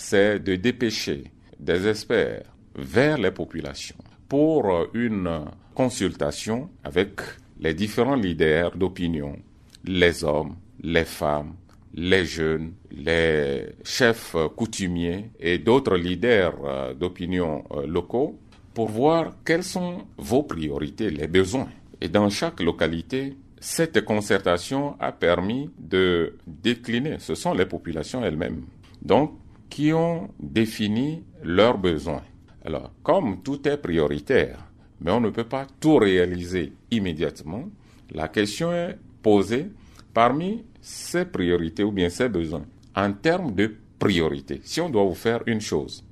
c'est 0.00 0.40
de 0.40 0.56
dépêcher 0.56 1.24
des 1.58 1.86
experts 1.86 2.44
vers 2.74 3.18
les 3.18 3.30
populations 3.30 3.96
pour 4.28 4.88
une 4.94 5.44
consultation 5.74 6.70
avec 6.82 7.20
les 7.60 7.74
différents 7.74 8.16
leaders 8.16 8.74
d'opinion, 8.76 9.36
les 9.84 10.24
hommes, 10.24 10.56
les 10.82 11.04
femmes, 11.04 11.52
les 11.94 12.24
jeunes, 12.24 12.72
les 12.90 13.66
chefs 13.84 14.34
coutumiers 14.56 15.30
et 15.38 15.58
d'autres 15.58 15.96
leaders 15.96 16.54
euh, 16.64 16.94
d'opinion 16.94 17.64
euh, 17.72 17.86
locaux 17.86 18.38
pour 18.72 18.88
voir 18.88 19.34
quelles 19.44 19.64
sont 19.64 20.06
vos 20.16 20.44
priorités, 20.44 21.10
les 21.10 21.26
besoins. 21.26 21.68
Et 22.00 22.08
dans 22.08 22.30
chaque 22.30 22.60
localité, 22.60 23.36
cette 23.60 24.02
concertation 24.06 24.96
a 24.98 25.12
permis 25.12 25.68
de 25.78 26.38
décliner, 26.46 27.16
ce 27.18 27.34
sont 27.34 27.52
les 27.52 27.66
populations 27.66 28.24
elles-mêmes. 28.24 28.62
Donc, 29.02 29.32
qui 29.70 29.92
ont 29.92 30.28
défini 30.38 31.24
leurs 31.42 31.78
besoins. 31.78 32.22
Alors, 32.64 32.92
comme 33.02 33.42
tout 33.42 33.66
est 33.66 33.78
prioritaire, 33.78 34.66
mais 35.00 35.12
on 35.12 35.20
ne 35.20 35.30
peut 35.30 35.44
pas 35.44 35.66
tout 35.80 35.96
réaliser 35.96 36.74
immédiatement, 36.90 37.64
la 38.12 38.28
question 38.28 38.72
est 38.72 38.98
posée 39.22 39.70
parmi 40.12 40.64
ces 40.82 41.24
priorités 41.24 41.84
ou 41.84 41.92
bien 41.92 42.10
ces 42.10 42.28
besoins 42.28 42.66
en 42.94 43.12
termes 43.12 43.54
de 43.54 43.76
priorité. 43.98 44.60
Si 44.64 44.80
on 44.80 44.90
doit 44.90 45.04
vous 45.04 45.14
faire 45.14 45.42
une 45.46 45.60
chose, 45.60 46.04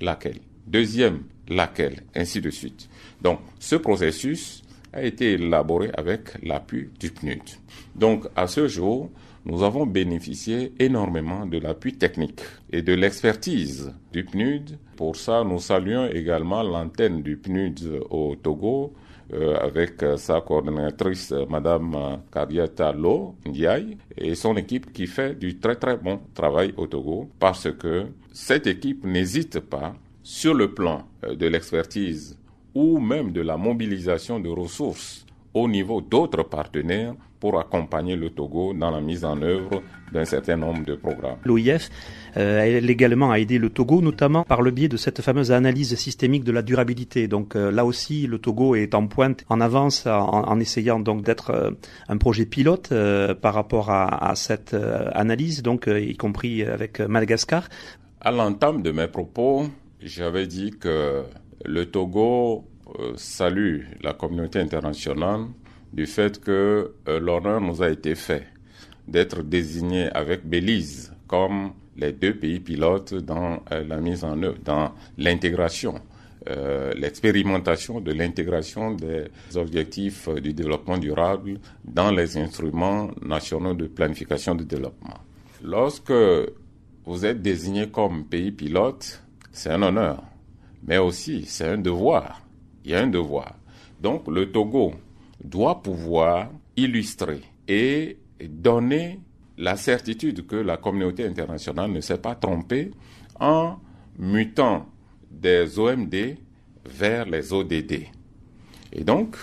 laquelle? 0.00 0.40
Deuxième, 0.66 1.22
laquelle? 1.48 2.02
Ainsi 2.14 2.40
de 2.40 2.50
suite. 2.50 2.88
Donc, 3.20 3.40
ce 3.58 3.76
processus 3.76 4.62
a 4.92 5.02
été 5.02 5.32
élaboré 5.32 5.90
avec 5.94 6.42
l'appui 6.42 6.90
du 6.98 7.10
PNUD. 7.10 7.42
Donc, 7.94 8.26
à 8.36 8.46
ce 8.46 8.68
jour, 8.68 9.10
nous 9.46 9.62
avons 9.62 9.86
bénéficié 9.86 10.72
énormément 10.80 11.46
de 11.46 11.58
l'appui 11.58 11.92
technique 11.92 12.40
et 12.72 12.82
de 12.82 12.92
l'expertise 12.94 13.92
du 14.12 14.24
PNUD. 14.24 14.76
Pour 14.96 15.14
ça, 15.14 15.44
nous 15.44 15.60
saluons 15.60 16.08
également 16.08 16.64
l'antenne 16.64 17.22
du 17.22 17.36
PNUD 17.36 18.02
au 18.10 18.34
Togo 18.34 18.92
euh, 19.32 19.56
avec 19.58 20.04
sa 20.16 20.40
coordinatrice 20.40 21.32
Madame 21.48 22.20
Kariata 22.32 22.90
Lo 22.92 23.36
Ndiaye 23.46 23.96
et 24.16 24.34
son 24.34 24.56
équipe 24.56 24.92
qui 24.92 25.06
fait 25.06 25.34
du 25.38 25.58
très 25.58 25.76
très 25.76 25.96
bon 25.96 26.20
travail 26.34 26.74
au 26.76 26.86
Togo 26.88 27.28
parce 27.38 27.70
que 27.72 28.06
cette 28.32 28.66
équipe 28.66 29.04
n'hésite 29.04 29.60
pas 29.60 29.94
sur 30.24 30.54
le 30.54 30.74
plan 30.74 31.02
euh, 31.24 31.34
de 31.36 31.46
l'expertise 31.46 32.36
ou 32.74 32.98
même 32.98 33.32
de 33.32 33.40
la 33.42 33.56
mobilisation 33.56 34.38
de 34.40 34.48
ressources 34.48 35.25
au 35.56 35.68
niveau 35.68 36.02
d'autres 36.02 36.42
partenaires 36.42 37.14
pour 37.40 37.58
accompagner 37.58 38.14
le 38.14 38.28
Togo 38.28 38.74
dans 38.74 38.90
la 38.90 39.00
mise 39.00 39.24
en 39.24 39.40
œuvre 39.40 39.82
d'un 40.12 40.26
certain 40.26 40.56
nombre 40.56 40.84
de 40.84 40.94
programmes. 40.96 41.38
L'OIF 41.44 41.88
euh, 42.36 42.60
elle 42.60 42.90
également 42.90 43.30
a 43.30 43.38
aidé 43.38 43.56
le 43.58 43.70
Togo, 43.70 44.02
notamment 44.02 44.44
par 44.44 44.60
le 44.60 44.70
biais 44.70 44.88
de 44.88 44.98
cette 44.98 45.22
fameuse 45.22 45.52
analyse 45.52 45.94
systémique 45.96 46.44
de 46.44 46.52
la 46.52 46.60
durabilité. 46.60 47.26
Donc 47.26 47.56
euh, 47.56 47.70
là 47.70 47.86
aussi, 47.86 48.26
le 48.26 48.38
Togo 48.38 48.74
est 48.74 48.94
en 48.94 49.06
pointe, 49.06 49.44
en 49.48 49.62
avance, 49.62 50.06
en, 50.06 50.60
essayant 50.60 51.00
donc 51.00 51.22
d'être 51.22 51.50
euh, 51.50 51.70
un 52.08 52.18
projet 52.18 52.44
pilote 52.44 52.92
par 53.40 53.54
rapport 53.54 53.88
à, 53.90 54.30
à 54.30 54.34
cette 54.34 54.76
analyse, 55.14 55.62
donc 55.62 55.88
y 55.88 56.16
compris 56.16 56.62
avec 56.62 57.00
Madagascar. 57.00 57.68
À 58.20 58.30
l'entame 58.30 58.82
de 58.82 58.90
mes 58.90 59.08
propos, 59.08 59.66
j'avais 60.00 60.46
dit 60.46 60.72
que 60.78 61.22
le 61.64 61.86
Togo 61.86 62.64
salue 63.16 63.82
la 64.02 64.14
communauté 64.14 64.58
internationale 64.60 65.46
du 65.92 66.06
fait 66.06 66.40
que 66.40 66.94
l'honneur 67.06 67.60
nous 67.60 67.82
a 67.82 67.90
été 67.90 68.14
fait 68.14 68.46
d'être 69.08 69.42
désigné 69.42 70.08
avec 70.10 70.46
Belize 70.46 71.12
comme 71.26 71.72
les 71.96 72.12
deux 72.12 72.34
pays 72.34 72.60
pilotes 72.60 73.14
dans 73.14 73.62
euh, 73.72 73.84
la 73.84 74.00
mise 74.00 74.24
en 74.24 74.42
œuvre, 74.42 74.58
dans 74.64 74.92
l'intégration, 75.16 76.00
euh, 76.48 76.92
l'expérimentation 76.94 78.00
de 78.00 78.12
l'intégration 78.12 78.92
des 78.92 79.28
objectifs 79.54 80.28
du 80.28 80.52
développement 80.52 80.98
durable 80.98 81.58
dans 81.84 82.10
les 82.10 82.36
instruments 82.36 83.10
nationaux 83.22 83.74
de 83.74 83.86
planification 83.86 84.54
de 84.54 84.64
développement. 84.64 85.18
Lorsque 85.62 86.12
vous 87.04 87.24
êtes 87.24 87.40
désigné 87.40 87.88
comme 87.88 88.24
pays 88.26 88.52
pilote, 88.52 89.22
c'est 89.52 89.70
un 89.70 89.82
honneur, 89.82 90.22
mais 90.86 90.98
aussi 90.98 91.44
c'est 91.46 91.66
un 91.68 91.78
devoir. 91.78 92.45
Il 92.86 92.92
y 92.92 92.94
a 92.94 93.00
un 93.02 93.08
devoir. 93.08 93.56
Donc 94.00 94.28
le 94.28 94.52
Togo 94.52 94.94
doit 95.42 95.82
pouvoir 95.82 96.50
illustrer 96.76 97.42
et 97.66 98.16
donner 98.40 99.18
la 99.58 99.76
certitude 99.76 100.46
que 100.46 100.54
la 100.54 100.76
communauté 100.76 101.26
internationale 101.26 101.90
ne 101.90 102.00
s'est 102.00 102.18
pas 102.18 102.36
trompée 102.36 102.92
en 103.40 103.78
mutant 104.18 104.86
des 105.28 105.78
OMD 105.78 106.14
vers 106.84 107.26
les 107.26 107.52
ODD. 107.52 108.06
Et 108.92 109.02
donc, 109.02 109.36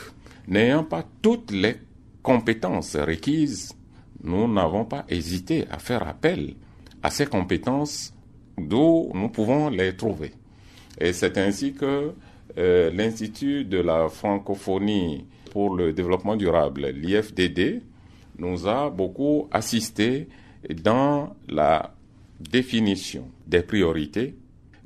n'ayant 0.48 0.86
pas 0.86 1.04
toutes 1.22 1.52
les 1.52 1.76
compétences 2.22 2.96
requises, 2.96 3.74
nous 4.24 4.48
n'avons 4.48 4.86
pas 4.86 5.04
hésité 5.10 5.66
à 5.70 5.80
faire 5.80 6.08
appel 6.08 6.56
à 7.02 7.10
ces 7.10 7.26
compétences 7.26 8.14
d'où 8.58 9.12
nous 9.14 9.30
pouvons 9.30 9.70
les 9.70 9.98
trouver. 9.98 10.32
Et 10.98 11.12
c'est 11.12 11.38
ainsi 11.38 11.74
que 11.74 12.14
euh, 12.58 12.92
l'Institut 12.92 13.66
de 13.66 13.80
la 13.80 14.10
francophonie 14.10 15.26
pour 15.52 15.76
le 15.76 15.94
développement 15.94 16.36
durable, 16.36 16.88
l'IFDD, 16.88 17.82
nous 18.40 18.68
a 18.68 18.90
beaucoup 18.90 19.48
assisté 19.52 20.28
dans 20.82 21.36
la 21.48 21.94
définition 22.40 23.28
des 23.48 23.62
priorités, 23.62 24.36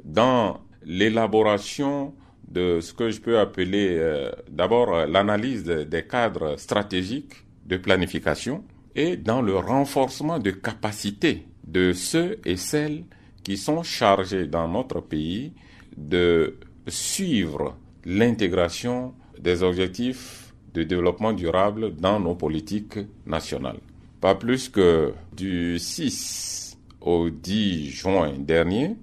dans 0.03 0.59
l'élaboration 0.85 2.13
de 2.47 2.79
ce 2.81 2.93
que 2.93 3.09
je 3.09 3.19
peux 3.19 3.39
appeler 3.39 3.97
euh, 3.97 4.31
d'abord 4.49 5.05
l'analyse 5.05 5.63
des 5.63 6.03
cadres 6.03 6.57
stratégiques 6.57 7.33
de 7.65 7.77
planification 7.77 8.63
et 8.95 9.17
dans 9.17 9.41
le 9.41 9.57
renforcement 9.57 10.39
de 10.39 10.51
capacités 10.51 11.45
de 11.65 11.91
ceux 11.93 12.39
et 12.45 12.55
celles 12.55 13.03
qui 13.43 13.57
sont 13.57 13.83
chargés 13.83 14.47
dans 14.47 14.67
notre 14.67 15.01
pays 15.01 15.53
de 15.97 16.55
suivre 16.87 17.75
l'intégration 18.05 19.13
des 19.39 19.63
objectifs 19.63 20.53
de 20.73 20.83
développement 20.83 21.33
durable 21.33 21.95
dans 21.95 22.19
nos 22.19 22.35
politiques 22.35 22.99
nationales. 23.25 23.79
Pas 24.21 24.35
plus 24.35 24.69
que 24.69 25.13
du 25.35 25.77
6 25.79 26.77
au 27.01 27.29
10 27.29 27.89
juin 27.89 28.33
dernier, 28.39 28.95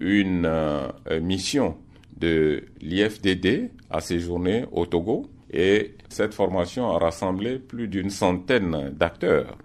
une 0.00 0.46
euh, 0.46 0.88
mission 1.20 1.76
de 2.16 2.64
l'IFDD 2.80 3.70
a 3.90 4.00
séjourné 4.00 4.64
au 4.72 4.86
Togo 4.86 5.26
et 5.52 5.94
cette 6.08 6.34
formation 6.34 6.90
a 6.90 6.98
rassemblé 6.98 7.58
plus 7.58 7.88
d'une 7.88 8.10
centaine 8.10 8.90
d'acteurs 8.96 9.58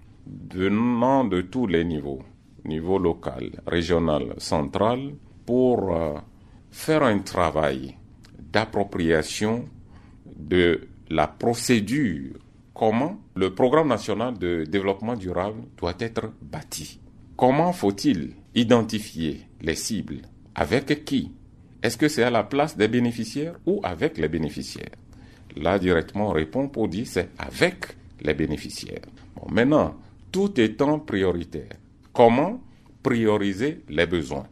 venant 0.53 1.24
de 1.24 1.41
tous 1.41 1.68
les 1.68 1.84
niveaux, 1.86 2.22
niveau 2.65 2.99
local, 2.99 3.51
régional, 3.65 4.34
central, 4.38 5.13
pour 5.45 5.95
euh, 5.95 6.15
faire 6.78 7.01
un 7.01 7.19
travail 7.19 7.95
d'appropriation 8.53 9.67
de 10.38 10.88
la 11.09 11.25
procédure, 11.25 12.36
comment 12.73 13.19
le 13.36 13.53
programme 13.53 13.88
national 13.88 14.38
de 14.38 14.63
développement 14.63 15.15
durable 15.15 15.63
doit 15.75 15.95
être 15.99 16.32
bâti? 16.39 16.99
Comment 17.36 17.73
faut-il 17.73 18.34
identifier 18.53 19.41
les 19.59 19.73
cibles? 19.73 20.21
Avec 20.53 21.03
qui? 21.03 21.32
Est-ce 21.82 21.97
que 21.97 22.07
c'est 22.07 22.23
à 22.23 22.30
la 22.30 22.43
place 22.43 22.78
des 22.78 22.88
bénéficiaires 22.88 23.55
ou 23.65 23.82
avec 23.84 24.19
les 24.19 24.28
bénéficiaires? 24.30 24.95
Là, 25.55 25.80
directement, 25.80 26.30
on 26.30 26.34
répond 26.34 26.69
pour 26.69 26.88
dire 26.88 27.07
c'est 27.07 27.30
avec 27.39 27.97
les 28.21 28.36
bénéficiaires. 28.36 29.05
Bon, 29.36 29.47
maintenant, 29.51 29.95
tout 30.32 30.59
étant 30.61 30.99
prioritaire, 30.99 31.73
comment 32.13 32.61
prioriser 33.01 33.82
les 33.89 34.05
besoins? 34.05 34.45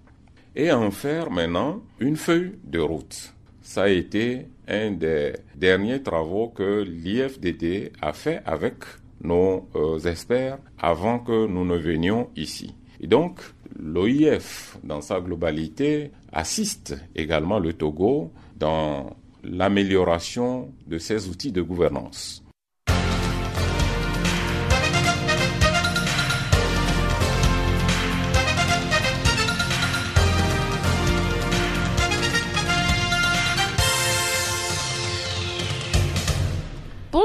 Et 0.55 0.71
en 0.71 0.89
faire 0.91 1.31
maintenant 1.31 1.81
une 1.99 2.15
feuille 2.15 2.53
de 2.63 2.79
route. 2.79 3.33
Ça 3.61 3.83
a 3.83 3.89
été 3.89 4.47
un 4.67 4.91
des 4.91 5.33
derniers 5.55 6.01
travaux 6.01 6.47
que 6.47 6.83
l'IFDD 6.83 7.91
a 8.01 8.13
fait 8.13 8.41
avec 8.45 8.75
nos 9.21 9.67
euh, 9.75 9.99
experts 9.99 10.59
avant 10.79 11.19
que 11.19 11.47
nous 11.47 11.65
ne 11.65 11.75
venions 11.75 12.29
ici. 12.37 12.73
Et 13.01 13.07
donc, 13.07 13.41
l'OIF, 13.77 14.77
dans 14.83 15.01
sa 15.01 15.19
globalité, 15.19 16.11
assiste 16.31 16.95
également 17.15 17.59
le 17.59 17.73
Togo 17.73 18.31
dans 18.55 19.17
l'amélioration 19.43 20.71
de 20.87 20.97
ses 20.97 21.27
outils 21.27 21.51
de 21.51 21.61
gouvernance. 21.61 22.44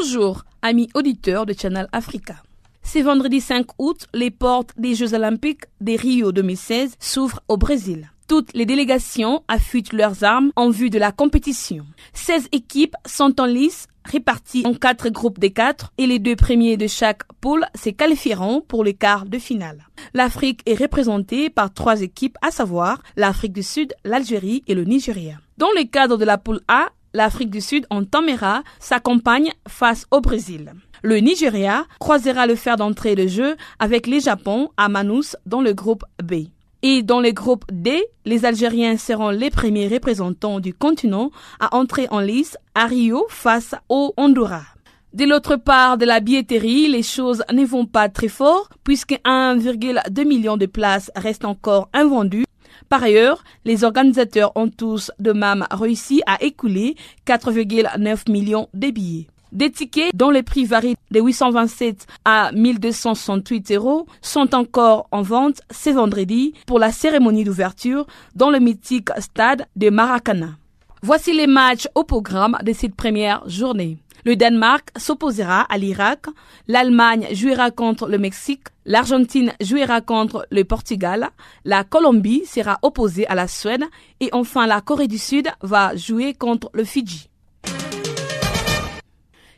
Bonjour, 0.03 0.45
amis 0.63 0.89
auditeurs 0.95 1.45
de 1.45 1.53
Channel 1.53 1.87
Africa. 1.93 2.37
C'est 2.83 3.03
vendredi 3.03 3.39
5 3.39 3.67
août, 3.79 4.07
les 4.15 4.31
portes 4.31 4.73
des 4.79 4.95
Jeux 4.95 5.13
Olympiques 5.13 5.65
des 5.83 5.97
Rio 5.97 6.33
2016 6.33 6.95
s'ouvrent 6.99 7.43
au 7.49 7.59
Brésil. 7.59 8.11
Toutes 8.27 8.51
les 8.55 8.65
délégations 8.65 9.43
affûtent 9.47 9.93
leurs 9.93 10.25
armes 10.25 10.53
en 10.57 10.71
vue 10.71 10.89
de 10.89 10.99
la 10.99 11.13
compétition. 11.13 11.85
16 12.15 12.49
équipes 12.53 12.97
sont 13.05 13.39
en 13.43 13.45
lice 13.45 13.89
réparties 14.07 14.63
en 14.65 14.73
quatre 14.73 15.11
groupes 15.11 15.39
de 15.39 15.49
quatre 15.49 15.93
et 15.99 16.07
les 16.07 16.19
deux 16.19 16.37
premiers 16.37 16.79
de 16.79 16.87
chaque 16.87 17.25
poule 17.43 17.67
se 17.75 17.91
qualifieront 17.91 18.63
pour 18.63 18.85
les 18.85 18.95
quarts 18.95 19.27
de 19.27 19.39
finale. 19.39 19.87
L'Afrique 20.15 20.63
est 20.65 20.81
représentée 20.81 21.51
par 21.51 21.75
trois 21.75 22.01
équipes, 22.01 22.39
à 22.41 22.51
savoir 22.51 23.03
l'Afrique 23.17 23.53
du 23.53 23.63
Sud, 23.63 23.93
l'Algérie 24.05 24.65
et 24.67 24.75
le 24.75 24.85
Nigeria. 24.85 25.37
Dans 25.59 25.69
le 25.77 25.85
cadre 25.85 26.17
de 26.17 26.25
la 26.25 26.39
poule 26.39 26.63
A, 26.69 26.89
l'Afrique 27.15 27.51
du 27.51 27.61
Sud 27.61 27.87
en 27.91 28.03
sa 28.03 28.63
s'accompagne 28.79 29.53
face 29.69 30.07
au 30.11 30.21
Brésil. 30.21 30.73
Le 31.03 31.17
Nigeria 31.17 31.87
croisera 31.99 32.47
le 32.47 32.55
fer 32.55 32.77
d'entrée 32.77 33.15
de 33.15 33.27
jeu 33.27 33.57
avec 33.79 34.07
les 34.07 34.21
Japon 34.21 34.71
à 34.77 34.89
Manus 34.89 35.37
dans 35.47 35.63
le 35.63 35.73
groupe 35.73 36.05
B. 36.23 36.49
Et 36.83 37.03
dans 37.03 37.21
le 37.21 37.31
groupe 37.33 37.65
D, 37.71 38.03
les 38.25 38.45
Algériens 38.45 38.97
seront 38.97 39.31
les 39.31 39.51
premiers 39.51 39.89
représentants 39.89 40.61
du 40.61 40.73
continent 40.73 41.31
à 41.59 41.75
entrer 41.77 42.07
en 42.11 42.21
lice 42.21 42.57
à 42.75 42.87
Rio 42.87 43.27
face 43.29 43.75
au 43.89 44.15
Honduras. 44.17 44.65
De 45.13 45.25
l'autre 45.25 45.57
part 45.57 45.99
de 45.99 46.05
la 46.05 46.21
billetterie, 46.21 46.89
les 46.89 47.03
choses 47.03 47.43
ne 47.53 47.65
vont 47.65 47.85
pas 47.85 48.09
très 48.09 48.29
fort 48.29 48.69
puisque 48.85 49.19
1,2 49.25 50.25
million 50.25 50.57
de 50.57 50.67
places 50.67 51.11
restent 51.17 51.45
encore 51.45 51.89
invendues 51.93 52.45
par 52.91 53.05
ailleurs, 53.05 53.45
les 53.65 53.85
organisateurs 53.85 54.51
ont 54.57 54.69
tous 54.69 55.13
de 55.21 55.33
même 55.33 55.65
réussi 55.71 56.23
à 56.27 56.43
écouler 56.43 56.97
4,9 57.25 58.29
millions 58.31 58.69
de 58.75 58.91
billets. 58.91 59.29
Des 59.53 59.71
tickets 59.71 60.11
dont 60.13 60.31
les 60.31 60.43
prix 60.43 60.65
varient 60.65 60.97
de 61.13 61.21
827 61.21 62.09
à 62.25 62.51
1268 62.53 63.71
euros 63.73 64.07
sont 64.23 64.57
encore 64.57 65.07
en 65.13 65.23
vente 65.23 65.61
ce 65.71 65.91
vendredi 65.91 66.53
pour 66.67 66.81
la 66.81 66.91
cérémonie 66.91 67.45
d'ouverture 67.45 68.07
dans 68.35 68.51
le 68.51 68.59
mythique 68.59 69.11
stade 69.19 69.67
de 69.77 69.89
Maracana. 69.91 70.57
Voici 71.03 71.33
les 71.33 71.47
matchs 71.47 71.87
au 71.95 72.03
programme 72.03 72.59
de 72.65 72.73
cette 72.73 72.97
première 72.97 73.49
journée. 73.49 73.99
Le 74.25 74.37
Danemark 74.37 74.91
s'opposera 74.97 75.63
à 75.63 75.79
l'Irak, 75.79 76.27
l'Allemagne 76.69 77.27
jouera 77.33 77.71
contre 77.71 78.09
le 78.09 78.19
Mexique, 78.19 78.69
l'Argentine 78.85 79.53
jouera 79.61 80.01
contre 80.01 80.47
le 80.51 80.65
Portugal, 80.65 81.31
la 81.65 81.85
Colombie 81.85 82.45
sera 82.47 82.79
opposée 82.83 83.27
à 83.27 83.35
la 83.35 83.49
Suède 83.49 83.85
et 84.21 84.29
enfin 84.33 84.67
la 84.67 84.81
Corée 84.81 85.09
du 85.09 85.19
Sud 85.19 85.49
va 85.63 85.97
jouer 85.97 86.35
contre 86.35 86.71
le 86.75 86.85
Fidji. 86.85 87.31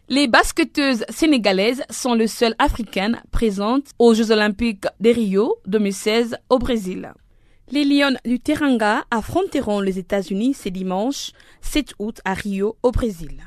Les 0.09 0.29
basketteuses 0.29 1.05
sénégalaises 1.09 1.85
sont 1.89 2.15
le 2.15 2.27
seul 2.27 2.55
africaines 2.59 3.23
présentes 3.31 3.87
aux 3.99 4.13
Jeux 4.15 4.31
olympiques 4.31 4.85
de 5.01 5.11
Rio 5.11 5.57
2016 5.67 6.37
au 6.51 6.59
Brésil. 6.59 7.13
Les 7.71 7.85
Lions 7.85 8.17
du 8.27 8.39
Teranga 8.39 9.07
affronteront 9.11 9.81
les 9.81 9.99
États-Unis 9.99 10.53
ce 10.53 10.69
dimanche 10.69 11.33
7 11.63 11.95
août 11.99 12.21
à 12.27 12.35
Rio 12.35 12.77
au 12.83 12.91
Brésil. 12.91 13.41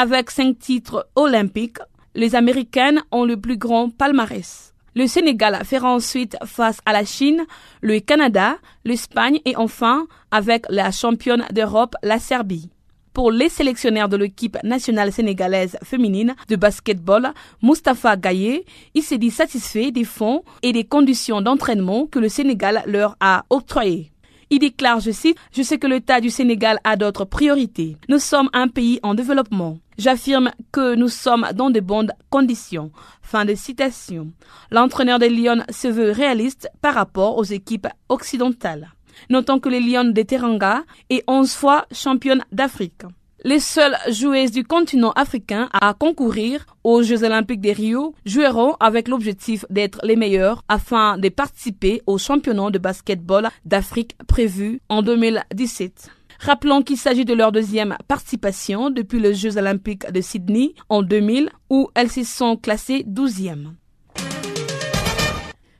Avec 0.00 0.30
cinq 0.30 0.60
titres 0.60 1.08
olympiques, 1.16 1.78
les 2.14 2.36
Américaines 2.36 3.02
ont 3.10 3.24
le 3.24 3.36
plus 3.36 3.56
grand 3.56 3.90
palmarès. 3.90 4.72
Le 4.94 5.08
Sénégal 5.08 5.60
fera 5.64 5.92
ensuite 5.92 6.36
face 6.44 6.78
à 6.86 6.92
la 6.92 7.04
Chine, 7.04 7.44
le 7.80 7.98
Canada, 7.98 8.58
l'Espagne 8.84 9.40
et 9.44 9.56
enfin 9.56 10.06
avec 10.30 10.66
la 10.68 10.92
championne 10.92 11.44
d'Europe, 11.52 11.96
la 12.04 12.20
Serbie. 12.20 12.70
Pour 13.12 13.32
les 13.32 13.48
sélectionnaires 13.48 14.08
de 14.08 14.16
l'équipe 14.16 14.56
nationale 14.62 15.10
sénégalaise 15.10 15.76
féminine 15.82 16.36
de 16.48 16.54
basketball, 16.54 17.32
Mustapha 17.60 18.16
Gaye, 18.16 18.64
il 18.94 19.02
s'est 19.02 19.18
dit 19.18 19.32
satisfait 19.32 19.90
des 19.90 20.04
fonds 20.04 20.44
et 20.62 20.72
des 20.72 20.84
conditions 20.84 21.40
d'entraînement 21.40 22.06
que 22.06 22.20
le 22.20 22.28
Sénégal 22.28 22.84
leur 22.86 23.16
a 23.18 23.44
octroyés. 23.50 24.12
Il 24.50 24.60
déclare, 24.60 25.00
je 25.00 25.10
cite, 25.10 25.36
Je 25.52 25.62
sais 25.62 25.78
que 25.78 25.88
l'État 25.88 26.20
du 26.20 26.30
Sénégal 26.30 26.78
a 26.84 26.94
d'autres 26.94 27.24
priorités. 27.24 27.96
Nous 28.08 28.20
sommes 28.20 28.48
un 28.52 28.68
pays 28.68 29.00
en 29.02 29.14
développement. 29.14 29.78
J'affirme 29.98 30.52
que 30.70 30.94
nous 30.94 31.08
sommes 31.08 31.48
dans 31.54 31.70
de 31.70 31.80
bonnes 31.80 32.12
conditions. 32.30 32.92
Fin 33.20 33.44
de 33.44 33.56
citation. 33.56 34.28
L'entraîneur 34.70 35.18
des 35.18 35.28
Lions 35.28 35.64
se 35.70 35.88
veut 35.88 36.12
réaliste 36.12 36.68
par 36.80 36.94
rapport 36.94 37.36
aux 37.36 37.44
équipes 37.44 37.88
occidentales. 38.08 38.92
Notons 39.28 39.58
que 39.58 39.68
les 39.68 39.80
Lions 39.80 40.04
de 40.04 40.22
Teranga 40.22 40.84
est 41.10 41.24
11 41.26 41.52
fois 41.52 41.86
championne 41.90 42.44
d'Afrique. 42.52 43.02
Les 43.44 43.58
seules 43.58 43.96
joueuses 44.10 44.52
du 44.52 44.62
continent 44.64 45.12
africain 45.12 45.68
à 45.72 45.94
concourir 45.94 46.66
aux 46.84 47.02
Jeux 47.02 47.24
olympiques 47.24 47.60
de 47.60 47.70
Rio 47.70 48.14
joueront 48.24 48.74
avec 48.80 49.08
l'objectif 49.08 49.64
d'être 49.70 50.00
les 50.04 50.16
meilleures 50.16 50.62
afin 50.68 51.18
de 51.18 51.28
participer 51.28 52.02
au 52.06 52.18
championnat 52.18 52.70
de 52.70 52.78
basketball 52.78 53.48
d'Afrique 53.64 54.16
prévu 54.26 54.80
en 54.88 55.02
2017. 55.02 56.10
Rappelons 56.40 56.82
qu'il 56.82 56.96
s'agit 56.96 57.24
de 57.24 57.34
leur 57.34 57.50
deuxième 57.52 57.96
participation 58.06 58.90
depuis 58.90 59.18
les 59.18 59.34
Jeux 59.34 59.56
olympiques 59.56 60.10
de 60.10 60.20
Sydney 60.20 60.74
en 60.88 61.02
2000 61.02 61.50
où 61.68 61.88
elles 61.94 62.10
se 62.10 62.22
sont 62.22 62.56
classées 62.56 63.04
12e. 63.08 63.72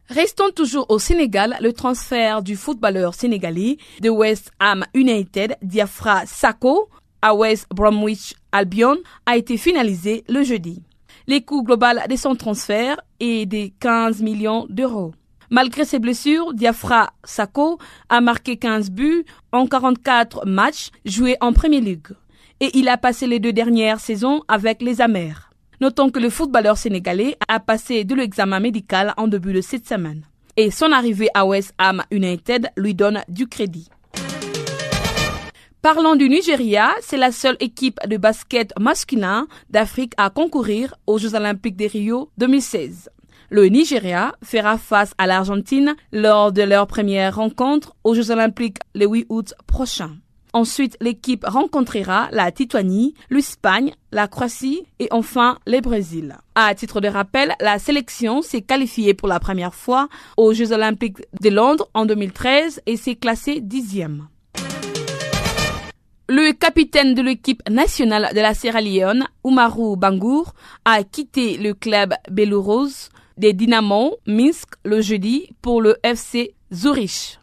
Restons 0.09 0.51
toujours 0.51 0.87
au 0.91 0.99
Sénégal, 0.99 1.57
le 1.61 1.73
transfert 1.73 2.43
du 2.43 2.57
footballeur 2.57 3.15
sénégalais 3.15 3.77
de 4.01 4.09
West 4.09 4.53
Ham 4.59 4.85
United, 4.95 5.57
Diafra 5.63 6.25
Sako, 6.27 6.89
à 7.21 7.35
West 7.35 7.67
Bromwich 7.71 8.35
Albion, 8.51 8.97
a 9.27 9.37
été 9.37 9.57
finalisé 9.59 10.25
le 10.29 10.43
jeudi. 10.43 10.83
Le 11.27 11.41
coût 11.41 11.63
global 11.63 12.03
de 12.09 12.17
son 12.17 12.35
transfert 12.35 12.99
est 13.21 13.45
de 13.45 13.71
15 13.81 14.23
millions 14.23 14.67
d'euros. 14.71 15.13
Malgré 15.51 15.85
ses 15.85 15.99
blessures, 15.99 16.53
Diafra 16.53 17.11
Sako 17.25 17.79
a 18.09 18.21
marqué 18.21 18.57
15 18.57 18.91
buts 18.91 19.25
en 19.53 19.67
44 19.67 20.47
matchs 20.47 20.91
joués 21.05 21.37
en 21.41 21.53
Premier 21.53 21.81
League. 21.81 22.09
Et 22.61 22.77
il 22.77 22.89
a 22.89 22.99
passé 22.99 23.27
les 23.27 23.39
deux 23.41 23.53
dernières 23.53 24.01
saisons 24.01 24.43
avec 24.49 24.83
les 24.83 25.01
Amers. 25.01 25.51
Notons 25.81 26.11
que 26.11 26.19
le 26.19 26.29
footballeur 26.29 26.77
sénégalais 26.77 27.37
a 27.47 27.61
passé 27.61 28.05
de 28.05 28.15
l'examen 28.15 28.61
médical 28.61 29.15
en 29.17 29.29
début 29.29 29.53
de 29.53 29.61
cette 29.61 29.89
semaine. 29.89 30.25
Et 30.57 30.71
son 30.71 30.93
arrivée 30.93 31.29
à 31.35 31.47
West 31.47 31.73
Ham 31.79 32.03
United 32.11 32.71
lui 32.77 32.95
donne 32.95 33.23
du 33.29 33.47
crédit. 33.47 33.89
Parlons 35.81 36.17
du 36.17 36.29
Nigeria, 36.29 36.91
c'est 37.01 37.17
la 37.17 37.31
seule 37.31 37.57
équipe 37.61 38.01
de 38.07 38.17
basket 38.17 38.77
masculin 38.79 39.47
d'Afrique 39.71 40.13
à 40.17 40.29
concourir 40.29 40.95
aux 41.07 41.19
Jeux 41.19 41.37
olympiques 41.37 41.77
de 41.77 41.87
Rio 41.87 42.31
2016. 42.37 43.09
Le 43.51 43.65
Nigeria 43.65 44.35
fera 44.45 44.77
face 44.77 45.13
à 45.17 45.27
l'Argentine 45.27 45.97
lors 46.13 46.53
de 46.53 46.61
leur 46.61 46.87
première 46.87 47.37
rencontre 47.37 47.97
aux 48.05 48.15
Jeux 48.15 48.31
olympiques 48.31 48.77
le 48.95 49.07
8 49.07 49.27
août 49.31 49.55
prochain. 49.67 50.17
Ensuite, 50.53 50.99
l'équipe 51.01 51.45
rencontrera 51.47 52.29
la 52.31 52.53
Titoanie, 52.53 53.15
l'Espagne, 53.31 53.95
la 54.13 54.29
Croatie 54.29 54.83
et 54.99 55.09
enfin 55.13 55.59
le 55.67 55.81
Brésil. 55.81 56.37
À 56.55 56.75
titre 56.75 57.01
de 57.01 57.09
rappel, 57.09 57.55
la 57.61 57.79
sélection 57.79 58.43
s'est 58.43 58.63
qualifiée 58.63 59.15
pour 59.15 59.29
la 59.29 59.41
première 59.41 59.75
fois 59.75 60.09
aux 60.37 60.53
Jeux 60.53 60.73
olympiques 60.73 61.23
de 61.41 61.49
Londres 61.49 61.89
en 61.95 62.05
2013 62.05 62.83
et 62.85 62.97
s'est 62.99 63.17
classée 63.17 63.61
dixième. 63.61 64.29
Le 66.29 66.53
capitaine 66.53 67.15
de 67.15 67.23
l'équipe 67.23 67.67
nationale 67.71 68.35
de 68.35 68.41
la 68.41 68.53
Sierra 68.53 68.83
Leone, 68.83 69.27
Umaru 69.47 69.97
Bangour, 69.97 70.53
a 70.85 71.03
quitté 71.03 71.57
le 71.57 71.73
club 71.73 72.13
Belouros 72.31 73.09
des 73.39 73.53
Dynamo 73.53 74.19
Minsk 74.27 74.69
le 74.85 75.01
jeudi 75.01 75.49
pour 75.63 75.81
le 75.81 75.97
FC 76.03 76.55
Zurich. 76.73 77.39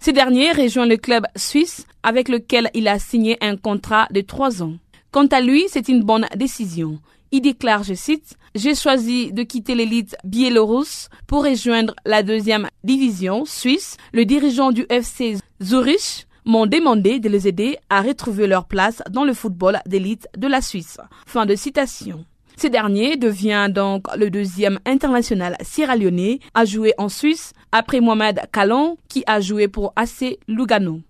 Ce 0.00 0.10
dernier 0.10 0.52
rejoint 0.52 0.86
le 0.86 0.96
club 0.96 1.24
suisse 1.36 1.86
avec 2.02 2.28
lequel 2.28 2.70
il 2.74 2.88
a 2.88 2.98
signé 2.98 3.36
un 3.40 3.56
contrat 3.56 4.08
de 4.10 4.20
trois 4.20 4.62
ans. 4.62 4.74
Quant 5.10 5.26
à 5.26 5.40
lui, 5.40 5.64
c'est 5.68 5.88
une 5.88 6.02
bonne 6.02 6.26
décision. 6.36 6.98
Il 7.30 7.40
déclare, 7.40 7.82
je 7.82 7.94
cite, 7.94 8.36
J'ai 8.54 8.74
choisi 8.74 9.32
de 9.32 9.42
quitter 9.42 9.74
l'élite 9.74 10.16
biélorusse 10.24 11.08
pour 11.26 11.44
rejoindre 11.44 11.94
la 12.04 12.22
deuxième 12.22 12.68
division 12.82 13.44
suisse. 13.44 13.96
Le 14.12 14.24
dirigeant 14.24 14.72
du 14.72 14.86
FC 14.88 15.36
Zurich 15.62 16.26
m'ont 16.44 16.66
demandé 16.66 17.20
de 17.20 17.28
les 17.28 17.48
aider 17.48 17.78
à 17.90 18.02
retrouver 18.02 18.46
leur 18.46 18.66
place 18.66 19.02
dans 19.10 19.24
le 19.24 19.34
football 19.34 19.80
d'élite 19.86 20.28
de 20.36 20.46
la 20.46 20.60
Suisse. 20.60 20.98
Fin 21.26 21.46
de 21.46 21.54
citation. 21.54 22.24
Ce 22.56 22.66
dernier 22.66 23.16
devient 23.16 23.68
donc 23.70 24.06
le 24.16 24.30
deuxième 24.30 24.78
international 24.86 25.56
sierra-léonais 25.60 26.38
à 26.54 26.64
jouer 26.64 26.94
en 26.98 27.08
Suisse 27.08 27.52
après 27.72 28.00
Mohamed 28.00 28.42
Kalon 28.52 28.96
qui 29.08 29.24
a 29.26 29.40
joué 29.40 29.68
pour 29.68 29.92
AC 29.96 30.38
Lugano. 30.46 31.00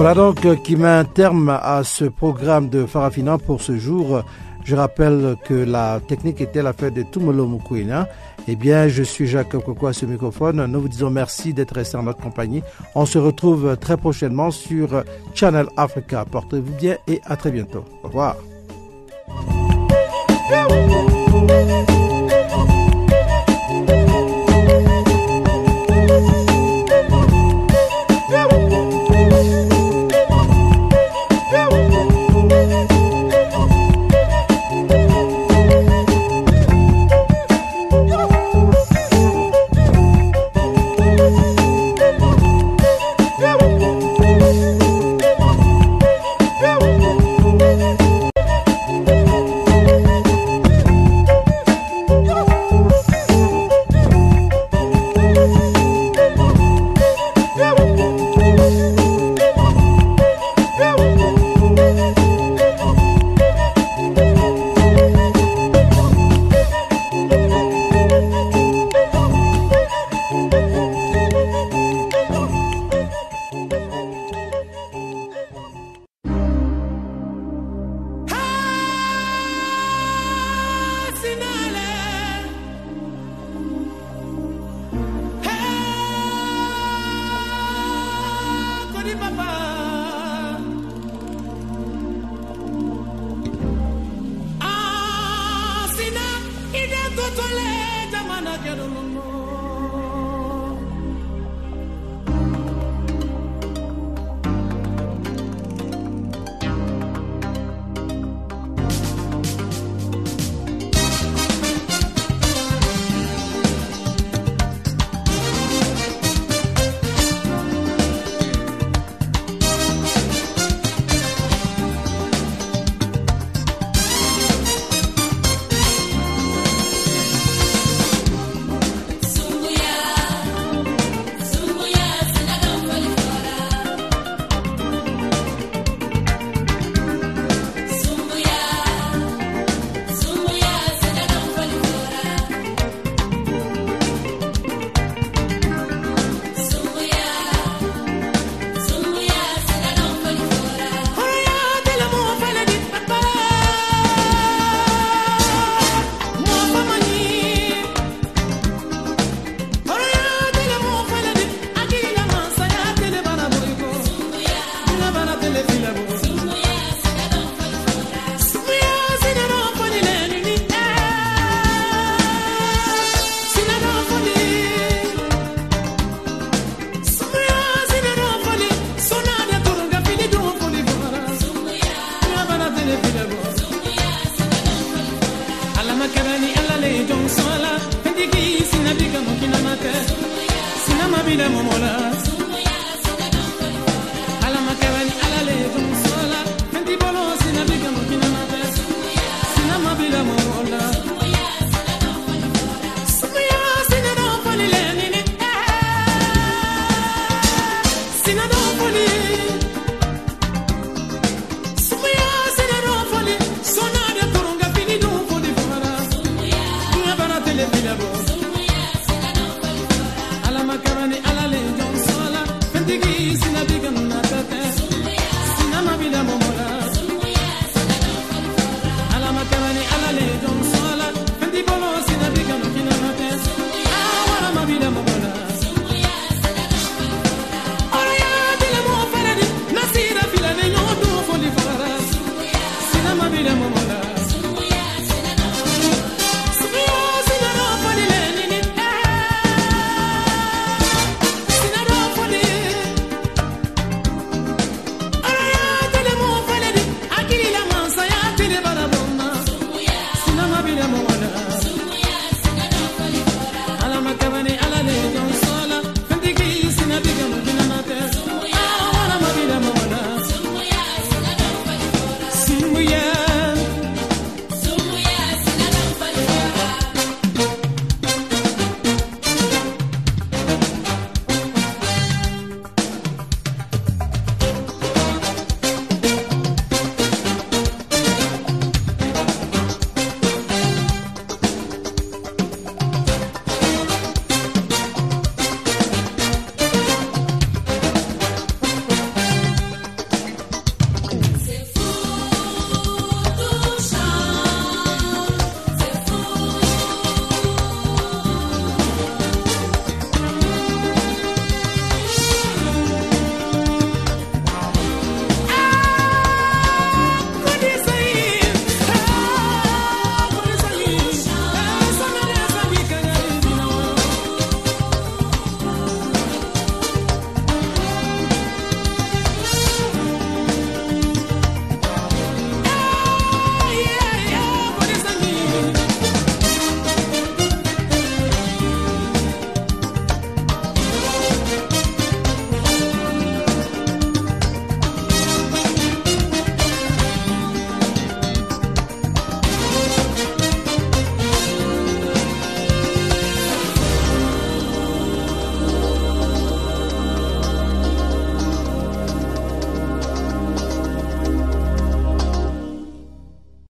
Voilà 0.00 0.14
donc 0.14 0.46
euh, 0.46 0.56
qui 0.56 0.76
met 0.76 0.88
un 0.88 1.04
terme 1.04 1.50
à 1.50 1.84
ce 1.84 2.06
programme 2.06 2.70
de 2.70 2.86
Farafina 2.86 3.36
pour 3.36 3.60
ce 3.60 3.76
jour. 3.76 4.22
Je 4.64 4.74
rappelle 4.74 5.36
que 5.44 5.52
la 5.52 6.00
technique 6.00 6.40
était 6.40 6.62
l'affaire 6.62 6.90
de 6.90 7.02
Tumolo 7.02 7.46
Mukwina. 7.46 8.08
Eh 8.48 8.56
bien, 8.56 8.88
je 8.88 9.02
suis 9.02 9.26
Jacques 9.26 9.50
Coco 9.50 9.88
à 9.88 9.92
ce 9.92 10.06
microphone. 10.06 10.64
Nous 10.64 10.80
vous 10.80 10.88
disons 10.88 11.10
merci 11.10 11.52
d'être 11.52 11.74
resté 11.74 11.98
en 11.98 12.04
notre 12.04 12.22
compagnie. 12.22 12.62
On 12.94 13.04
se 13.04 13.18
retrouve 13.18 13.76
très 13.76 13.98
prochainement 13.98 14.50
sur 14.50 15.04
Channel 15.34 15.66
Africa. 15.76 16.24
Portez-vous 16.24 16.72
bien 16.76 16.96
et 17.06 17.20
à 17.26 17.36
très 17.36 17.50
bientôt. 17.50 17.84
Au 18.02 18.08
revoir. 18.08 18.36